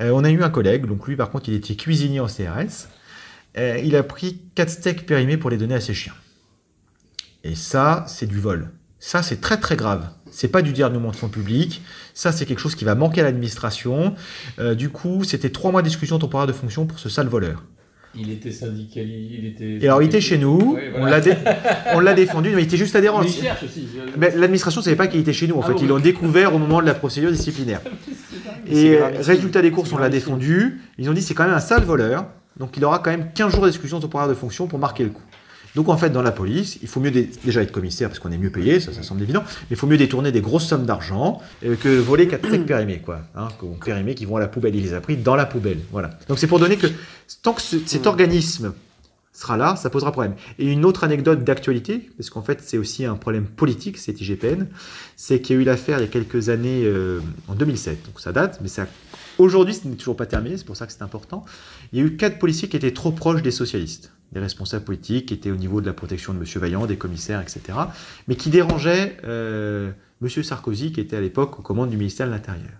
[0.00, 2.88] Euh, on a eu un collègue, donc lui par contre, il était cuisinier en CRS.
[3.56, 6.14] Euh, il a pris 4 steaks périmés pour les donner à ses chiens.
[7.44, 8.70] Et ça, c'est du vol.
[9.00, 10.08] Ça, c'est très très grave.
[10.30, 11.82] C'est pas du discernement de fonds publics.
[12.14, 14.14] Ça, c'est quelque chose qui va manquer à l'administration.
[14.58, 17.64] Euh, du coup, c'était trois mois d'exclusion temporaire de fonction pour ce sale voleur.
[18.14, 19.36] Il était syndicalisé.
[19.38, 19.78] Il était.
[19.80, 21.36] Et alors, il était chez nous, Ouais, on l'a dé-
[21.94, 23.20] on l'a défendu, mais il était juste adhérent.
[23.22, 23.86] Mais il cherche aussi.
[24.16, 25.72] Mais L'administration ne savait pas qu'il était chez nous, en Ah fait.
[25.74, 27.80] bon, Ils l'ont découvert au moment de la procédure disciplinaire.
[28.70, 30.80] Et résultat des courses, on l'a défendu.
[30.98, 32.26] Ils ont dit c'est quand même un sale voleur,
[32.58, 35.22] donc il aura quand même 15 jours d'exclusion temporaire de fonction pour marquer le coup.
[35.74, 38.38] Donc en fait, dans la police, il faut mieux déjà être commissaire parce qu'on est
[38.38, 41.40] mieux payé, ça, ça semble évident, mais il faut mieux détourner des grosses sommes d'argent
[41.64, 43.20] euh, que voler quatre trucs périmés, quoi.
[43.36, 43.48] Hein,
[43.84, 44.74] périmés qui vont à la poubelle.
[44.74, 45.78] Il les a pris dans la poubelle.
[45.92, 46.10] Voilà.
[46.28, 46.86] Donc c'est pour donner que
[47.42, 48.72] tant que cet organisme
[49.32, 50.34] sera là, ça posera problème.
[50.58, 54.66] Et une autre anecdote d'actualité, parce qu'en fait c'est aussi un problème politique, cet IGPN,
[55.16, 58.20] c'est qu'il y a eu l'affaire il y a quelques années, euh, en 2007, donc
[58.20, 58.86] ça date, mais ça
[59.38, 61.44] Aujourd'hui, ce n'est toujours pas terminé, c'est pour ça que c'est important.
[61.92, 65.26] Il y a eu quatre policiers qui étaient trop proches des socialistes, des responsables politiques
[65.26, 66.44] qui étaient au niveau de la protection de M.
[66.56, 67.60] Vaillant, des commissaires, etc.,
[68.26, 69.90] mais qui dérangeaient euh,
[70.22, 70.28] M.
[70.28, 72.72] Sarkozy, qui était à l'époque aux commandes du ministère de l'Intérieur.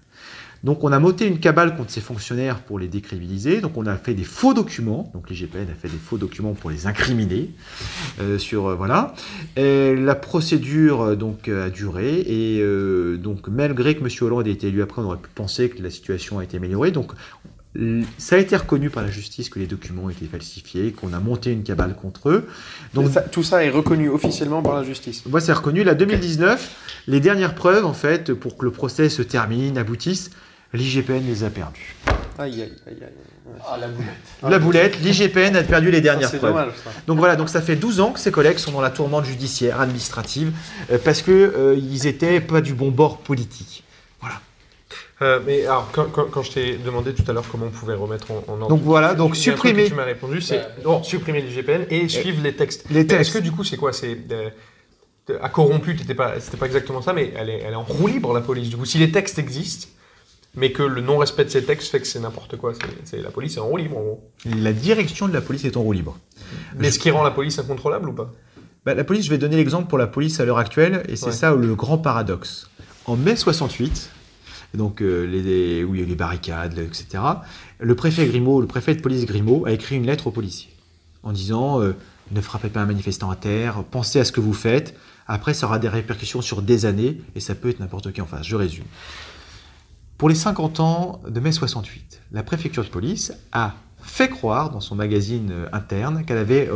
[0.64, 3.60] Donc on a monté une cabale contre ces fonctionnaires pour les décrédibiliser.
[3.60, 5.10] Donc on a fait des faux documents.
[5.14, 7.50] Donc l'IGPN a fait des faux documents pour les incriminer.
[8.20, 9.14] Euh, sur euh, voilà.
[9.56, 12.62] la procédure euh, donc a duré et
[13.18, 14.08] donc malgré que M.
[14.20, 16.90] Hollande ait été élu après, on aurait pu penser que la situation a été améliorée.
[16.90, 17.12] Donc
[18.18, 21.52] ça a été reconnu par la justice que les documents étaient falsifiés, qu'on a monté
[21.52, 22.48] une cabale contre eux.
[22.94, 25.24] Donc tout ça est reconnu officiellement par la justice.
[25.26, 25.84] Moi, c'est reconnu.
[25.84, 30.30] La 2019, les dernières preuves, en fait, pour que le procès se termine, aboutisse,
[30.72, 31.94] l'IGPN les a perdues.
[32.38, 33.08] Aïe, aïe, aïe, aïe.
[33.66, 34.08] Ah, la boulette.
[34.42, 36.52] La boulette, l'IGPN a perdu les dernières preuves.
[36.52, 36.90] Dommage, ça.
[37.06, 39.80] Donc voilà, donc ça fait 12 ans que ses collègues sont dans la tourmente judiciaire,
[39.80, 40.52] administrative,
[40.92, 43.84] euh, parce qu'ils euh, ils étaient pas du bon bord politique.
[45.20, 47.94] Euh, mais alors, quand, quand, quand je t'ai demandé tout à l'heure comment on pouvait
[47.94, 48.68] remettre en, en ordre.
[48.68, 49.84] Donc voilà, donc truc supprimer.
[49.84, 52.84] que Tu m'as répondu, c'est non, supprimer l'IGPN et suivre les textes.
[52.90, 53.20] Les textes.
[53.22, 54.50] Est-ce que du coup, c'est quoi C'est euh,
[55.42, 58.06] à corrompu, t'étais pas, c'était pas exactement ça, mais elle est, elle est en roue
[58.06, 58.68] libre la police.
[58.70, 59.88] Du coup, si les textes existent,
[60.54, 62.72] mais que le non-respect de ces textes fait que c'est n'importe quoi,
[63.04, 64.30] c'est, la police est en roue libre en gros.
[64.44, 66.16] La direction de la police est en roue libre.
[66.76, 68.32] Mais ce qui rend la police incontrôlable ou pas?
[68.86, 71.26] Bah, la police, je vais donner l'exemple pour la police à l'heure actuelle, et c'est
[71.26, 71.32] Ouais.
[71.32, 72.70] ça le grand paradoxe.
[73.04, 74.10] En mai 68,
[74.74, 77.22] donc euh, les, où il y a eu les barricades, etc.,
[77.78, 80.70] le préfet Grimaud, le préfet de police Grimaud, a écrit une lettre aux policiers
[81.22, 81.94] en disant euh,
[82.30, 84.94] ne frappez pas un manifestant à terre, pensez à ce que vous faites.
[85.26, 88.26] Après, ça aura des répercussions sur des années, et ça peut être n'importe qui en
[88.26, 88.46] face.
[88.46, 88.84] Je résume.
[90.16, 94.80] Pour les 50 ans de mai 68, la préfecture de police a fait croire dans
[94.80, 96.68] son magazine euh, interne qu'elle avait,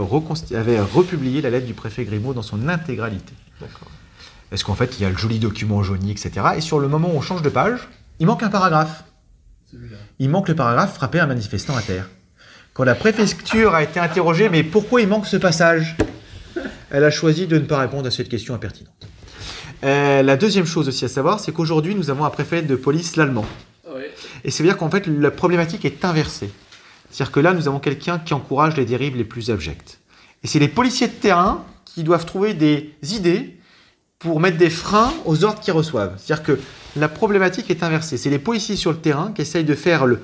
[0.54, 3.32] avait republié la lettre du préfet Grimaud dans son intégralité.
[3.60, 3.90] D'accord.
[4.52, 6.30] Parce qu'en fait, il y a le joli document jauni, etc.
[6.58, 7.88] Et sur le moment où on change de page,
[8.20, 9.04] il manque un paragraphe.
[10.18, 12.10] Il manque le paragraphe frapper un manifestant à terre.
[12.74, 15.96] Quand la préfecture a été interrogée, mais pourquoi il manque ce passage?
[16.90, 18.92] Elle a choisi de ne pas répondre à cette question impertinente.
[19.84, 23.16] Euh, la deuxième chose aussi à savoir, c'est qu'aujourd'hui, nous avons un préfet de police
[23.16, 23.46] l'allemand.
[24.44, 26.50] Et c'est dire qu'en fait, la problématique est inversée.
[27.08, 30.00] C'est-à-dire que là, nous avons quelqu'un qui encourage les dérives les plus abjectes.
[30.44, 33.56] Et c'est les policiers de terrain qui doivent trouver des idées
[34.22, 36.14] pour mettre des freins aux ordres qu'ils reçoivent.
[36.16, 36.58] C'est-à-dire que
[36.96, 38.16] la problématique est inversée.
[38.16, 40.20] C'est les policiers sur le terrain qui essayent de faire le,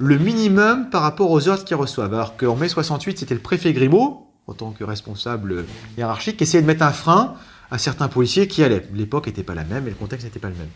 [0.00, 2.14] minimum par rapport aux ordres qu'ils reçoivent.
[2.14, 5.64] Alors qu'en mai 68, c'était le préfet Grimaud, en tant que responsable
[5.98, 7.34] hiérarchique, qui essayait de mettre un frein
[7.70, 8.86] à certains policiers qui allaient.
[8.94, 10.70] L'époque n'était pas la même et le contexte n'était pas le même.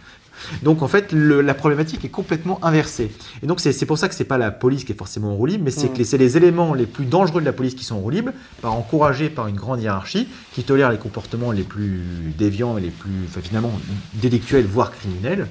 [0.62, 3.10] Donc en fait, le- la problématique est complètement inversée.
[3.42, 5.46] Et donc c'est pour ça que c'est pas la police qui est forcément en roue
[5.46, 5.96] libre, mais c'est Mm.
[5.96, 8.32] que c'est les éléments les plus dangereux de la police qui sont en roue libre,
[8.62, 12.00] par encouragés par une grande hiérarchie qui tolère les comportements les plus
[12.38, 13.72] déviants et les plus enfin, finalement
[14.14, 15.46] délictuels, voire criminels.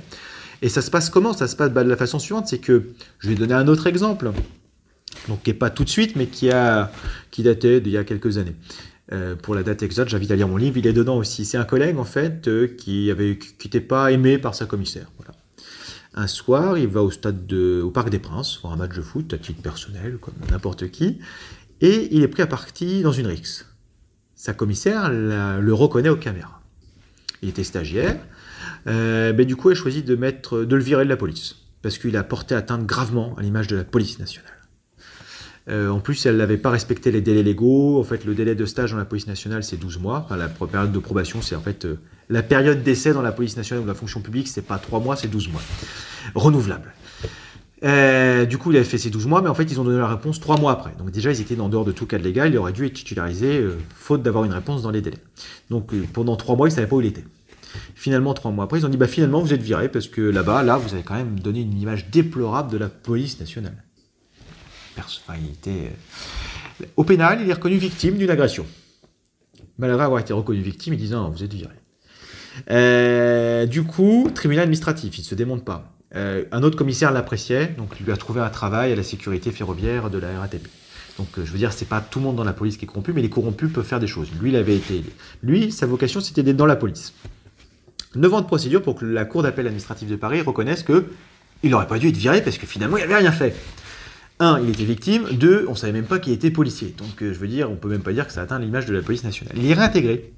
[0.61, 1.33] Et ça se passe comment?
[1.33, 3.87] Ça se passe bah, de la façon suivante, c'est que je vais donner un autre
[3.87, 4.31] exemple,
[5.27, 6.91] donc qui n'est pas tout de suite, mais qui a
[7.31, 8.55] qui datait d'il y a quelques années.
[9.11, 11.45] Euh, pour la date exacte, j'invite à lire mon livre, il est dedans aussi.
[11.45, 15.11] C'est un collègue en fait euh, qui n'était pas aimé par sa commissaire.
[16.15, 19.01] Un soir, il va au stade de, au Parc des Princes voir un match de
[19.01, 21.19] foot à titre personnel, comme n'importe qui,
[21.81, 23.67] et il est pris à partie dans une rixe.
[24.35, 26.61] Sa commissaire le reconnaît aux caméras.
[27.41, 28.17] Il était stagiaire,
[28.87, 31.97] euh, mais du coup, elle choisit de mettre, de le virer de la police parce
[31.97, 34.58] qu'il a porté atteinte gravement à l'image de la police nationale.
[35.67, 37.99] Euh, en plus, elle n'avait pas respecté les délais légaux.
[37.99, 40.23] En fait, le délai de stage dans la police nationale, c'est 12 mois.
[40.25, 41.99] Enfin, la période de probation, c'est en fait euh,
[42.29, 45.15] la période d'essai dans la police nationale ou la fonction publique, c'est pas 3 mois,
[45.15, 45.61] c'est 12 mois.
[46.33, 46.93] Renouvelable.
[47.83, 49.99] Euh, du coup, il avait fait ses 12 mois, mais en fait, ils ont donné
[49.99, 50.91] la réponse 3 mois après.
[50.97, 52.51] Donc déjà, ils étaient en dehors de tout cadre légal.
[52.51, 53.63] Il aurait dû être titularisé,
[53.95, 55.19] faute d'avoir une réponse dans les délais.
[55.69, 57.23] Donc pendant 3 mois, ils ne savaient pas où il était.
[57.95, 60.63] Finalement, 3 mois après, ils ont dit, bah finalement, vous êtes viré, parce que là-bas,
[60.63, 63.83] là, vous avez quand même donné une image déplorable de la police nationale.
[65.29, 68.65] Il euh, Au pénal, il est reconnu victime d'une agression.
[69.77, 71.73] Malgré avoir été reconnu victime, disent non, vous êtes viré.
[72.69, 75.91] Euh, du coup, tribunal administratif, il ne se démonte pas.
[76.15, 79.51] Euh, un autre commissaire l'appréciait, donc il lui a trouvé un travail à la sécurité
[79.51, 80.67] ferroviaire de la RATP.
[81.17, 83.13] Donc je veux dire, c'est pas tout le monde dans la police qui est corrompu,
[83.13, 84.29] mais les corrompus peuvent faire des choses.
[84.41, 85.03] Lui, il avait été.
[85.43, 87.13] Lui, sa vocation, c'était d'être dans la police.
[88.15, 91.05] Neuf ans de procédure pour que la Cour d'appel administrative de Paris reconnaisse que
[91.61, 93.53] il n'aurait pas dû être viré parce que finalement, il n'avait rien fait.
[94.39, 95.25] Un, il était victime.
[95.31, 96.93] Deux, on savait même pas qu'il était policier.
[96.97, 98.93] Donc, euh, je veux dire, on peut même pas dire que ça atteint l'image de
[98.95, 99.53] la police nationale.
[99.57, 100.33] Il est réintégré.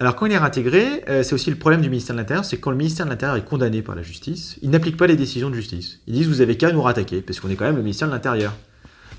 [0.00, 2.58] Alors, quand il est réintégré, euh, c'est aussi le problème du ministère de l'Intérieur, c'est
[2.58, 5.50] quand le ministère de l'Intérieur est condamné par la justice, il n'applique pas les décisions
[5.50, 6.00] de justice.
[6.06, 8.12] Ils disent, vous avez qu'à nous rattaquer, parce qu'on est quand même le ministère de
[8.12, 8.52] l'Intérieur.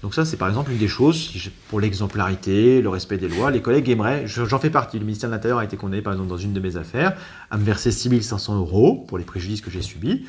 [0.03, 1.31] Donc ça, c'est par exemple une des choses,
[1.69, 5.29] pour l'exemplarité, le respect des lois, les collègues aimeraient, je- j'en fais partie, le ministère
[5.29, 7.15] de l'Intérieur a été condamné par exemple dans une de mes affaires
[7.49, 10.25] à me verser 6500 euros pour les préjudices que j'ai subis.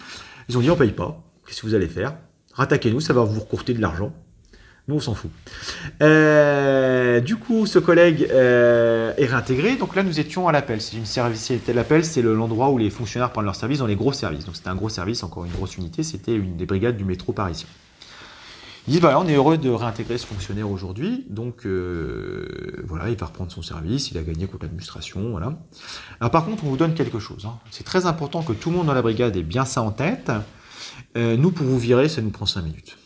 [0.49, 2.15] Ils ont dit on paye pas, qu'est-ce que vous allez faire?
[2.57, 4.13] Rattaquez-nous, ça va vous recourter de l'argent.
[4.89, 5.31] Nous, on s'en fout.
[6.03, 9.77] Euh, du coup, ce collègue euh, est réintégré.
[9.77, 10.81] Donc là, nous étions à l'appel.
[10.81, 11.75] C'est une.
[11.75, 14.45] L'appel, c'est le- l'endroit où les fonctionnaires prennent leur service dans les gros services.
[14.45, 16.03] Donc c'était un gros service, encore une grosse unité.
[16.03, 17.67] C'était une des brigades du métro parisien.
[18.87, 21.27] Ils disent voilà, on est heureux de réintégrer ce fonctionnaire aujourd'hui.
[21.29, 22.47] Donc euh,
[22.87, 24.13] voilà, il va reprendre son service.
[24.13, 25.31] Il a gagné contre l'administration.
[25.33, 25.59] Voilà.
[26.21, 27.45] Alors par contre, on vous donne quelque chose.
[27.47, 27.59] hein.
[27.73, 30.31] C'est très important que tout le monde dans la brigade ait bien ça en tête.
[31.17, 32.99] Euh, nous, pour vous virer, ça nous prend 5 minutes.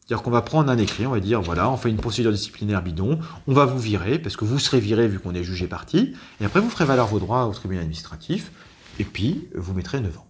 [0.00, 2.82] C'est-à-dire qu'on va prendre un écrit, on va dire, voilà, on fait une procédure disciplinaire
[2.82, 6.14] bidon, on va vous virer, parce que vous serez viré vu qu'on est jugé parti,
[6.40, 8.50] et après vous ferez valoir vos droits au tribunal administratif,
[8.98, 10.26] et puis vous mettrez 9 ans.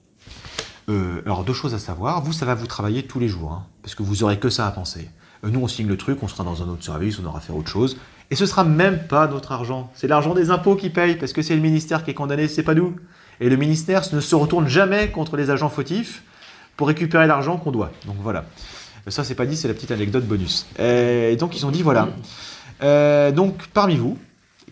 [0.91, 3.67] Euh, alors deux choses à savoir, vous ça va vous travailler tous les jours, hein,
[3.83, 5.09] parce que vous aurez que ça à penser.
[5.43, 7.53] Euh, nous on signe le truc, on sera dans un autre service, on aura fait
[7.53, 7.97] autre chose,
[8.31, 11.41] et ce sera même pas notre argent, c'est l'argent des impôts qui paye, parce que
[11.41, 12.95] c'est le ministère qui est condamné, c'est pas nous.
[13.41, 16.23] Et le ministère ne se retourne jamais contre les agents fautifs
[16.77, 17.91] pour récupérer l'argent qu'on doit.
[18.07, 18.45] Donc voilà.
[19.09, 20.67] Ça, c'est pas dit, c'est la petite anecdote bonus.
[20.79, 22.09] Et donc, ils ont dit voilà.
[22.83, 24.17] Euh, donc, parmi vous,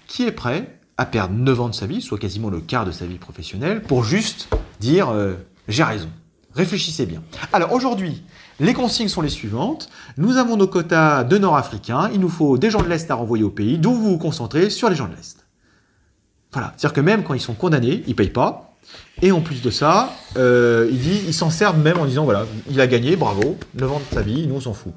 [0.06, 2.92] qui est prêt à perdre 9 ans de sa vie, soit quasiment le quart de
[2.92, 4.48] sa vie professionnelle, pour juste
[4.78, 5.34] dire euh,
[5.68, 6.08] j'ai raison
[6.54, 7.22] Réfléchissez bien.
[7.52, 8.24] Alors, aujourd'hui,
[8.58, 9.88] les consignes sont les suivantes.
[10.16, 12.10] Nous avons nos quotas de Nord-Africains.
[12.12, 14.68] Il nous faut des gens de l'Est à renvoyer au pays, d'où vous vous concentrez
[14.68, 15.46] sur les gens de l'Est.
[16.52, 16.74] Voilà.
[16.76, 18.69] C'est-à-dire que même quand ils sont condamnés, ils payent pas.
[19.22, 22.80] Et en plus de ça, euh, il dit, s'en servent même en disant voilà, il
[22.80, 24.92] a gagné, bravo, 9 ans de sa vie, nous on s'en fout.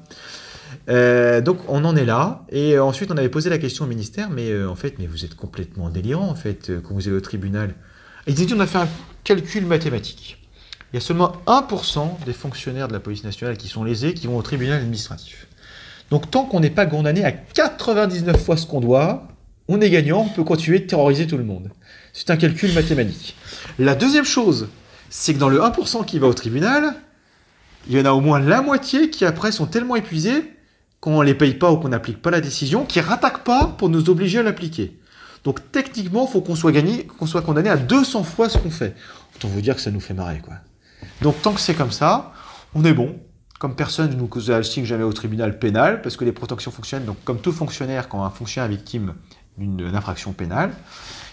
[0.88, 2.44] Euh, donc on en est là.
[2.50, 5.24] Et ensuite on avait posé la question au ministère, mais euh, en fait, mais vous
[5.24, 7.74] êtes complètement délirant en fait quand vous allez au tribunal.
[8.26, 8.88] Ils dit on a fait un
[9.24, 10.38] calcul mathématique.
[10.92, 14.26] Il y a seulement 1% des fonctionnaires de la police nationale qui sont lésés qui
[14.26, 15.48] vont au tribunal administratif.
[16.10, 19.28] Donc tant qu'on n'est pas condamné à 99 fois ce qu'on doit,
[19.68, 21.70] on est gagnant, on peut continuer de terroriser tout le monde.
[22.16, 23.36] C'est un calcul mathématique.
[23.80, 24.68] La deuxième chose,
[25.10, 26.94] c'est que dans le 1% qui va au tribunal,
[27.88, 30.52] il y en a au moins la moitié qui après sont tellement épuisés
[31.00, 33.66] qu'on ne les paye pas ou qu'on n'applique pas la décision, qui ne rattaquent pas
[33.66, 34.96] pour nous obliger à l'appliquer.
[35.42, 38.70] Donc techniquement, il faut qu'on soit gagné, qu'on soit condamné à 200 fois ce qu'on
[38.70, 38.94] fait.
[39.34, 40.54] Autant vous dire que ça nous fait marrer, quoi.
[41.20, 42.32] Donc tant que c'est comme ça,
[42.76, 43.18] on est bon.
[43.58, 47.06] Comme personne ne nous cause signe jamais au tribunal pénal, parce que les protections fonctionnent.
[47.06, 49.14] Donc comme tout fonctionnaire, quand un fonctionnaire est victime
[49.58, 50.72] d'une infraction pénale,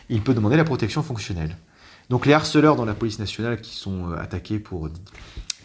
[0.10, 1.56] il peut demander la protection fonctionnelle.
[2.10, 4.90] Donc les harceleurs dans la police nationale qui sont euh, attaqués pour,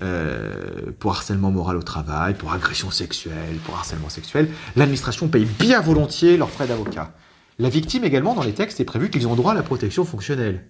[0.03, 5.80] euh, pour harcèlement moral au travail, pour agression sexuelle, pour harcèlement sexuel, l'administration paye bien
[5.80, 7.14] volontiers leurs frais d'avocat.
[7.59, 10.66] La victime également, dans les textes, est prévu qu'ils ont droit à la protection fonctionnelle.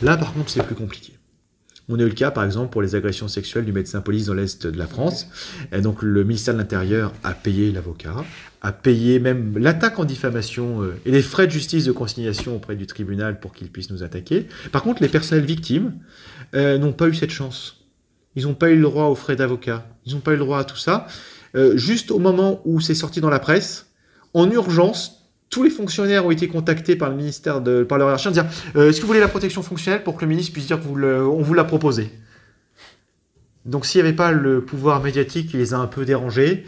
[0.00, 1.18] Là, par contre, c'est plus compliqué.
[1.88, 4.34] On a eu le cas, par exemple, pour les agressions sexuelles du médecin police dans
[4.34, 5.26] l'Est de la France.
[5.72, 8.24] Et donc, le ministère de l'Intérieur a payé l'avocat,
[8.60, 12.76] a payé même l'attaque en diffamation euh, et les frais de justice de consignation auprès
[12.76, 14.46] du tribunal pour qu'il puisse nous attaquer.
[14.70, 15.94] Par contre, les personnels victimes
[16.54, 17.84] euh, n'ont pas eu cette chance.
[18.36, 19.86] Ils n'ont pas eu le droit aux frais d'avocat.
[20.06, 21.06] Ils n'ont pas eu le droit à tout ça.
[21.56, 23.90] Euh, juste au moment où c'est sorti dans la presse,
[24.34, 25.21] en urgence,
[25.52, 28.46] tous les fonctionnaires ont été contactés par le ministère de, par leur hiérarchie en disant
[28.74, 31.42] euh, Est-ce que vous voulez la protection fonctionnelle pour que le ministre puisse dire qu'on
[31.42, 32.10] vous l'a proposé?
[33.66, 36.64] Donc, s'il n'y avait pas le pouvoir médiatique qui les a un peu dérangés,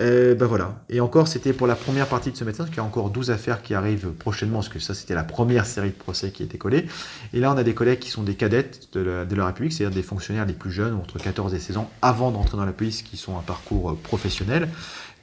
[0.00, 0.84] euh, ben voilà.
[0.88, 3.10] Et encore, c'était pour la première partie de ce médecin, parce qu'il y a encore
[3.10, 6.44] 12 affaires qui arrivent prochainement, parce que ça, c'était la première série de procès qui
[6.44, 6.86] était collée.
[7.32, 9.72] Et là, on a des collègues qui sont des cadettes de la, de la République,
[9.72, 12.72] c'est-à-dire des fonctionnaires les plus jeunes, entre 14 et 16 ans, avant d'entrer dans la
[12.72, 14.68] police, qui sont un parcours euh, professionnel,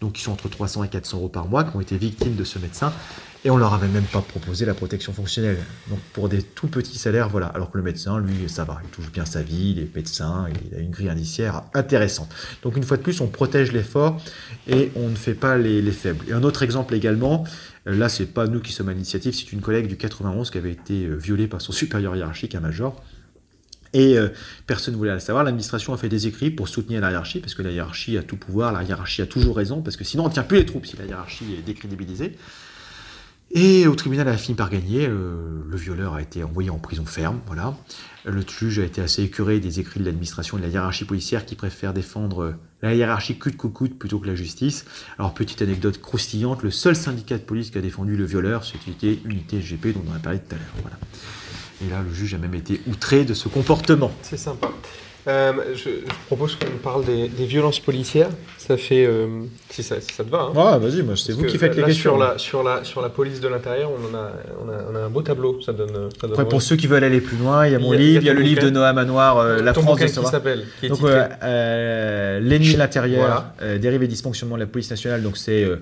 [0.02, 2.44] donc qui sont entre 300 et 400 euros par mois, qui ont été victimes de
[2.44, 2.94] ce médecin.
[3.44, 5.60] Et on leur avait même pas proposé la protection fonctionnelle.
[5.90, 7.46] Donc pour des tout petits salaires, voilà.
[7.48, 10.48] Alors que le médecin, lui, ça va, il touche bien sa vie, il est médecin,
[10.72, 12.30] il a une grille indiciaire intéressante.
[12.64, 14.20] Donc une fois de plus, on protège les forts
[14.68, 16.26] et on ne fait pas les, les faibles.
[16.28, 17.44] Et un autre exemple également,
[17.88, 20.58] euh, là c'est pas nous qui sommes à l'initiative, c'est une collègue du 91 qui
[20.58, 23.00] avait été euh, violée par son supérieur hiérarchique, un major.
[23.96, 24.28] Et euh,
[24.68, 25.46] personne ne voulait le savoir.
[25.46, 28.36] L'administration a fait des écrits pour soutenir la hiérarchie, parce que la hiérarchie a tout
[28.36, 30.86] pouvoir, la hiérarchie a toujours raison, parce que sinon on ne tient plus les troupes
[30.86, 32.38] si la hiérarchie est décrédibilisée.
[33.52, 35.08] Et au tribunal, elle a fini par gagner.
[35.08, 37.40] Euh, le violeur a été envoyé en prison ferme.
[37.48, 37.74] Voilà.
[38.26, 41.46] Le juge a été assez écœuré des écrits de l'administration et de la hiérarchie policière
[41.46, 44.84] qui préfère défendre la hiérarchie coûte que coûte plutôt que la justice.
[45.18, 49.20] Alors, petite anecdote croustillante le seul syndicat de police qui a défendu le violeur, c'était
[49.24, 50.76] Unité SGP, dont on a parlé tout à l'heure.
[50.82, 50.98] Voilà.
[51.84, 54.12] Et là, le juge a même été outré de ce comportement.
[54.22, 54.70] C'est sympa.
[55.28, 58.30] Euh, je, je propose qu'on parle des, des violences policières.
[58.60, 59.26] Ça fait, euh,
[59.72, 60.52] si, ça, si ça te va.
[60.56, 60.78] hein.
[60.80, 62.12] Ouais, vas-y, moi, c'est vous que qui faites les questions.
[62.12, 65.10] Sur la, sur, la, sur la police de l'intérieur, on, on, a, on a un
[65.10, 65.60] beau tableau.
[65.66, 65.90] Ça donne,
[66.22, 68.02] ça donne Après, pour ceux qui veulent aller plus loin, il y a mon Il
[68.02, 68.70] y a- il y a livre, il y a le livre de.
[68.70, 73.54] Noah Manoir, euh, La Ton France de qui s'appelle, euh, euh, l'ennemi de l'intérieur, Voilà.
[73.64, 75.24] euh, dérive et dysfonctionnement de la police nationale.
[75.24, 75.78] Donc, c'est euh,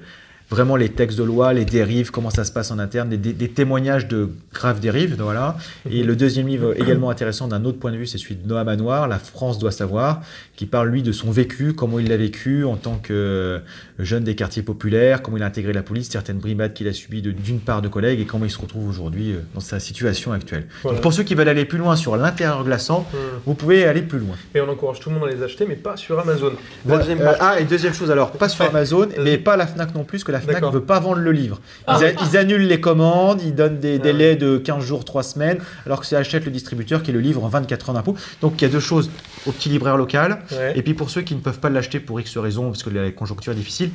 [0.50, 3.34] vraiment les textes de loi, les dérives, comment ça se passe en interne, des, des-
[3.34, 5.16] des témoignages de graves dérives.
[5.20, 5.58] Voilà.
[5.90, 8.64] Et le deuxième livre, également intéressant d'un autre point de vue, c'est celui de Noah
[8.64, 10.22] Manoir, La France doit savoir,
[10.56, 13.60] qui parle lui de son vécu, comment il l'a vécu en tant que euh,
[14.00, 17.22] jeune des quartiers populaires, comment il a intégré la police, certaines brimades qu'il a subies
[17.22, 20.68] d'une part de collègues et comment il se retrouve aujourd'hui euh, dans sa situation actuelle.
[20.84, 20.98] Voilà.
[20.98, 23.20] Donc, pour ceux qui veulent aller plus loin sur l'intérieur glaçant, Hum.
[23.46, 24.36] vous pouvez aller plus loin.
[24.56, 26.52] Et on encourage tout le monde à les acheter, mais pas sur Amazon.
[26.86, 28.64] Deuxième euh, ah, et deuxième chose, alors, pas sur.
[28.66, 29.24] Amazon, Vas-y.
[29.24, 31.60] mais pas la Fnac non plus, que la Fnac ne veut pas vendre le livre.
[31.88, 35.24] Ils, a- ils annulent les commandes, ils donnent des Ah délais de 15 jours, 3
[35.24, 38.16] semaines, alors que c'est achète le distributeur qui le livre en 24 heures d'impôt.
[38.42, 39.10] Donc il y a deux choses
[39.46, 40.74] au petit libraire local, Ouais.
[40.76, 43.12] et puis pour ceux qui ne peuvent pas l'acheter pour X raisons, parce que la
[43.12, 43.90] conjoncture est difficile,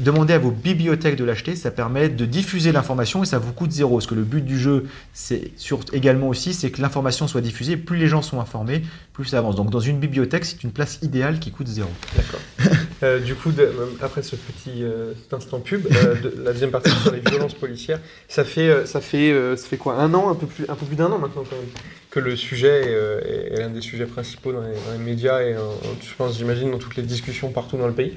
[0.00, 3.70] demandez à vos bibliothèques de l'acheter, ça permet de diffuser l'information et ça vous coûte
[3.72, 3.96] zéro.
[3.96, 4.84] Parce que le but du jeu,
[5.14, 7.76] c'est sur- également aussi, c'est que l'information soit diffusée.
[7.76, 8.82] Plus les gens sont informés,
[9.12, 9.56] plus ça avance.
[9.56, 11.90] Donc dans une bibliothèque, c'est une place idéale qui coûte zéro.
[12.16, 12.40] D'accord.
[13.02, 16.70] Euh, du coup, de- euh, après ce petit euh, instant pub, euh, de- la deuxième
[16.70, 19.96] partie sur les violences policières, ça fait, euh, ça fait, euh, ça fait quoi?
[20.00, 21.66] Un an, un peu plus, un peu plus d'un an maintenant quand même,
[22.10, 25.04] que le sujet est, euh, est- est l'un des sujets principaux dans les, dans les
[25.04, 25.54] médias et
[26.00, 28.14] je pense, j'imagine, dans toutes les discussions partout dans le pays.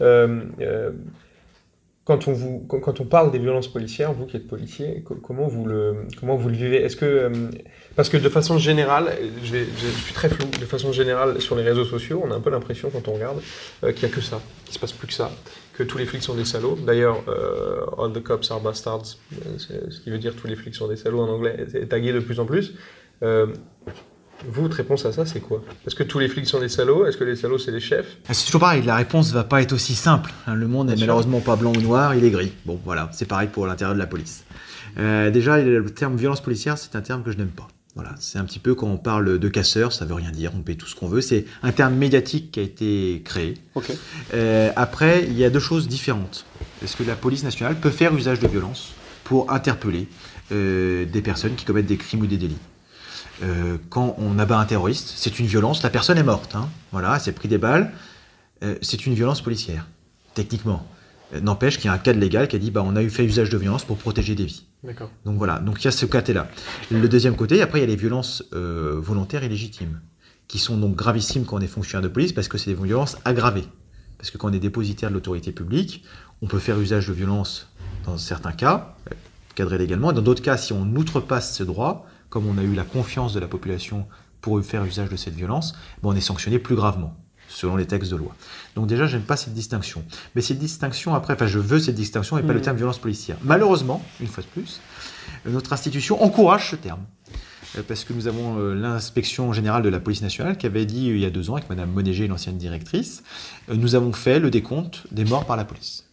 [0.00, 0.90] Euh, euh,
[2.04, 5.46] quand on, vous, quand, on parle des violences policières, vous qui êtes policier, co- comment
[5.46, 6.82] vous le, comment vous le vivez?
[6.82, 7.30] Est-ce que, euh,
[7.96, 9.12] parce que de façon générale,
[9.44, 9.56] je,
[10.04, 12.88] suis très flou, de façon générale sur les réseaux sociaux, on a un peu l'impression
[12.88, 13.40] quand on regarde
[13.80, 15.30] qu'il n'y a que ça, qu'il se passe plus que ça,
[15.74, 16.78] que tous les flics sont des salauds.
[16.86, 17.22] D'ailleurs,
[17.98, 19.18] all the cops are bastards,
[19.58, 22.20] ce qui veut dire tous les flics sont des salauds en anglais, c'est tagué de
[22.20, 22.74] plus en plus.
[24.46, 25.62] Vous, votre réponse à ça, c'est quoi?
[25.86, 27.06] Est-ce que tous les flics sont des salauds?
[27.06, 28.16] Est-ce que les salauds, c'est les chefs?
[28.28, 30.32] Ah, C'est toujours pareil, la réponse va pas être aussi simple.
[30.46, 30.54] hein.
[30.54, 32.52] Le monde n'est malheureusement pas blanc ou noir, il est gris.
[32.64, 34.44] Bon, voilà, c'est pareil pour l'intérieur de la police.
[34.98, 37.66] Euh, déjà, le terme violence policière, c'est un terme que je n'aime pas.
[37.94, 40.60] Voilà, c'est un petit peu quand on parle de casseurs, ça veut rien dire, on
[40.60, 41.20] paye tout ce qu'on veut.
[41.20, 43.54] C'est un terme médiatique qui a été créé.
[43.74, 43.90] Ok.
[44.34, 46.46] Euh, après, il y a deux choses différentes.
[46.84, 48.92] Est-ce que la police nationale peut faire usage de violence
[49.24, 50.06] pour interpeller
[50.52, 52.56] euh, des personnes qui commettent des crimes ou des délits?
[53.42, 56.54] Euh, Quand on abat un terroriste, c'est une violence, la personne est morte.
[56.54, 56.68] hein.
[56.92, 57.92] Voilà, elle s'est pris des balles.
[58.62, 59.86] Euh, c'est une violence policière,
[60.34, 60.86] techniquement.
[61.34, 63.10] Euh, N'empêche qu'il y a un cadre légal qui a dit bah, on a eu
[63.10, 64.64] fait usage de violence pour protéger des vies.
[65.24, 66.48] Donc voilà, donc il y a ce côté-là.
[66.90, 70.00] Le deuxième côté, après, il y a les violences euh, volontaires et légitimes,
[70.48, 73.16] qui sont donc gravissime quand on est fonctionnaire de police parce que c'est des violences
[73.24, 73.66] aggravées.
[74.18, 76.02] Parce que quand on est dépositaire de l'autorité publique,
[76.42, 77.68] on peut faire usage de violence
[78.04, 78.96] dans certains cas,
[79.54, 82.74] cadré légalement, et dans d'autres cas, si on outrepasse ce droit, comme on a eu
[82.74, 84.06] la confiance de la population
[84.40, 85.72] pour faire usage de cette violence,
[86.02, 87.14] ben, on est sanctionné plus gravement,
[87.48, 88.34] selon les textes de loi.
[88.76, 90.04] Donc déjà, j'aime pas cette distinction.
[90.34, 92.64] Mais cette distinction, après, enfin, je veux cette distinction et pas le Mhm.
[92.64, 93.36] terme violence policière.
[93.42, 94.80] Malheureusement, une fois de plus,
[95.46, 97.00] euh, notre institution encourage ce terme.
[97.76, 101.06] Euh, Parce que nous avons euh, l'inspection générale de la police nationale qui avait dit
[101.08, 103.22] il y a deux ans, avec Madame Monéger, l'ancienne directrice,
[103.68, 106.04] nous avons fait le décompte des morts par la police.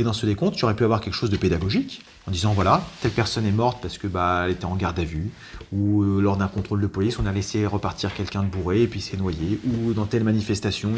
[0.00, 2.82] Et dans ce décompte, tu aurais pu avoir quelque chose de pédagogique en disant voilà,
[3.02, 5.30] telle personne est morte parce que bah, elle était en garde à vue,
[5.74, 8.86] ou euh, lors d'un contrôle de police, on a laissé repartir quelqu'un de bourré et
[8.86, 10.92] puis s'est noyé, ou dans telle manifestation.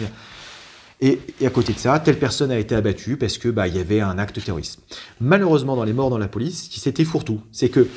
[1.00, 3.74] Et, et à côté de ça, telle personne a été abattue parce que bah, il
[3.74, 4.78] y avait un acte terroriste.
[5.20, 7.40] Malheureusement, dans les morts dans la police, c'était fourre-tout.
[7.50, 7.88] C'est que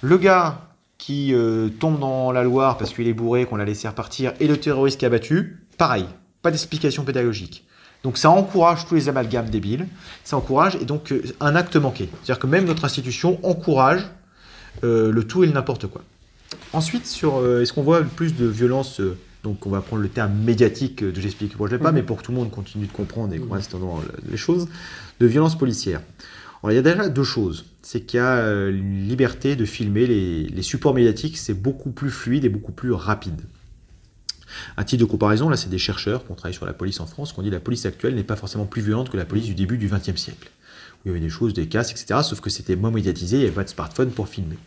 [0.00, 3.86] le gars qui euh, tombe dans la Loire parce qu'il est bourré, qu'on l'a laissé
[3.86, 6.06] repartir, et le terroriste qui a abattu, pareil,
[6.42, 7.64] pas d'explication pédagogique.
[8.04, 9.86] Donc ça encourage tous les amalgames débiles,
[10.24, 12.08] ça encourage, et donc euh, un acte manqué.
[12.22, 14.06] C'est-à-dire que même notre institution encourage
[14.84, 16.02] euh, le tout et le n'importe quoi.
[16.72, 20.08] Ensuite, sur euh, est-ce qu'on voit plus de violence euh, donc on va prendre le
[20.08, 21.94] terme médiatique de j'explique pour je l'ai pas, Mhm.
[21.96, 24.66] mais pour que tout le monde continue de comprendre et qu'on reste dans les choses,
[25.20, 26.00] de violence policière.
[26.62, 27.64] Alors, il y a déjà deux choses.
[27.82, 32.10] C'est qu'il y a une liberté de filmer les, les supports médiatiques, c'est beaucoup plus
[32.10, 33.40] fluide et beaucoup plus rapide.
[34.76, 37.06] À titre de comparaison, là, c'est des chercheurs qui ont travaillé sur la police en
[37.06, 39.24] France qui ont dit que la police actuelle n'est pas forcément plus violente que la
[39.24, 40.50] police du début du XXe siècle.
[40.96, 42.20] Où il y avait des choses, des casses, etc.
[42.22, 44.58] Sauf que c'était moins médiatisé, il n'y avait pas de smartphone pour filmer.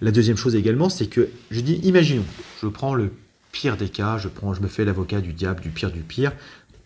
[0.00, 2.24] La deuxième chose également, c'est que, je dis, imaginons,
[2.62, 3.10] je prends le
[3.52, 6.32] pire des cas, je, prends, je me fais l'avocat du diable, du pire du pire.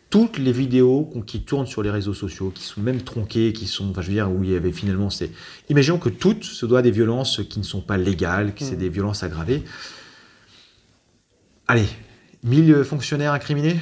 [0.09, 3.91] Toutes les vidéos qui tournent sur les réseaux sociaux, qui sont même tronquées, qui sont,
[3.91, 5.31] enfin, je veux dire, où il y avait finalement, c'est.
[5.69, 8.77] Imaginons que toutes se doivent à des violences qui ne sont pas légales, que c'est
[8.77, 8.79] Mm.
[8.79, 9.63] des violences aggravées.
[11.67, 11.87] Allez,
[12.45, 13.79] 1000 fonctionnaires incriminés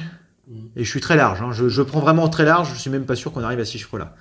[0.47, 0.53] Mm.
[0.75, 3.05] Et je suis très large, hein, je, je prends vraiment très large, je suis même
[3.05, 4.15] pas sûr qu'on arrive à ces chiffres-là.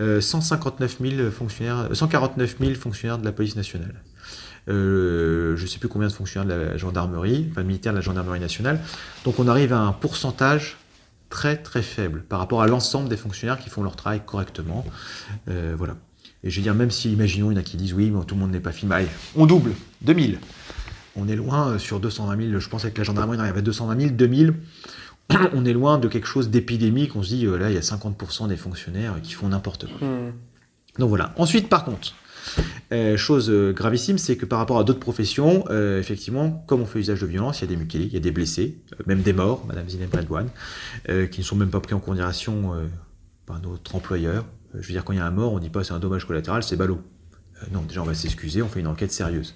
[0.00, 3.94] Euh, 159 000 fonctionnaires, 149 000 fonctionnaires de la police nationale.
[4.66, 8.40] je ne sais plus combien de fonctionnaires de la gendarmerie, enfin militaires de la gendarmerie
[8.40, 8.80] nationale.
[9.24, 10.78] Donc on arrive à un pourcentage
[11.30, 14.84] très très faible par rapport à l'ensemble des fonctionnaires qui font leur travail correctement.
[15.46, 15.96] voilà.
[16.42, 18.22] Et je veux dire, même si, imaginons, il y en a qui disent oui, mais
[18.26, 18.96] tout le monde n'est pas filmé.
[18.96, 19.72] Allez, on double,
[20.02, 20.38] 2000.
[21.16, 24.00] On est loin sur 220 000, je pense avec la gendarmerie, on arrive à 220
[24.00, 24.54] 000, 2000
[25.54, 27.16] on est loin de quelque chose d'épidémique.
[27.16, 30.06] On se dit, euh, là, il y a 50% des fonctionnaires qui font n'importe quoi.
[30.06, 30.32] Hmm.
[30.98, 31.34] Donc voilà.
[31.36, 32.14] Ensuite, par contre,
[32.92, 35.64] euh, chose euh, gravissime, c'est que par rapport à d'autres professions,
[35.98, 38.20] effectivement, comme on fait usage de violence, il y a des mutilés, il y a
[38.20, 40.50] des blessés, même des morts, Madame Zineb Redouane,
[41.30, 42.72] qui ne sont même pas pris en considération
[43.46, 44.44] par notre employeur.
[44.74, 45.98] Je veux dire, quand il y a un mort, on ne dit pas c'est un
[45.98, 47.00] dommage collatéral, c'est ballot.
[47.72, 49.54] Non, déjà, on va s'excuser, on fait une enquête sérieuse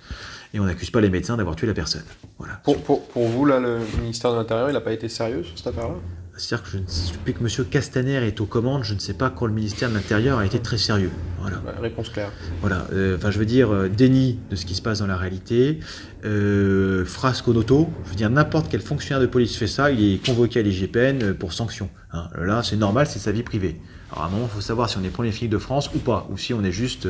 [0.54, 2.04] et on n'accuse pas les médecins d'avoir tué la personne.
[2.38, 2.54] Voilà.
[2.64, 5.68] Pour, pour, vous, là, le ministère de l'Intérieur, il n'a pas été sérieux sur cette
[5.68, 5.94] affaire-là?
[6.38, 7.66] C'est-à-dire que je, depuis que M.
[7.68, 10.60] Castaner est aux commandes, je ne sais pas quand le ministère de l'Intérieur a été
[10.60, 11.10] très sérieux.
[11.40, 11.60] Voilà.
[11.80, 12.30] réponse claire.
[12.60, 12.86] Voilà.
[12.92, 15.80] Euh, enfin, je veux dire, euh, déni de ce qui se passe dans la réalité,
[16.24, 17.88] euh, frasque au auto.
[18.04, 21.34] Je veux dire, n'importe quel fonctionnaire de police fait ça, il est convoqué à l'IGPN
[21.34, 21.90] pour sanction.
[22.12, 22.28] Hein.
[22.40, 23.80] Là, c'est normal, c'est sa vie privée.
[24.10, 25.98] Alors, à un moment, il faut savoir si on est premier flic de France ou
[25.98, 27.06] pas, ou si on est juste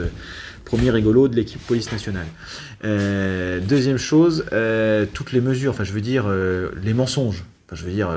[0.69, 2.27] premier rigolo de l'équipe police nationale.
[2.85, 7.45] Euh, deuxième chose, euh, toutes les mesures, enfin je veux dire euh, les mensonges.
[7.67, 8.11] Enfin, je veux dire,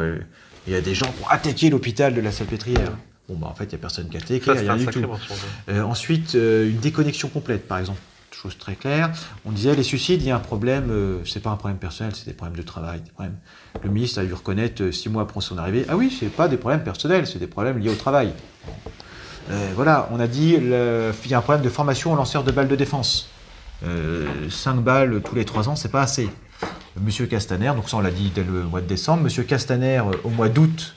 [0.67, 2.91] il y a des gens qui ont attaqué l'hôpital de la Salpêtrière.
[3.27, 4.85] Bon, bah en fait, il n'y a personne qui a attaqué, il n'y a rien
[4.85, 5.05] du tout.
[5.69, 7.99] ensuite, une déconnexion complète, par exemple.
[8.33, 9.11] Chose très claire,
[9.45, 12.25] on disait les suicides, il y a un problème, c'est pas un problème personnel, c'est
[12.25, 13.01] des problèmes de travail.
[13.01, 13.35] Des problèmes.
[13.83, 16.57] Le ministre a dû reconnaître six mois après son arrivée, ah oui, c'est pas des
[16.57, 18.33] problèmes personnels, c'est des problèmes liés au travail.
[19.49, 22.51] Euh, voilà, on a dit qu'il y a un problème de formation aux lanceurs de
[22.51, 23.29] balles de défense.
[23.81, 26.29] 5 euh, balles tous les 3 ans, c'est pas assez.
[26.99, 30.11] Monsieur Castaner, donc ça on l'a dit dès le mois de décembre, Monsieur Castaner euh,
[30.23, 30.95] au mois d'août,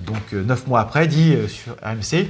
[0.00, 2.28] donc 9 mois après, dit sur AMC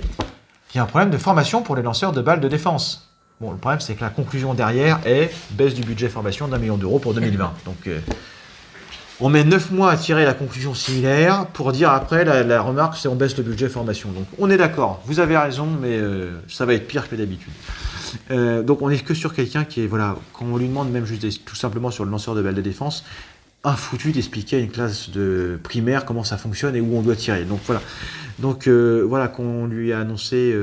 [0.69, 3.11] qu'il y a un problème de formation pour les lanceurs de balles de défense.
[3.41, 6.77] Bon, le problème c'est que la conclusion derrière est baisse du budget formation d'un million
[6.77, 7.53] d'euros pour 2020.
[7.65, 7.89] Donc
[9.25, 13.09] on met 9 mois à tirer la conclusion similaire pour dire après la, remarque c'est
[13.09, 14.13] on baisse le budget formation.
[14.13, 17.53] Donc on est d'accord, vous avez raison, mais euh, ça va être pire que d'habitude.
[18.31, 21.07] Euh, donc on n'est que sur quelqu'un qui est, voilà, quand on lui demande même
[21.07, 23.03] juste tout simplement sur le lanceur de balles de défense,
[23.65, 27.17] un foutu d'expliquer à une classe de primaire comment ça fonctionne et où on doit
[27.17, 27.45] tirer.
[27.45, 27.81] Donc voilà.
[28.41, 30.55] Donc euh, voilà, qu'on lui a annoncé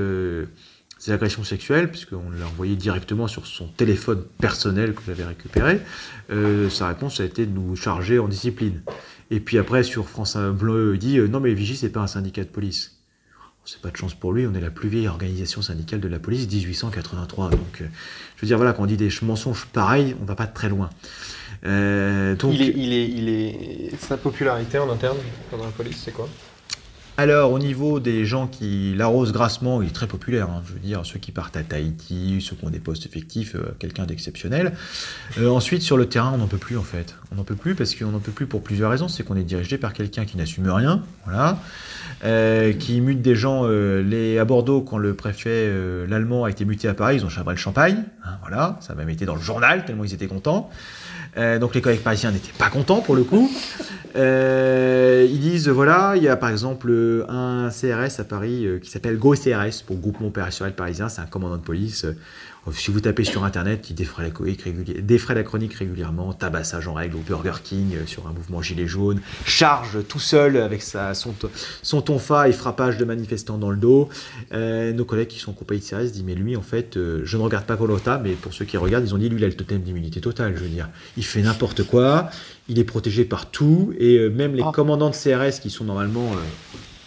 [1.01, 5.81] ses agressions sexuelles, puisqu'on l'a envoyé directement sur son téléphone personnel que j'avais récupéré,
[6.31, 8.81] euh, sa réponse a été de nous charger en discipline.
[9.29, 12.07] Et puis après, sur France Bleu, il dit euh, Non, mais Vigie, c'est pas un
[12.07, 12.97] syndicat de police.
[13.63, 16.17] C'est pas de chance pour lui, on est la plus vieille organisation syndicale de la
[16.17, 17.51] police, 1883.
[17.51, 17.85] Donc, euh,
[18.35, 20.89] je veux dire, voilà, quand on dit des mensonges pareils, on va pas très loin.
[21.63, 23.95] il est, il est...
[23.99, 25.17] Sa popularité en interne
[25.51, 26.27] dans la police, c'est quoi?
[27.21, 30.49] Alors, au niveau des gens qui l'arrosent grassement, il est très populaire.
[30.49, 30.63] Hein.
[30.65, 33.75] je veux dire, ceux qui partent à Tahiti, ceux qui ont des postes effectifs, euh,
[33.77, 34.73] quelqu'un d'exceptionnel.
[35.37, 37.15] Euh, ensuite, sur le terrain, on n'en peut plus en fait.
[37.31, 39.07] On n'en peut plus parce qu'on n'en peut plus pour plusieurs raisons.
[39.07, 41.59] C'est qu'on est dirigé par quelqu'un qui n'assume rien, voilà,
[42.23, 43.67] euh, qui mute des gens.
[43.67, 45.71] les à Bordeaux, quand le préfet
[46.07, 48.03] l'allemand a été muté à Paris, ils ont chabré le champagne.
[48.25, 50.71] Hein, voilà, ça a même été dans le journal tellement ils étaient contents.
[51.37, 53.49] Euh, donc les collègues parisiens n'étaient pas contents pour le coup.
[54.15, 56.91] Euh, ils disent voilà, il y a par exemple
[57.29, 61.57] un CRS à Paris euh, qui s'appelle GoCRS pour Groupement opérationnel parisien, c'est un commandant
[61.57, 62.05] de police
[62.71, 67.19] si vous tapez sur internet, il défraie la, la chronique régulièrement, tabassage en règle au
[67.19, 71.33] Burger King euh, sur un mouvement gilet jaune, charge tout seul avec sa, son,
[71.81, 74.09] son tonfa et frappage de manifestants dans le dos.
[74.53, 77.21] Euh, nos collègues qui sont en compagnie de service disent Mais lui, en fait, euh,
[77.23, 79.43] je ne regarde pas Colota, mais pour ceux qui regardent, ils ont dit Lui, il
[79.43, 80.53] a le totem d'immunité totale.
[80.55, 80.87] Je veux dire,
[81.17, 82.29] il fait n'importe quoi,
[82.69, 84.71] il est protégé par tout, et même les ah.
[84.71, 86.31] commandants de CRS qui sont normalement,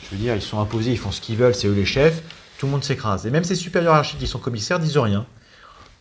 [0.02, 2.22] je veux dire, ils sont imposés, ils font ce qu'ils veulent, c'est eux les chefs.
[2.58, 3.26] Tout le monde s'écrase.
[3.26, 5.26] Et même ces supérieurs hiérarchiques qui sont commissaires disent rien.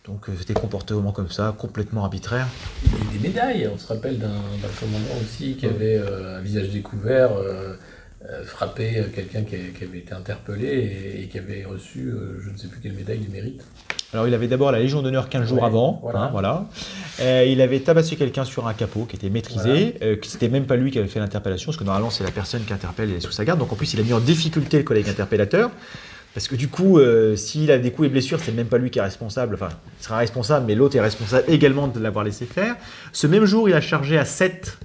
[0.06, 2.46] Donc c'était euh, des comportements comme ça, complètement arbitraires.
[2.84, 4.28] Il y a eu des médailles, on se rappelle d'un
[4.78, 7.76] commandant aussi qui avait euh, un visage découvert, euh,
[8.44, 12.10] frappé quelqu'un qui, avait été interpellé et, qui avait reçu
[12.42, 13.62] je ne sais plus quelle médaille du mérite.
[14.14, 16.66] Alors il avait d'abord la Légion d'honneur 15 jours avant, voilà.
[17.20, 20.76] Hein, il avait tabassé quelqu'un sur un capot qui était maîtrisé, que c'était même pas
[20.76, 23.20] lui qui avait fait l'interpellation, parce que normalement c'est la personne qui interpelle et est
[23.20, 25.70] sous sa garde, donc en plus il a mis en difficulté le collègue interpellateur.
[26.34, 28.90] Parce que du coup, euh, s'il a des coups et blessures, c'est même pas lui
[28.90, 29.54] qui est responsable.
[29.54, 29.68] Enfin,
[30.00, 32.74] il sera responsable, mais l'autre est responsable également de l'avoir laissé faire.
[33.12, 34.78] Ce même jour, il a chargé à 7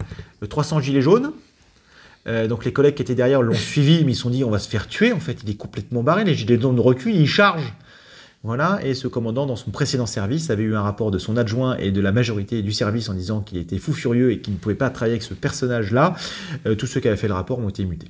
[0.47, 1.31] 300 gilets jaunes.
[2.27, 4.51] Euh, donc les collègues qui étaient derrière l'ont suivi, mais ils se sont dit on
[4.51, 5.11] va se faire tuer.
[5.11, 6.23] En fait, il est complètement barré.
[6.23, 7.73] Les gilets jaunes reculent, il charge.
[8.41, 11.75] Voilà, et ce commandant, dans son précédent service, avait eu un rapport de son adjoint
[11.75, 14.57] et de la majorité du service en disant qu'il était fou furieux et qu'il ne
[14.57, 16.15] pouvait pas travailler avec ce personnage-là.
[16.65, 18.07] Euh, tous ceux qui avaient fait le rapport ont été mutés.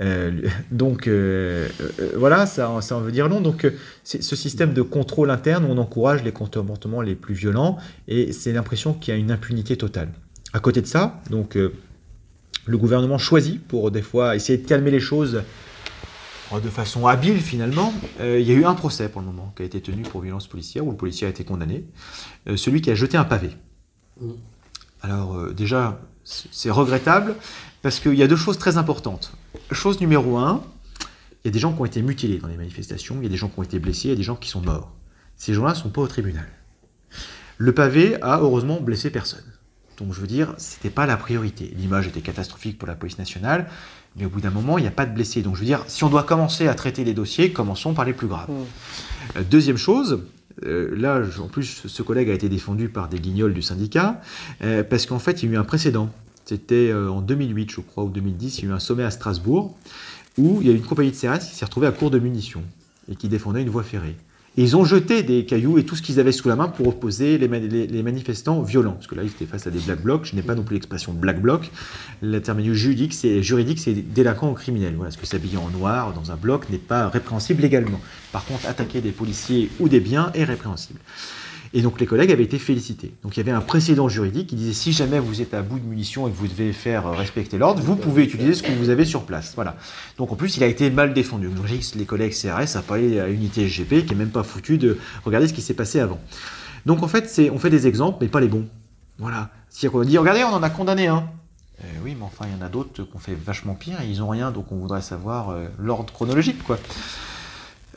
[0.00, 0.30] Euh,
[0.70, 1.66] donc euh,
[2.14, 3.40] voilà, ça, en veut dire long.
[3.40, 3.66] Donc
[4.04, 8.92] ce système de contrôle interne on encourage les comportements les plus violents et c'est l'impression
[8.92, 10.10] qu'il y a une impunité totale.
[10.52, 15.00] À côté de ça, donc le gouvernement choisit pour des fois essayer de calmer les
[15.00, 15.42] choses
[16.52, 17.92] de façon habile finalement.
[18.20, 20.20] Euh, il y a eu un procès pour le moment qui a été tenu pour
[20.20, 21.84] violence policière où le policier a été condamné,
[22.48, 23.50] euh, celui qui a jeté un pavé.
[24.20, 24.30] Mm.
[25.02, 27.34] Alors euh, déjà, c'est c'est regrettable
[27.82, 29.32] parce qu'il y a deux choses très importantes.
[29.72, 30.62] Chose numéro un,
[31.44, 33.30] il y a des gens qui ont été mutilés dans les manifestations, il y a
[33.30, 34.92] des gens qui ont été blessés, il y a des gens qui sont morts.
[35.36, 36.48] Ces gens-là ne sont pas au tribunal.
[37.58, 39.44] Le pavé a heureusement blessé personne.
[39.96, 41.72] Donc je veux dire, c'était pas la priorité.
[41.76, 43.68] L'image était catastrophique pour la police nationale,
[44.16, 45.42] mais au bout d'un moment, il n'y a pas de blessés.
[45.42, 48.12] Donc je veux dire, si on doit commencer à traiter les dossiers, commençons par les
[48.12, 48.48] plus graves.
[49.36, 50.20] Euh, Deuxième chose,
[50.64, 54.20] euh, là, en plus, ce collègue a été défendu par des guignols du syndicat,
[54.62, 56.10] euh, parce qu'en fait, il y a eu un précédent.
[56.44, 59.10] C'était euh, en 2008, je crois, ou 2010, il y a eu un sommet à
[59.10, 59.76] Strasbourg,
[60.38, 62.18] où il y a eu une compagnie de CRS qui s'est retrouvée à court de
[62.18, 62.62] munitions,
[63.10, 64.16] et qui défendait une voie ferrée.
[64.58, 66.88] Et ils ont jeté des cailloux et tout ce qu'ils avaient sous la main pour
[66.88, 68.92] opposer les, ma- les- les manifestants violents.
[68.92, 70.24] Parce que là, ils étaient face à des black blocs.
[70.24, 71.70] Je n'ai pas non plus l'expression black bloc.
[72.42, 74.94] Terminologie juridique, c'est juridique, c'est délinquant ou criminel.
[74.96, 78.00] Voilà, parce que s'habiller en noir dans un bloc n'est pas répréhensible légalement.
[78.32, 81.00] Par contre, attaquer des policiers ou des biens est répréhensible.
[81.74, 83.12] Et donc les collègues avaient été félicités.
[83.22, 85.78] Donc il y avait un précédent juridique qui disait si jamais vous êtes à bout
[85.78, 88.72] de munitions et que vous devez faire euh, respecter l'ordre, vous pouvez utiliser ce que
[88.72, 89.52] vous avez sur place.
[89.54, 89.76] Voilà.
[90.18, 91.48] Donc en plus il a été mal défendu.
[91.48, 94.98] Donc les collègues CRS a parlé à l'unité SGP qui est même pas foutu de
[95.24, 96.20] regarder ce qui s'est passé avant.
[96.86, 98.66] Donc en fait on fait des exemples mais pas les bons.
[99.18, 99.50] Voilà.
[99.68, 101.28] C'est-à-dire qu'on dit regardez on en a condamné un.
[101.84, 104.22] Euh, oui, mais enfin, il y en a d'autres qu'on fait vachement pire et ils
[104.22, 106.78] ont rien, donc on voudrait savoir euh, l'ordre chronologique, quoi.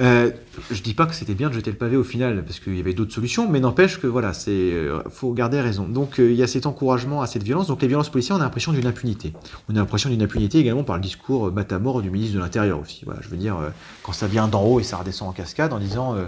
[0.02, 0.32] Euh,
[0.72, 2.80] je dis pas que c'était bien de jeter le pavé au final, parce qu'il y
[2.80, 5.84] avait d'autres solutions, mais n'empêche que voilà, c'est euh, faut garder raison.
[5.88, 7.68] Donc euh, il y a cet encouragement à cette violence.
[7.68, 9.34] Donc les violences policières, on a l'impression d'une impunité.
[9.68, 12.80] On a l'impression d'une impunité également par le discours euh, matamor du ministre de l'Intérieur
[12.80, 13.04] aussi.
[13.06, 13.58] Voilà, je veux dire,
[14.04, 16.26] quand ça vient d'en haut et ça redescend en cascade en disant euh,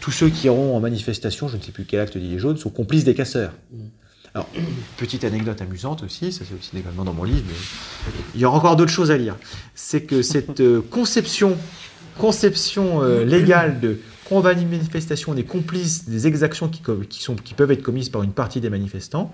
[0.00, 2.70] tous ceux qui iront en manifestation, je ne sais plus quel acte d'Illet jaune, sont
[2.70, 3.52] complices des casseurs.
[4.34, 4.48] Alors,
[4.96, 7.54] petite anecdote amusante aussi, ça c'est aussi également dans mon livre, mais
[8.34, 9.36] il y aura encore d'autres choses à lire.
[9.76, 11.56] C'est que cette conception,
[12.18, 13.98] conception euh, légale de
[14.46, 17.82] à une manifestation, on est complice des exactions qui, co- qui sont, qui peuvent être
[17.82, 19.32] commises par une partie des manifestants.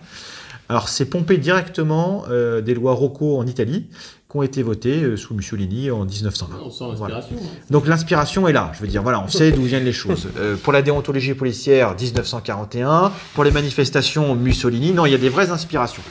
[0.68, 3.87] Alors, c'est pompé directement euh, des lois Rocco en Italie,
[4.31, 6.57] qui ont été votées euh, sous Mussolini en 1920.
[6.64, 7.16] On sent Voilà.
[7.16, 7.37] l'inspiration.
[7.49, 7.59] hein.
[7.70, 8.70] Donc l'inspiration est là.
[8.74, 10.28] Je veux dire, voilà, on sait d'où viennent les choses.
[10.39, 13.12] Euh, pour la déontologie policière, 1941.
[13.35, 14.93] Pour les manifestations, Mussolini.
[14.93, 16.03] Non, il y a des vraies inspirations.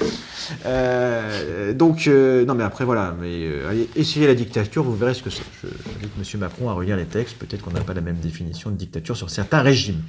[0.65, 3.15] Euh, donc, euh, non, mais après, voilà.
[3.19, 5.43] Mais euh, allez, essayez la dictature, vous verrez ce que c'est.
[5.63, 6.39] Je- J'invite M.
[6.41, 7.37] Macron à relire les textes.
[7.37, 10.01] Peut-être qu'on n'a pas la même définition de dictature sur certains régimes.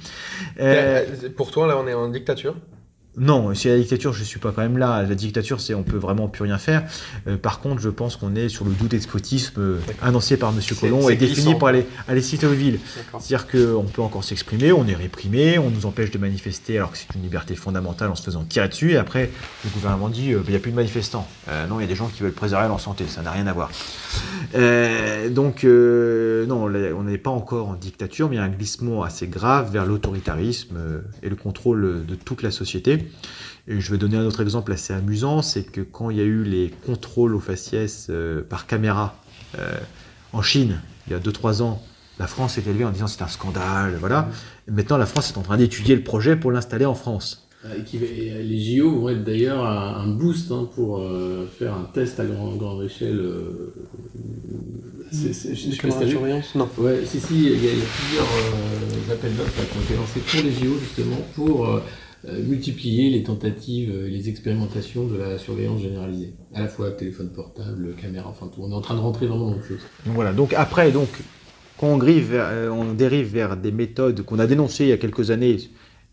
[1.37, 2.55] Pour toi, là, on est en dictature?
[3.17, 5.03] Non, si la dictature, je suis pas quand même là.
[5.03, 6.83] La dictature, c'est on peut vraiment plus rien faire.
[7.27, 10.61] Euh, par contre, je pense qu'on est sur le doux despotisme euh, annoncé par M.
[10.61, 15.59] C'est et défini par les, à les c'est-à-dire qu'on peut encore s'exprimer, on est réprimé,
[15.59, 18.69] on nous empêche de manifester alors que c'est une liberté fondamentale en se faisant tirer
[18.69, 18.93] dessus.
[18.93, 19.29] Et après,
[19.65, 21.27] le gouvernement dit euh, il n'y a plus de manifestants.
[21.69, 23.51] Non, il y a des gens qui veulent préserver leur santé, ça n'a rien à
[23.51, 23.69] voir.
[25.31, 29.27] Donc, non, on n'est pas encore en dictature, mais il y a un glissement assez
[29.27, 30.77] grave vers l'autoritarisme
[31.21, 33.00] et le contrôle de toute la société.
[33.67, 36.23] Et je vais donner un autre exemple assez amusant, c'est que quand il y a
[36.25, 39.15] eu les contrôles aux faciès euh, par caméra
[39.59, 39.69] euh,
[40.33, 41.81] en Chine, il y a 2-3 ans,
[42.19, 44.29] la France s'est élevée en disant c'est un scandale, voilà.
[44.67, 47.47] Et maintenant, la France est en train d'étudier le projet pour l'installer en France.
[47.65, 50.97] Euh, et qui va- et, les JO vont être d'ailleurs un, un boost hein, pour
[50.99, 53.19] euh, faire un test à grand- grande échelle.
[53.19, 53.73] euh,
[55.11, 56.67] c'est- c'est- je sais pas surveillance Non.
[56.77, 59.81] Ouais, si, si, il y a, il y a plusieurs euh, appels d'offres qui ont
[59.81, 61.67] été lancés pour les JO justement pour
[62.23, 66.33] multiplier les tentatives et les expérimentations de la surveillance généralisée.
[66.53, 68.61] À la fois téléphone portable, caméra, enfin tout.
[68.61, 69.79] On est en train de rentrer vraiment dans le chose.
[70.05, 70.31] Voilà.
[70.33, 71.09] Donc après, donc,
[71.77, 75.57] quand euh, on dérive vers des méthodes qu'on a dénoncées il y a quelques années,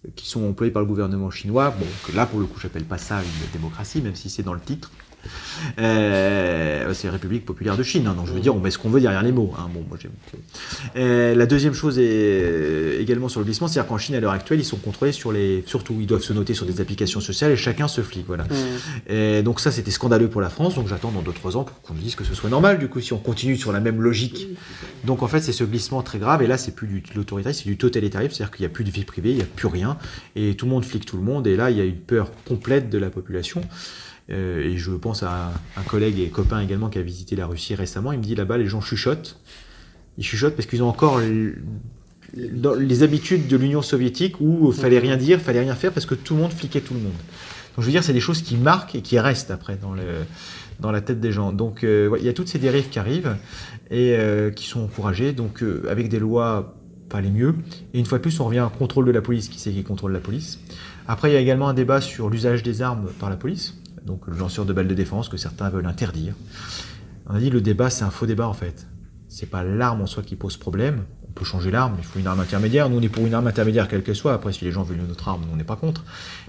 [0.07, 2.85] euh, qui sont employées par le gouvernement chinois, bon, que là pour le coup, j'appelle
[2.85, 4.91] pas ça une démocratie, même si c'est dans le titre.
[5.79, 8.91] Euh, c'est République populaire de Chine, hein, donc je veux dire, on met ce qu'on
[8.91, 9.53] veut derrière les mots.
[9.59, 9.69] hein.
[9.73, 9.99] Bon, moi.
[10.97, 14.33] Euh, la deuxième chose est euh, également sur le glissement, c'est-à-dire qu'en Chine à l'heure
[14.33, 17.53] actuelle, ils sont contrôlés sur les, surtout ils doivent se noter sur des applications sociales
[17.53, 18.45] et chacun se flique, voilà.
[19.09, 21.95] Et donc ça, c'était scandaleux pour la France, donc j'attends dans 2-3 ans pour qu'on
[21.95, 24.49] dise que ce soit normal, du coup, si on continue sur la même logique.
[25.05, 27.63] Donc en fait, c'est ce glissement très grave, et là, c'est plus du, de l'autoritarisme,
[27.65, 29.69] c'est du totalitarisme, c'est-à-dire qu'il n'y a plus de vie privée, il n'y a plus
[29.69, 29.97] rien,
[30.37, 32.31] et tout le monde flique tout le monde, et là, il y a une peur
[32.47, 33.61] complète de la population.
[34.31, 37.75] Euh, et je pense à un, collègue et copain également qui a visité la Russie
[37.75, 39.39] récemment, il me dit là-bas, les gens chuchotent.
[40.19, 41.21] Ils chuchotent parce qu'ils ont encore
[42.35, 46.15] les habitudes de l'Union soviétique où il fallait rien dire, fallait rien faire parce que
[46.15, 47.13] tout le monde fliquait tout le monde.
[47.13, 51.01] Donc je veux dire, c'est des choses qui marquent et qui restent après dans, la
[51.01, 51.53] tête des gens.
[51.53, 53.37] Donc euh, il y a toutes ces dérives qui arrivent
[53.91, 56.75] et euh, qui sont encouragées, donc avec des lois
[57.09, 57.55] pas les mieux.
[57.95, 59.83] Et une fois de plus, on revient au contrôle de la police, qui c'est qui
[59.83, 60.61] contrôle la police?
[61.07, 63.75] Après, il y a également un débat sur l'usage des armes par la police,
[64.09, 66.35] donc le lanceur de balles de défense que certains veulent interdire.
[67.27, 68.87] On a dit le débat, c'est un faux débat en fait.
[69.29, 71.05] C'est pas l'arme en soi qui pose problème.
[71.29, 72.89] On peut changer l'arme, il faut une arme intermédiaire.
[72.89, 74.33] Nous, on est pour une arme intermédiaire, quelle qu'elle soit.
[74.33, 76.05] Après, si les gens veulent une autre arme, on n'est pas contre.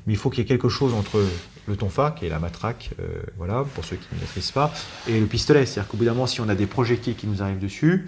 [0.07, 1.22] Mais il faut qu'il y ait quelque chose entre
[1.68, 4.74] le tonfa, qui est la matraque, euh, voilà, pour ceux qui ne maîtrisent pas,
[5.07, 5.66] et le pistolet.
[5.66, 8.07] C'est-à-dire qu'au bout d'un moment, si on a des projectiles qui nous arrivent dessus,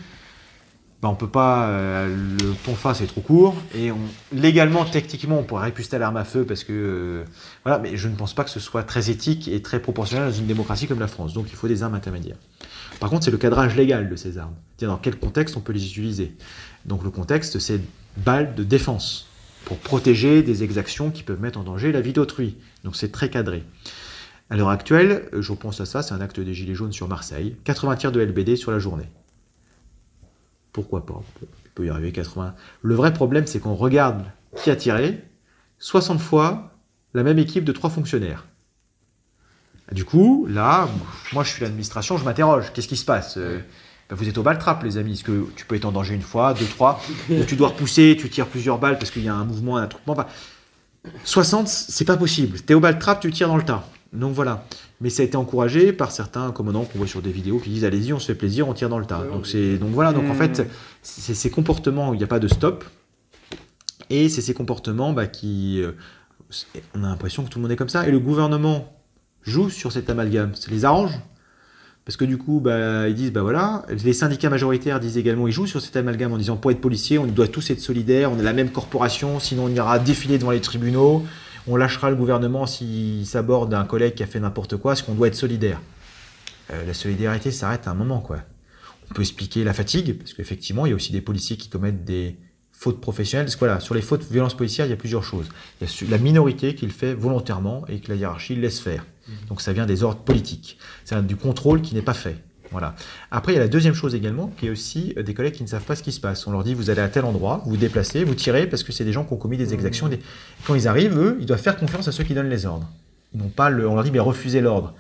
[1.02, 1.68] ben on peut pas.
[1.70, 3.56] euh, le tonfa, c'est trop court.
[3.76, 3.92] Et
[4.32, 6.74] légalement, techniquement, on pourrait répuster l'arme à feu parce que.
[6.74, 7.24] euh,
[7.66, 10.36] voilà, mais je ne pense pas que ce soit très éthique et très proportionnel dans
[10.36, 11.34] une démocratie comme la France.
[11.34, 12.38] Donc il faut des armes intermédiaires.
[13.00, 14.54] Par contre, c'est le cadrage légal de ces armes.
[14.78, 16.36] C'est-à-dire dans quel contexte on peut les utiliser.
[16.86, 17.82] Donc le contexte, c'est
[18.18, 19.28] balles de défense
[19.66, 22.58] pour protéger des exactions qui peuvent mettre en danger la vie d'autrui.
[22.84, 23.64] Donc c'est très cadré.
[24.52, 27.56] À l'heure actuelle, je pense à ça, c'est un acte des Gilets jaunes sur Marseille.
[27.64, 29.06] 80 tirs de LBD sur la journée.
[30.74, 31.22] Pourquoi pas?
[31.42, 32.54] Il peut y arriver 80.
[32.82, 34.24] Le vrai problème, c'est qu'on regarde
[34.56, 35.24] qui a tiré
[35.80, 36.72] 60 fois
[37.14, 38.46] la même équipe de trois fonctionnaires.
[39.92, 40.88] Du coup, là,
[41.34, 42.72] moi je suis l'administration, je m'interroge.
[42.74, 43.36] Qu'est-ce qui se passe?
[43.38, 43.60] Euh,
[44.10, 45.14] ben, Vous êtes au trap, les amis.
[45.14, 47.02] Est-ce que tu peux être en danger une fois, deux, trois
[47.48, 50.14] Tu dois repousser, tu tires plusieurs balles parce qu'il y a un mouvement, un attroupement.
[50.14, 50.28] Enfin,
[51.26, 52.62] 60, c'est pas possible.
[52.62, 53.86] T'es au trap, tu tires dans le tas.
[54.14, 54.66] Donc voilà.
[55.02, 57.86] Mais ça a été encouragé par certains commandants qu'on voit sur des vidéos qui disent
[57.86, 59.24] allez-y, on se fait plaisir, on tire dans le tas.
[59.24, 60.14] Donc c'est donc voilà.
[60.14, 60.68] Donc en fait,
[61.02, 62.86] c'est ces comportements où il n'y a pas de stop.
[64.10, 65.82] Et c'est ces comportements bah, qui.
[65.82, 65.94] euh,
[66.94, 68.08] on a l'impression que tout le monde est comme ça.
[68.08, 68.94] Et le gouvernement
[69.42, 70.54] joue sur cet amalgame.
[70.56, 71.20] Ça les arrange.
[72.06, 75.54] Parce que du coup, bah, ils disent, bah voilà, les syndicats majoritaires disent également, ils
[75.54, 78.40] jouent sur cet amalgame en disant, pour être policier, on doit tous être solidaires, on
[78.40, 81.24] est la même corporation, sinon on ira défiler devant les tribunaux,
[81.68, 85.14] on lâchera le gouvernement s'il s'aborde un collègue qui a fait n'importe quoi, parce qu'on
[85.14, 85.82] doit être solidaire.
[86.72, 88.38] Euh, la solidarité s'arrête à un moment, quoi.
[89.10, 92.06] On peut expliquer la fatigue, parce qu'effectivement, il y a aussi des policiers qui commettent
[92.06, 92.38] des
[92.72, 93.46] fautes professionnelles.
[93.46, 95.48] Parce que voilà, sur les fautes violences policières, il y a plusieurs choses.
[95.80, 99.06] Il y a la minorité qui le fait volontairement et que la hiérarchie laisse faire.
[99.48, 100.78] Donc ça vient des ordres politiques.
[101.06, 102.38] C'est du contrôle qui n'est pas fait.
[102.72, 102.96] Voilà.
[103.32, 105.64] Après, il y a la deuxième chose également, qui est aussi euh, des collègues qui
[105.64, 106.48] ne savent pas ce qui se passe.
[106.48, 108.92] On leur dit, vous allez à tel endroit, vous vous déplacez, vous tirez, parce que
[108.94, 110.08] c'est des gens qui ont commis des exactions.
[110.08, 110.20] Des-
[110.66, 112.90] Quand ils arrivent, eux, ils doivent faire confiance à ceux qui donnent les ordres.
[113.34, 113.88] Ils n'ont pas le...
[113.88, 114.94] On leur dit, mais refusez l'ordre.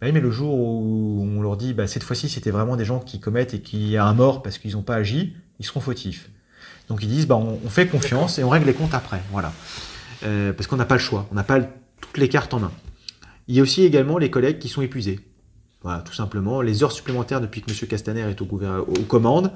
[0.00, 2.84] Bah oui, mais le jour où on leur dit, bah, cette fois-ci, c'était vraiment des
[2.84, 5.64] gens qui commettent et qu'il y a un mort parce qu'ils n'ont pas agi, ils
[5.64, 6.30] seront fautifs.
[6.88, 9.22] Donc ils disent, bah, on, on fait confiance et on règle les comptes après.
[9.30, 9.52] Voilà.
[10.24, 11.66] Euh, parce qu'on n'a pas le choix, on n'a pas le-
[12.00, 12.72] toutes les cartes en main.
[13.46, 15.20] Il y a aussi également les collègues qui sont épuisés.
[15.84, 16.62] Voilà, tout simplement.
[16.62, 17.88] Les heures supplémentaires depuis que M.
[17.88, 19.52] Castaner est au aux commandes,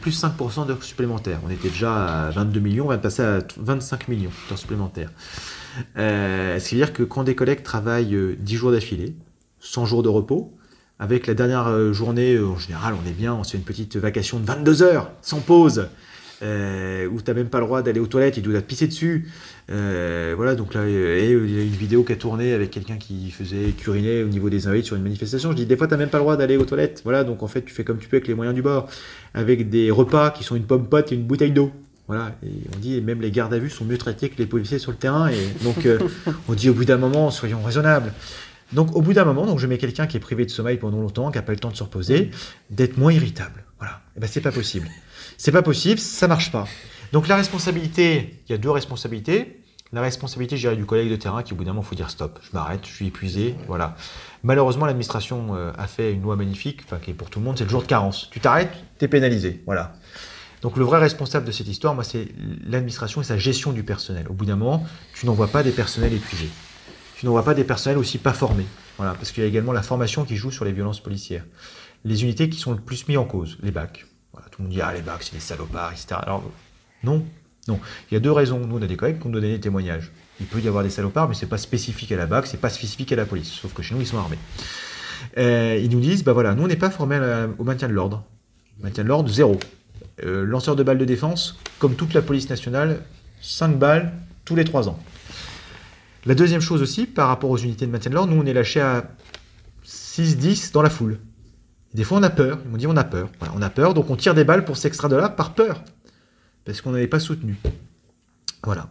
[0.00, 1.40] plus 5% d'heures supplémentaires.
[1.46, 5.10] On était déjà à 22 millions, on va passer à 25 millions d'heures supplémentaires.
[5.98, 9.14] Euh, ce qui veut dire que quand des collègues travaillent euh, 10 jours d'affilée,
[9.60, 10.56] 100 jours de repos,
[10.98, 13.64] avec la dernière euh, journée, euh, en général, on est bien, on se fait une
[13.64, 15.88] petite vacation de 22 heures, sans pause,
[16.42, 18.86] euh, où tu n'as même pas le droit d'aller aux toilettes, il doit te pisser
[18.86, 19.28] dessus.
[19.70, 22.52] Euh, voilà, donc là, euh, et euh, il y a une vidéo qui a tourné
[22.52, 25.50] avec quelqu'un qui faisait curiner au niveau des invalides sur une manifestation.
[25.52, 27.02] Je dis, des fois, tu n'as même pas le droit d'aller aux toilettes.
[27.04, 28.88] Voilà, donc en fait, tu fais comme tu peux avec les moyens du bord,
[29.34, 31.72] avec des repas qui sont une pomme pote et une bouteille d'eau.
[32.08, 34.78] Voilà, et on dit, même les gardes à vue sont mieux traités que les policiers
[34.78, 35.28] sur le terrain.
[35.28, 35.98] Et donc, euh,
[36.48, 38.12] on dit au bout d'un moment, soyons raisonnables.
[38.72, 41.00] Donc, au bout d'un moment, donc je mets quelqu'un qui est privé de sommeil pendant
[41.00, 42.30] longtemps, qui n'a pas le temps de se reposer,
[42.70, 43.64] d'être moins irritable.
[43.78, 44.00] Voilà.
[44.16, 44.88] Et ben, c'est pas possible.
[45.44, 46.68] C'est pas possible, ça marche pas.
[47.12, 49.60] Donc, la responsabilité, il y a deux responsabilités.
[49.92, 52.10] La responsabilité, je dirais, du collègue de terrain qui, au bout d'un moment, faut dire
[52.10, 53.56] stop, je m'arrête, je suis épuisé.
[53.66, 53.96] Voilà.
[54.44, 57.58] Malheureusement, l'administration euh, a fait une loi magnifique, enfin, qui est pour tout le monde,
[57.58, 58.30] c'est le jour de carence.
[58.30, 59.64] Tu t'arrêtes, tu es pénalisé.
[59.66, 59.94] Voilà.
[60.60, 62.28] Donc, le vrai responsable de cette histoire, moi, c'est
[62.64, 64.28] l'administration et sa gestion du personnel.
[64.30, 66.50] Au bout d'un moment, tu n'envoies pas des personnels épuisés
[67.18, 68.66] tu n'auras pas des personnels aussi pas formés.
[68.96, 71.44] Voilà, parce qu'il y a également la formation qui joue sur les violences policières.
[72.04, 74.06] Les unités qui sont le plus mises en cause, les bacs.
[74.50, 76.06] Tout le monde dit ah les bacs c'est des salopards, etc.
[76.22, 76.42] Alors
[77.04, 77.24] non,
[77.68, 77.78] non.
[78.10, 78.58] Il y a deux raisons.
[78.58, 80.10] Nous on a des collègues qui ont donné des témoignages.
[80.40, 82.70] Il peut y avoir des salopards, mais c'est pas spécifique à la BAC, c'est pas
[82.70, 83.48] spécifique à la police.
[83.48, 84.38] Sauf que chez nous ils sont armés.
[85.38, 87.20] Euh, ils nous disent bah voilà, nous on n'est pas formés
[87.58, 88.24] au maintien de l'ordre.
[88.80, 89.58] Maintien de l'ordre zéro.
[90.24, 93.02] Euh, lanceur de balles de défense, comme toute la police nationale,
[93.40, 94.12] 5 balles
[94.44, 94.98] tous les 3 ans.
[96.26, 98.52] La deuxième chose aussi, par rapport aux unités de maintien de l'ordre, nous on est
[98.52, 99.10] lâché à
[99.86, 101.18] 6-10 dans la foule.
[101.94, 103.28] Des fois on a peur, ils m'ont dit on a peur.
[103.54, 105.82] On a peur, donc on tire des balles pour s'extraire de là par peur.
[106.64, 107.58] Parce qu'on n'avait pas soutenu.
[108.64, 108.88] Voilà.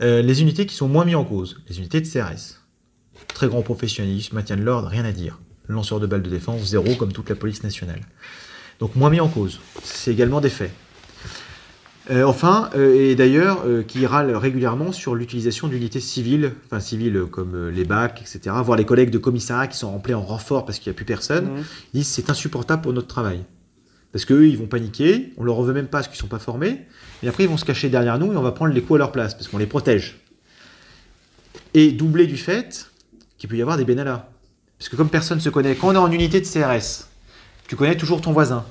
[0.00, 2.60] Euh, les unités qui sont moins mises en cause, les unités de CRS.
[3.28, 5.38] Très grand professionnalisme, maintien de l'ordre, rien à dire.
[5.68, 8.00] Lanceur de balles de défense, zéro comme toute la police nationale.
[8.78, 9.60] Donc moins mis en cause.
[9.82, 10.72] C'est également des faits.
[12.10, 17.24] Euh, enfin, euh, et d'ailleurs, euh, qui râle régulièrement sur l'utilisation d'unités civiles, enfin civiles
[17.30, 20.78] comme les bacs, etc., voire les collègues de commissariat qui sont remplis en renfort parce
[20.80, 21.64] qu'il n'y a plus personne, Mhm.
[21.94, 23.44] ils disent c'est insupportable pour notre travail.
[24.12, 26.40] Parce qu'eux, ils vont paniquer, on leur en veut même pas parce qu'ils sont pas
[26.40, 26.80] formés,
[27.22, 28.98] et après ils vont se cacher derrière nous et on va prendre les coups à
[28.98, 30.18] leur place parce qu'on les protège.
[31.74, 32.90] Et doublé du fait
[33.38, 34.28] qu'il peut y avoir des bénalas.
[34.78, 37.06] Parce que comme personne se connaît, quand on est en unité de CRS,
[37.68, 38.64] tu connais toujours ton voisin.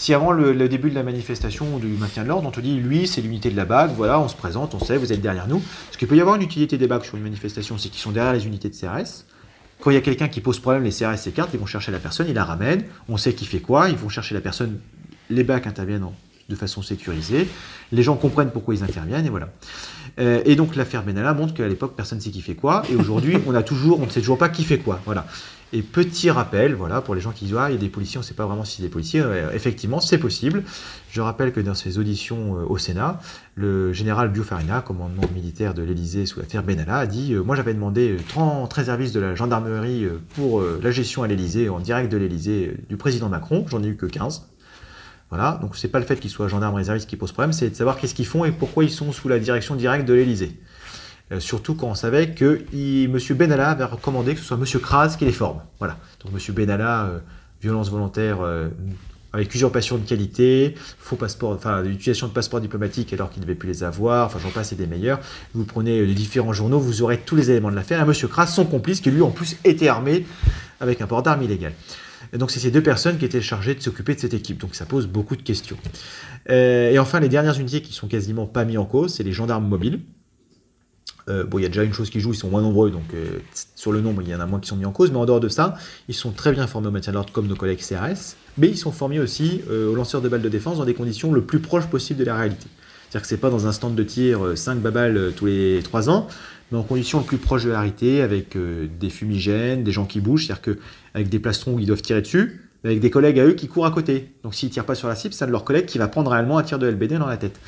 [0.00, 2.74] Si avant le, début de la manifestation ou du maintien de l'ordre, on te dit
[2.74, 5.46] lui c'est l'unité de la BAC, voilà, on se présente, on sait, vous êtes derrière
[5.46, 5.58] nous.
[5.58, 8.10] Parce qu'il peut y avoir une utilité des BAC sur une manifestation, c'est qu'ils sont
[8.10, 9.26] derrière les unités de CRS.
[9.78, 11.98] Quand il y a quelqu'un qui pose problème, les CRS s'écartent, ils vont chercher la
[11.98, 14.78] personne, ils la ramènent, on sait qui fait quoi, ils vont chercher la personne,
[15.28, 16.14] les BAC interviennent en-
[16.48, 17.46] de façon sécurisée,
[17.92, 19.50] les gens comprennent pourquoi ils interviennent, et voilà.
[20.18, 22.96] Euh, et donc l'affaire Benalla montre qu'à l'époque, personne ne sait qui fait quoi, et
[22.96, 25.26] aujourd'hui, on a toujours, on ne sait toujours pas qui fait quoi, voilà.
[25.72, 28.18] Et petit rappel, voilà, pour les gens qui disent, ah, il y a des policiers,
[28.18, 29.22] on ne sait pas vraiment si c'est des policiers,
[29.54, 30.64] effectivement, c'est possible.
[31.10, 33.20] Je rappelle que dans ses auditions euh, au Sénat,
[33.56, 37.74] le général Biofarina, commandement militaire de l'Élysée sous l'affaire Benalla, a dit euh, Moi j'avais
[37.74, 40.06] demandé euh, 30 réservistes de la gendarmerie
[40.36, 43.88] pour la gestion à l'Élysée, en direct de l'Élysée, euh, du président Macron, j'en ai
[43.88, 44.46] eu que 15.
[45.30, 47.74] Voilà, donc c'est pas le fait qu'ils soient gendarmes réservistes qui pose problème, c'est de
[47.74, 50.58] savoir qu'est-ce qu'ils font et pourquoi ils sont sous la direction directe de l'Élysée.
[51.32, 53.16] Euh, surtout quand on savait que M.
[53.36, 54.64] Benalla avait recommandé que ce soit M.
[54.80, 55.60] Kras qui les forme.
[55.78, 55.98] Voilà.
[56.24, 56.54] Donc M.
[56.54, 57.18] Benalla, euh,
[57.62, 58.68] violence volontaire euh,
[59.32, 63.56] avec usurpation de qualité, faux passeport, enfin l'utilisation de passeports diplomatiques alors qu'il ne devait
[63.56, 65.20] plus les avoir, enfin j'en passe et des meilleurs.
[65.54, 68.00] Vous prenez euh, les différents journaux, vous aurez tous les éléments de l'affaire.
[68.00, 68.28] Et M.
[68.28, 70.26] Kras, son complice, qui lui en plus était armé
[70.80, 71.72] avec un port d'armes illégal.
[72.38, 74.58] Donc c'est ces deux personnes qui étaient chargées de s'occuper de cette équipe.
[74.58, 75.76] Donc ça pose beaucoup de questions.
[76.48, 79.32] Euh, et enfin, les dernières unités qui sont quasiment pas mis en cause, c'est les
[79.32, 80.00] gendarmes mobiles.
[81.28, 83.04] Euh, bon, il y a déjà une chose qui joue, ils sont moins nombreux, donc
[83.14, 83.38] euh,
[83.76, 85.26] sur le nombre, il y en a moins qui sont mis en cause, mais en
[85.26, 85.74] dehors de ça,
[86.08, 88.90] ils sont très bien formés au maintien de comme nos collègues CRS, mais ils sont
[88.90, 92.18] formés aussi aux lanceurs de balles de défense dans des conditions le plus proches possible
[92.18, 92.66] de la réalité.
[93.02, 96.26] C'est-à-dire que c'est pas dans un stand de tir 5 babales tous les 3 ans,
[96.70, 100.04] mais en conditions le plus proches de la réalité, avec euh, des fumigènes, des gens
[100.04, 100.78] qui bougent, c'est-à-dire que
[101.14, 103.68] avec des plastrons où ils doivent tirer dessus, mais avec des collègues à eux qui
[103.68, 104.32] courent à côté.
[104.42, 106.30] Donc s'ils tirent pas sur la cible, c'est un de leurs collègues qui va prendre
[106.30, 107.60] réellement un tir de LBD dans la tête.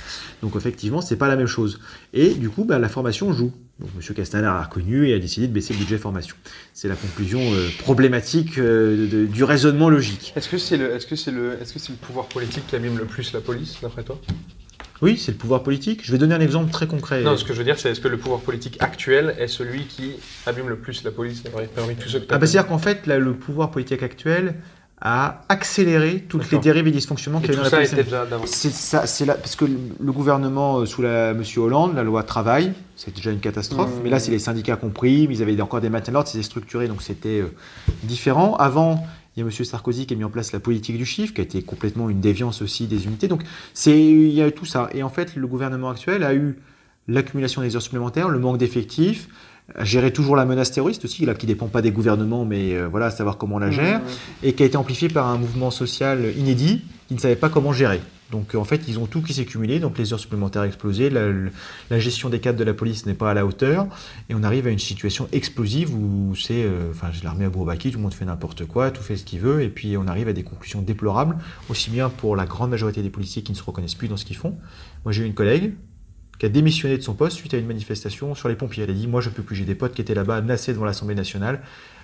[0.43, 1.81] Donc effectivement, c'est pas la même chose.
[2.15, 3.53] Et du coup, bah, la formation joue.
[3.79, 4.15] Donc M.
[4.15, 6.37] Castaner l'a reconnu et a décidé de baisser le budget formation.
[6.73, 10.33] C'est la conclusion euh, problématique euh, du raisonnement logique.
[10.37, 10.77] Est-ce que c'est
[11.31, 14.19] le pouvoir politique qui abîme le plus la police, d'après toi?
[15.03, 16.01] Oui, c'est le pouvoir politique.
[16.05, 17.23] Je vais donner un exemple très concret.
[17.23, 19.87] Non, ce que je veux dire, c'est est-ce que le pouvoir politique actuel est celui
[19.87, 20.13] qui
[20.47, 21.43] abîme le plus la police
[21.75, 24.55] parmi tous ceux que Ah bah, C'est-à-dire qu'en fait, là, le pouvoir politique actuel
[25.05, 27.93] a accéléré toutes les dérives et dysfonctionnements qu'il y a tout dans la ça police.
[27.93, 28.49] était déjà d'avance.
[28.51, 32.23] C'est ça, c'est là, parce que le gouvernement euh, sous la Monsieur Hollande, la loi
[32.23, 33.91] travail, c'est déjà une catastrophe.
[33.91, 34.03] Mmh.
[34.05, 36.45] Mais là, c'est les syndicats compris, mais ils avaient encore des maintiens de l'ordre, c'était
[36.45, 37.53] structuré, donc c'était euh,
[38.05, 38.55] différent.
[38.55, 39.05] Avant,
[39.37, 41.41] il y a Monsieur Sarkozy qui a mis en place la politique du chiffre, qui
[41.41, 43.29] a été complètement une déviance aussi des unités.
[43.29, 43.43] Donc
[43.73, 44.91] c'est, il y a eu tout ça.
[44.93, 46.59] Et en fait, le gouvernement actuel a eu
[47.09, 49.29] l'accumulation des heures supplémentaires, le manque d'effectifs,
[49.81, 53.11] géré toujours la menace terroriste aussi, là, qui dépend pas des gouvernements, mais euh, voilà,
[53.11, 54.01] savoir comment on la gère
[54.43, 57.73] et qui a été amplifié par un mouvement social inédit qui ne savait pas comment
[57.73, 58.01] gérer.
[58.33, 61.11] Donc euh, en fait, ils ont tout qui s'est cumulé, donc les heures supplémentaires explosées,
[61.11, 61.29] la,
[61.91, 63.87] la gestion des cadres de la police n'est pas à la hauteur,
[64.29, 67.91] et on arrive à une situation explosive où c'est, euh, enfin, j'ai l'armée à Bourbaki,
[67.91, 70.29] tout le monde fait n'importe quoi, tout fait ce qu'il veut, et puis on arrive
[70.29, 71.37] à des conclusions déplorables,
[71.69, 74.25] aussi bien pour la grande majorité des policiers qui ne se reconnaissent plus dans ce
[74.25, 74.57] qu'ils font.
[75.05, 75.75] Moi, j'ai eu une collègue
[76.39, 78.83] qui a démissionné de son poste suite à une manifestation sur les pompiers.
[78.83, 79.55] Elle a dit Moi, je peux plus.
[79.55, 81.61] J'ai des potes qui étaient là-bas, menacés devant l'Assemblée nationale.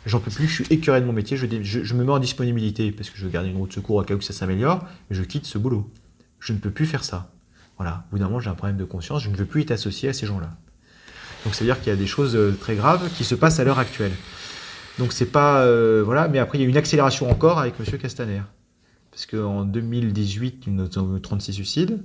[0.06, 0.46] J'en peux plus.
[0.46, 1.36] Je suis écœuré de mon métier.
[1.36, 3.96] Je, je me mets en disponibilité parce que je veux garder une route de secours
[3.96, 4.86] au cas où ça s'améliore.
[5.10, 5.90] Mais je quitte ce boulot.
[6.40, 7.30] Je ne peux plus faire ça.
[7.76, 8.04] Voilà.
[8.08, 9.22] Au bout d'un moment, j'ai un problème de conscience.
[9.22, 10.50] Je ne veux plus être associé à ces gens-là.
[11.44, 13.60] Donc, ça veut dire qu'il y a des choses euh, très graves qui se passent
[13.60, 14.12] à l'heure actuelle.
[14.98, 15.62] Donc, c'est pas.
[15.62, 16.28] euh, voilà.
[16.28, 17.98] Mais après, il y a une accélération encore avec M.
[17.98, 18.42] Castaner.
[19.10, 22.02] Parce qu'en 2018, nous avons eu 36 suicides.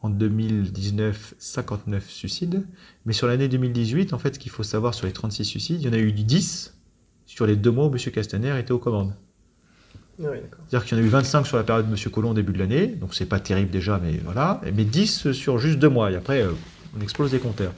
[0.00, 2.66] En 2019, 59 suicides.
[3.06, 5.86] Mais sur l'année 2018, en fait, ce qu'il faut savoir sur les 36 suicides, il
[5.86, 6.74] y en a eu 10
[7.26, 7.98] sur les deux mois où M.
[8.12, 9.14] Castaner était aux commandes.
[10.22, 12.10] C'est-à-dire qu'il y en a eu 25 sur la période de M.
[12.10, 14.60] Collomb au début de l'année, donc c'est pas terrible déjà, mais voilà.
[14.74, 16.52] Mais 10 sur juste deux mois, et après, euh,
[16.96, 17.72] on explose les compteurs.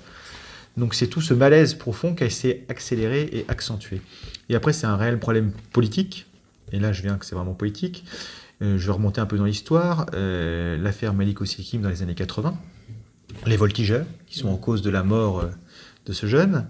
[0.77, 4.01] Donc c'est tout ce malaise profond qui a été accéléré et accentué.
[4.49, 6.27] Et après, c'est un réel problème politique,
[6.73, 8.05] et là je viens que c'est vraiment politique.
[8.63, 10.07] Euh, je vais remonter un peu dans l'histoire.
[10.15, 12.57] Euh, L'affaire Malik Osekim dans les années 80,
[13.47, 15.49] les voltigeurs qui sont en cause de la mort
[16.07, 16.67] de ce jeune.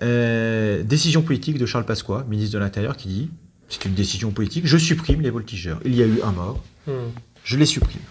[0.00, 3.30] Décision politique de Charles Pasqua, ministre de l'Intérieur, qui dit
[3.72, 5.80] c'est une décision politique, je supprime les voltigeurs.
[5.86, 7.10] Il y a eu un mort, Hmm.
[7.44, 8.02] je les supprime.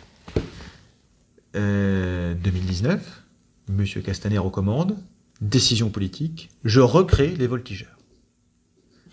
[1.56, 3.24] Euh, 2019,
[3.70, 3.86] M.
[4.04, 4.98] Castaner recommande,
[5.42, 7.98] décision politique, je recrée les voltigeurs.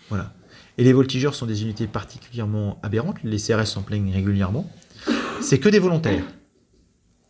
[0.09, 0.33] Voilà.
[0.77, 4.71] Et les voltigeurs sont des unités particulièrement aberrantes, les CRS s'en plaignent régulièrement.
[5.41, 6.23] C'est que des volontaires.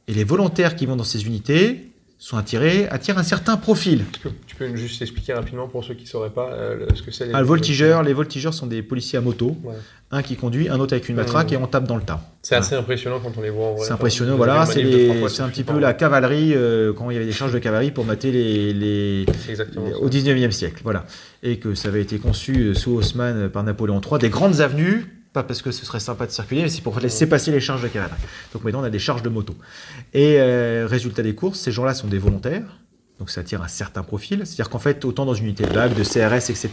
[0.07, 1.88] Et les volontaires qui vont dans ces unités
[2.21, 4.03] sont attirés, attirent un certain profil.
[4.21, 7.11] Que tu peux juste expliquer rapidement pour ceux qui ne sauraient pas euh, ce que
[7.11, 9.73] c'est les Ah, le voltigeur, les voltigeurs sont des policiers à moto, Ouais.
[10.11, 12.21] un qui conduit, un autre avec une matraque et on tape dans le tas.
[12.41, 13.85] C'est assez impressionnant quand on les voit en vrai.
[13.87, 15.09] C'est impressionnant, voilà, c'est les-
[15.39, 18.03] un petit peu la cavalerie, euh, quand il y avait des charges de cavalerie pour
[18.03, 19.25] mater les, les-
[19.55, 19.63] ça.
[20.01, 21.05] au 19e siècle, voilà.
[21.41, 25.05] Et que ça avait été conçu euh, sous Haussmann par Napoléon III, des grandes avenues,
[25.33, 27.83] pas parce que ce serait sympa de circuler, mais c'est pour laisser passer les charges
[27.83, 28.19] de cavalerie.
[28.53, 29.55] Donc maintenant on a des charges de moto.
[30.13, 32.79] Et euh, résultat des courses, ces gens-là sont des volontaires,
[33.19, 34.41] donc ça attire un certain profil.
[34.45, 36.69] C'est-à-dire qu'en fait, autant dans une unité de BAC, de CRS, etc.,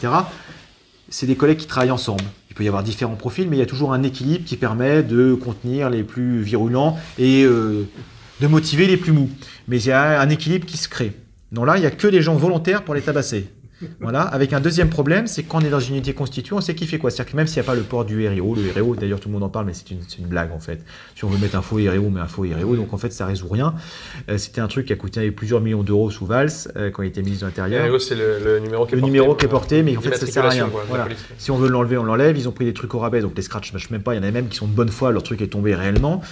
[1.08, 2.24] c'est des collègues qui travaillent ensemble.
[2.50, 5.02] Il peut y avoir différents profils, mais il y a toujours un équilibre qui permet
[5.02, 7.86] de contenir les plus virulents et euh,
[8.40, 9.30] de motiver les plus mous.
[9.68, 11.12] Mais il y a un équilibre qui se crée.
[11.52, 13.48] Non, là, il n'y a que des gens volontaires pour les tabasser.
[14.00, 14.22] Voilà.
[14.22, 16.74] Avec un deuxième problème, c'est que quand on est dans une unité constituée, on sait
[16.74, 17.10] qui fait quoi.
[17.10, 19.28] C'est-à-dire que même s'il n'y a pas le port du RIO, le RIO, d'ailleurs tout
[19.28, 20.80] le monde en parle, mais c'est une, blague en fait.
[21.14, 23.26] Si on veut mettre un faux RIO, mais un faux RIO, donc en fait ça
[23.26, 23.74] résout rien.
[24.30, 27.08] Euh, C'était un truc qui a coûté plusieurs millions d'euros sous Valls euh, quand il
[27.08, 27.84] était ministre de l'Intérieur.
[27.84, 30.00] RIO, c'est le, le numéro qui est Le porté, numéro qui est porté, mais en
[30.00, 30.68] fait ça sert à rien.
[30.68, 31.08] Quoi, Voilà.
[31.38, 32.36] Si on veut l'enlever, on l'enlève.
[32.36, 34.14] Ils ont pris des trucs au rabais, donc les scratchs marchent même pas.
[34.14, 36.22] Il y en a même qui sont de bonne foi, leur truc est tombé réellement.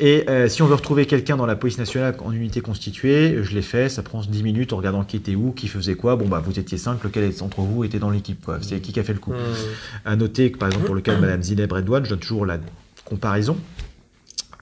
[0.00, 3.54] Et euh, si on veut retrouver quelqu'un dans la police nationale en unité constituée, je
[3.54, 6.16] l'ai fait, ça prend 10 minutes en regardant qui était où, qui faisait quoi.
[6.16, 8.58] Bon, bah, vous étiez 5, lequel d'entre vous était dans l'équipe, quoi.
[8.60, 9.32] C'est qui qui a fait le coup.
[9.32, 10.04] Hmm.
[10.04, 12.46] À noter que, par exemple, pour le cas de Madame Zineb Redouane, je donne toujours
[12.46, 12.58] la
[13.04, 13.56] comparaison.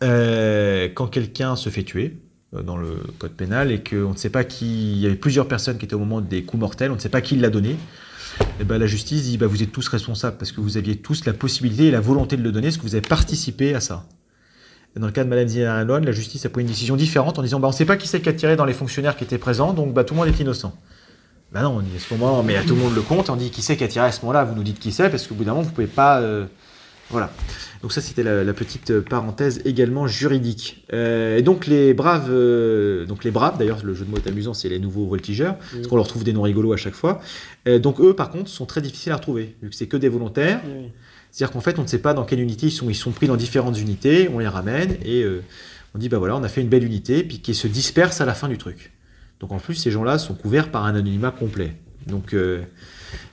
[0.03, 2.17] Euh, quand quelqu'un se fait tuer
[2.55, 4.93] euh, dans le code pénal et qu'on ne sait pas qui.
[4.93, 7.09] Il y avait plusieurs personnes qui étaient au moment des coups mortels, on ne sait
[7.09, 7.77] pas qui l'a donné.
[8.61, 11.25] Et ben, la justice dit bah, vous êtes tous responsables parce que vous aviez tous
[11.25, 14.07] la possibilité et la volonté de le donner, parce que vous avez participé à ça.
[14.95, 17.43] Dans le cas de Madame Zineb Redouane, la justice a pris une décision différente en
[17.43, 19.25] disant bah, on ne sait pas qui c'est qui a tiré dans les fonctionnaires qui
[19.25, 20.75] étaient présents, donc bah, tout le monde est innocent.
[21.53, 23.37] Bah non, on dit à ce moment-là, mais à tout le monde le compte, on
[23.37, 25.27] dit qui c'est qui a tiré à ce moment-là, vous nous dites qui c'est, parce
[25.27, 26.21] qu'au bout d'un moment, vous pouvez pas.
[26.21, 26.45] euh,
[27.11, 27.31] Voilà.
[27.83, 30.87] Donc ça, c'était la, la petite parenthèse également juridique.
[30.93, 34.29] Euh, et donc les braves, euh, donc les braves, d'ailleurs, le jeu de mots est
[34.29, 37.21] amusant, c'est les nouveaux voltigeurs, parce qu'on leur trouve des noms rigolos à chaque fois.
[37.69, 40.09] Euh, donc eux, par contre, sont très difficiles à retrouver, vu que c'est que des
[40.09, 40.61] volontaires.
[41.33, 43.11] C'est-à-dire qu'en fait, on ne sait pas dans quelle unité ils sont.
[43.11, 45.43] Pris dans différentes unités, on les ramène et euh,
[45.95, 48.27] on dit bah voilà, on a fait une belle unité, puis qui se disperse à
[48.27, 48.93] la fin du truc.
[49.41, 51.75] Donc en plus, ces gens-là sont couverts par un anonymat complet.
[52.07, 52.63] Donc euh,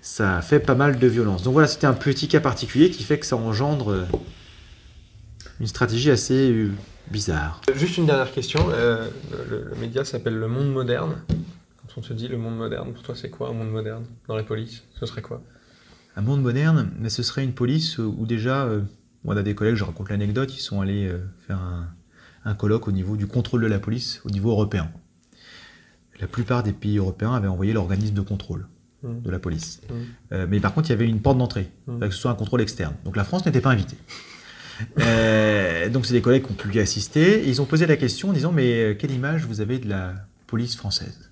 [0.02, 1.44] ça fait pas mal de violence.
[1.44, 4.06] Donc voilà, c'était un petit cas particulier qui fait que ça engendre euh,
[5.60, 6.70] une stratégie assez
[7.12, 7.60] bizarre.
[7.76, 8.66] Juste une dernière question.
[8.70, 11.22] le, média s'appelle Le Monde Moderne.
[11.28, 14.36] Quand on te dit le monde moderne, pour toi, c'est quoi un monde moderne dans
[14.36, 15.42] la police Ce serait quoi?
[16.20, 18.82] Un monde moderne, mais ce serait une police où déjà, euh,
[19.24, 21.88] on a des collègues, je raconte l'anecdote, ils sont allés euh, faire un,
[22.44, 24.92] un colloque au niveau du contrôle de la police au niveau européen.
[26.20, 28.68] La plupart des pays européens avaient envoyé l'organisme de contrôle
[29.02, 29.22] Mm.
[29.22, 29.80] de la police.
[29.90, 29.94] Mm.
[30.34, 32.00] Euh, mais par contre, il y avait une porte d'entrée, Mm.
[32.02, 32.96] que ce soit un contrôle externe.
[33.06, 33.96] Donc la France n'était pas invitée.
[35.94, 37.46] Donc c'est des collègues qui ont pu y assister.
[37.46, 40.16] Et ils ont posé la question en disant mais quelle image vous avez de la
[40.48, 41.32] police française?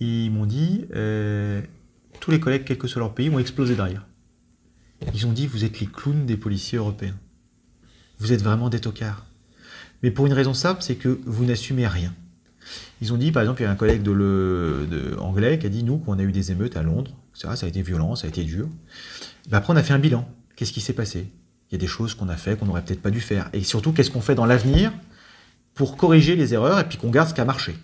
[0.00, 0.86] Ils m'ont dit
[2.20, 4.06] tous les collègues, quel que soit leur pays, ont explosé derrière.
[5.14, 7.16] Ils ont dit vous êtes les clowns des policiers européens.
[8.18, 9.26] Vous êtes vraiment des tocards.
[10.02, 12.14] Mais pour une raison simple, c'est que vous n'assumez rien.
[13.00, 15.82] Ils ont dit, par exemple, il y a un collègue de anglais qui a dit,
[15.82, 18.28] nous, qu'on a eu des émeutes à Londres, ça, ça a été violent, ça a
[18.28, 18.68] été dur.
[19.48, 20.28] Ben après, on a fait un bilan.
[20.56, 21.30] Qu'est-ce qui s'est passé?
[21.70, 23.48] Il y a des choses qu'on a fait qu'on n'aurait peut-être pas dû faire.
[23.52, 24.92] Et surtout, qu'est-ce qu'on fait dans l'avenir
[25.74, 27.76] pour corriger les erreurs et puis qu'on garde ce qui a marché?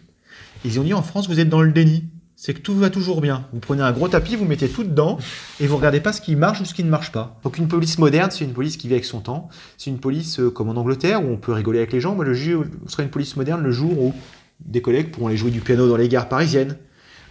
[0.65, 2.05] Ils ont dit, en France, vous êtes dans le déni.
[2.39, 3.47] C'est que tout va toujours bien.
[3.55, 5.17] Vous prenez un gros tapis, vous mettez tout dedans
[5.59, 7.41] et vous regardez pas ce qui marche ou ce qui ne marche pas.
[7.43, 9.49] Donc une police moderne, c'est une police qui vit avec son temps.
[9.79, 12.15] C'est une police euh, comme en Angleterre où on peut rigoler avec les gens.
[12.15, 14.15] Moi, le jour ce serait une police moderne le jour où
[14.61, 16.77] des collègues pourront aller jouer du piano dans les gares parisiennes,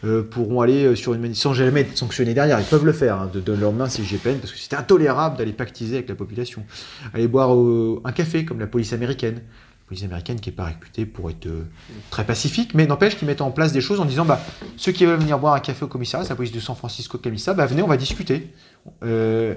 [0.05, 2.59] euh, pourront aller euh, sur une manif sans jamais être sanctionnés derrière.
[2.59, 5.37] Ils peuvent le faire, hein, de, leurs mains si j'ai peine, parce que c'était intolérable
[5.37, 6.63] d'aller pactiser avec la population.
[7.13, 9.41] Aller boire un café comme la police américaine.
[9.87, 11.63] Police américaine qui n'est pas réputée pour être euh,
[12.09, 14.41] très pacifique, mais n'empêche qu'ils mettent en place des choses en disant bah,
[14.77, 17.19] ceux qui veulent venir boire un café au commissariat, c'est la police de San Francisco
[17.19, 18.51] qui a mis ça, bah, venez, on va discuter.
[19.03, 19.55] Euh,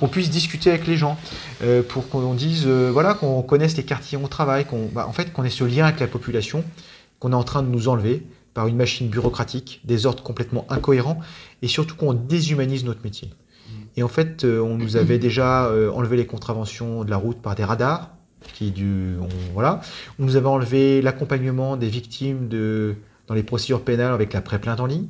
[0.00, 1.16] qu'on puisse discuter avec les gens,
[1.62, 5.06] euh, pour qu'on dise, euh, voilà, qu'on connaisse les quartiers où on travaille, qu'on, bah,
[5.08, 6.62] en fait, qu'on ait ce lien avec la population
[7.18, 11.20] qu'on est en train de nous enlever par une machine bureaucratique, des ordres complètement incohérents,
[11.62, 13.30] et surtout qu'on déshumanise notre métier.
[13.96, 17.64] Et en fait, on nous avait déjà enlevé les contraventions de la route par des
[17.64, 18.10] radars,
[18.56, 19.16] qui est du,
[19.52, 19.80] voilà.
[20.18, 24.86] On nous avait enlevé l'accompagnement des victimes dans les procédures pénales avec la pré-plainte en
[24.86, 25.08] ligne.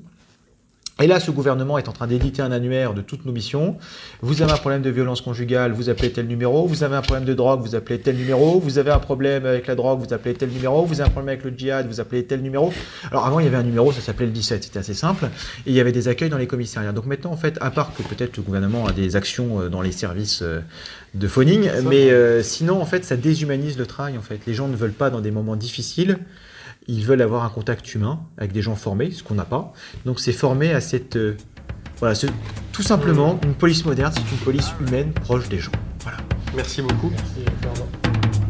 [0.98, 3.76] Et là, ce gouvernement est en train d'éditer un annuaire de toutes nos missions.
[4.22, 6.66] Vous avez un problème de violence conjugale, vous appelez tel numéro.
[6.66, 8.58] Vous avez un problème de drogue, vous appelez tel numéro.
[8.60, 10.86] Vous avez un problème avec la drogue, vous appelez tel numéro.
[10.86, 12.72] Vous avez un problème avec le djihad, vous appelez tel numéro.
[13.10, 15.26] Alors avant, il y avait un numéro, ça s'appelait le 17, c'était assez simple.
[15.66, 16.92] Et il y avait des accueils dans les commissariats.
[16.92, 19.82] Donc maintenant, en fait, à part que peut-être le gouvernement a des actions euh, dans
[19.82, 20.60] les services euh,
[21.18, 24.16] de phoning, mais euh, sinon, en fait, ça déshumanise le travail.
[24.18, 26.18] En fait, les gens ne veulent pas dans des moments difficiles
[26.88, 29.72] ils veulent avoir un contact humain avec des gens formés, ce qu'on n'a pas.
[30.04, 31.16] Donc c'est formé à cette...
[31.16, 31.36] euh,
[31.98, 32.28] voilà, ce-
[32.72, 35.72] tout simplement, une police moderne, c'est une police humaine proche des gens.
[36.04, 36.18] Voilà.
[36.54, 37.10] Merci beaucoup.
[37.10, 38.46] Merci.